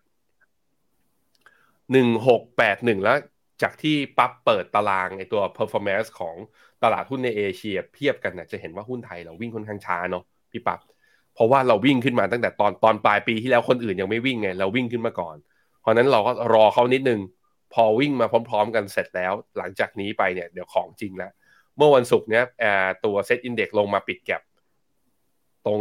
[1.93, 3.19] 1681แล้ว
[3.63, 6.35] จากที่ปั๊บเปิดตารางไอตัว performance ของ
[6.83, 10.81] ตลาดหุ้นในเอเชียเทียบกันนะจะเห็นว่าหุ้นไทยเราวิ่งค่อนข้างช้าเนาะพี่ปั๊บ
[11.35, 15.37] เพราะว่าเราวิ่งขึ้นมาตั้งแต่ตอนตอนปลายปีที่แล้วคนอื่นยังไม่วิ่งไงเราวิ่งขึ้นมาก่อน
[15.81, 17.21] เพราะนั้นเราก็รอเขานิดนึง
[17.75, 21.33] พพอวิ่งมาพร้อม ๆ กันเสร็จแล้ว หลังจากนี้ไปเนี่ยเดี๋ยวของจริงแล้ว
[21.77, 22.45] เมื่อวันศุกร์เนี้ย
[23.05, 24.43] ตัว SET Index ลงมาปิด gap
[25.67, 25.81] ตรง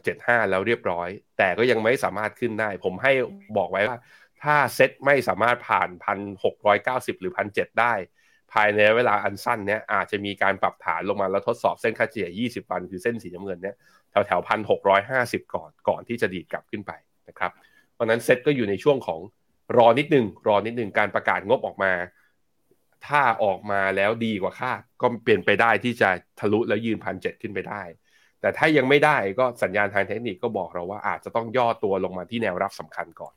[0.00, 1.08] 1675 แล้วเรียบร้อย
[1.38, 3.12] แต่ก็ยังไม่สามารถขึ้นได้ ผมให้
[3.56, 3.98] บอกไว้ว่า
[4.44, 5.88] ถ้าเซ็ตไม่สามารถผ่าน
[6.54, 7.94] 1,690 หรือ 1,700 ได้
[8.52, 13.76] ภายในเวลาอันสั้นเนี้ยอาจจะมีการปรับฐานลงมาแล้วทดสอบเส้นค่าเฉลี่ย 20 วัน คือเส้นสีน้ำเงินเนี้ย
[14.10, 16.92] แถวแถวพันหกร้อยห้าสิบก่อนก่อนที่จะดีดกลับขึ้นไป
[17.28, 17.52] นะครับ
[17.92, 19.20] เพราะนั้นเซ็ตก็อยู่ในช่วงของ
[19.76, 21.92] รอนิดนึง รอนิดนึงการประกาศงบออกมา
[23.06, 26.08] ถ้าออกมาแล้วดีกว่าคาดก็เปลี่ยนไปได้ที่จะ
[26.40, 27.82] ทะลุแล้วยืนพันเจ็ดขึ้นไปได้
[28.40, 33.34] แต่ถ้ายังไม่ได้ก็สัญญาณทางเทคนิคก็บอกเราว่าอาจจะต้องย่อตัวลงมาที่แนวรับสำคัญก่อน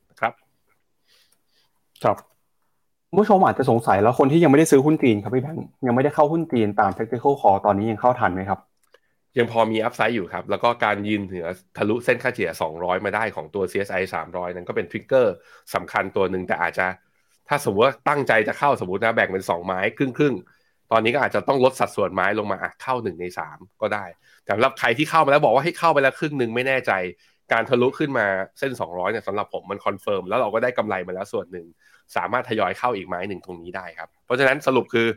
[2.04, 8.60] ครับครับผู้ชมอาจจะสงสัยแล้วคนที่ยังไม่ได้ซื้อหุ้นจีนครับพี่แบงค์ยังไม่ได้เข้าหุ้นจีนตาม technical call ตอนนี้ยังเข้าทันไหมครับ
[9.38, 15.34] ยังพอมีอัพไซด์อยู่ครับ แล้วก็การยืนเหนือทะลุเส้นค่าเฉลี่ย 200 มาได้ของตัว CSI 300 นั้นก็เป็นทริกเกอร์
[15.74, 16.88] สำคัญตัวหนึ่งแต่อาจจะ
[17.48, 20.34] ถ้าสมมติว่าตั้งใจจะเข้าสมมตินะแบ่งเป็น 2 ไม้ครึ่งครึ่ง
[20.92, 24.06] ตอนนี้ก็อาจจะต้องลดสัดส่วนไม้ลงมาเข้า1ใน3 ก็ได้
[24.44, 26.92] แต่สำหรับใครที่เข้ามาแล้วบอกว่าให้เข้าไปแล้วครึ่งหนึ่งไม่แน่ใจ
[27.52, 28.28] การทะลุขึ้นมา
[28.60, 31.66] เส้น 200เนี่ยสำหรับผมมัน confirm แล้วเราก็ได้กำไรมาแล้วส่วนหนึ่ง
[32.16, 35.08] สามารถทยอยเข้าอีกไม้หนึ่งตรงนี้ได้ครับ เพราะฉะนั้นสรุปคือ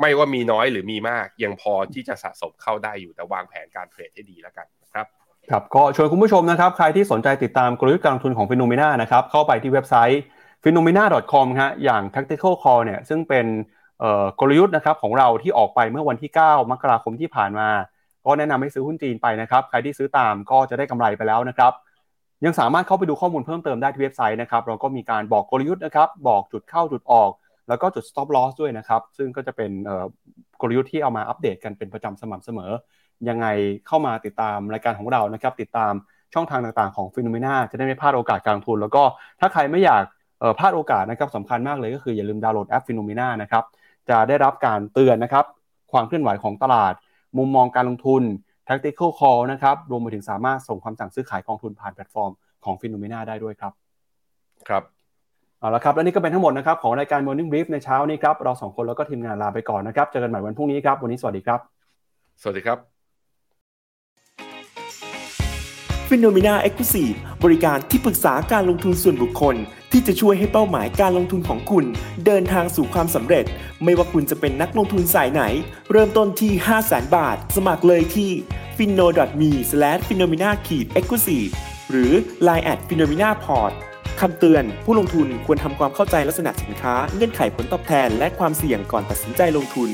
[0.00, 5.06] ไม่ว่ามีน้อยหรือมีมาก ยังพอที่จะสะสมเข้าได้อยู่แต่วางแผนการเทรดให้ดีแล้วกันนะครับ
[5.50, 10.22] ครับก็ชวนคุณผู้ชมนะครับ ใครที่สนใจติดตามกลยุทธ์การลงทุนของ FINNOMENA นะครับเข้าไปที่เว็บไซต์
[10.62, 12.82] p h e n o m e n a c o m ฮะอย่าง tactical call
[12.84, 13.46] เนี่ยซึ่งเป็น
[14.40, 17.68] กลยุทธ์นะครับของเราที่ออกไปเมื่อวันที่ 9 มกราคมที่ผ่านมา
[18.28, 21.72] ก็แนะนำให้ซื้อหุ้นจีนไปนะครับ ใครที่ซื้อตามก็จะได้กำไรไปแล้วนะครับ
[22.44, 27.30] ยังสามารถเข้าไปดูข้อมูลเพิ่มเติมได้ที่เว็บไซต์นะครับ เราก็มีการบอกกลยุทธ์นะครับ บอกจุดเข้าจุดออก
[27.68, 29.70] แล้วก็จุด stop loss ด้วยนะครับ ซึ่งก็จะเป็น
[30.60, 32.70] กลยุทธ์ที่เอามาอัปเดตกันเป็นประจำสม่ำเสมอ
[33.28, 33.46] ยังไง
[33.86, 35.92] เข้ามาติดตามรายการของเรานะครับ ติดตาม
[36.34, 39.02] ช่องทางต่างๆของ FINNOMENA จะได้ไม่พลาดโอกาสการลงทุน แล้วก็
[39.40, 40.02] ถ้าใครไม่อยาก
[40.58, 43.64] พลาดโอกาสนะครับสำคัญมากเลยก็คืออย่าลืมดาวน์โหลดแอป FINNOMENA นะครับ
[44.10, 45.44] จะได้รับการเตือนนะครับ
[45.92, 46.94] ความเคลื่อนไหวของตลาด
[47.36, 48.22] มุมมองการลงทุน
[48.68, 52.30] tactical call นะครับรวมไปถึงสามารถส่งคำสั่งซื้อขายกองทุนผ่านแพลตฟอร์ม
[52.64, 53.72] ของ FINNOMENA ได้ด้วยครับ
[54.68, 54.82] ครับ
[55.60, 61.60] เอาละครับและนี่ก็เป็นทั้งหมดนะครับของรายการ Morning Brief ในเช้านี้ครับเราสองคนแล้วก็ทีมงานลาไปก่อนนะครับเจอกันใหม่วันพรุ่งนี้ครับวันนี้สวัสดีครับ
[62.42, 62.78] สวัสดีครับ
[66.08, 67.10] FINNOMENA Exclusive
[67.44, 69.56] บริการที่ปรึกษาการลงทุนส่วนบุคคล
[69.92, 71.84] ที่จะช่วยให้เป้าหมายการลงทุนของคุณ
[72.26, 73.44] เดินทางสู่ความสำเร็จ
[73.84, 75.42] ไม่ว่าคุณจะเป็นนักลงทุนสายไหน
[75.90, 78.30] เริ่มต้นที่ 5 0 0 0 0 0บาท สมัครเลยที่
[78.76, 79.06] f i n o
[79.40, 79.50] m e
[80.08, 80.54] f i n o m e n a e
[81.02, 81.50] x c l u s i v e
[81.90, 82.12] หรือ
[82.46, 83.72] line at f i n o m e n a p o r t
[84.20, 89.90] คำเตือน ผู้ลงทุนควรทำความเข้าใจลักษณะสินค้า เงื่อนไขผลตอบแทน และความเสี่ยงก่อนตัดสินใจลงทุน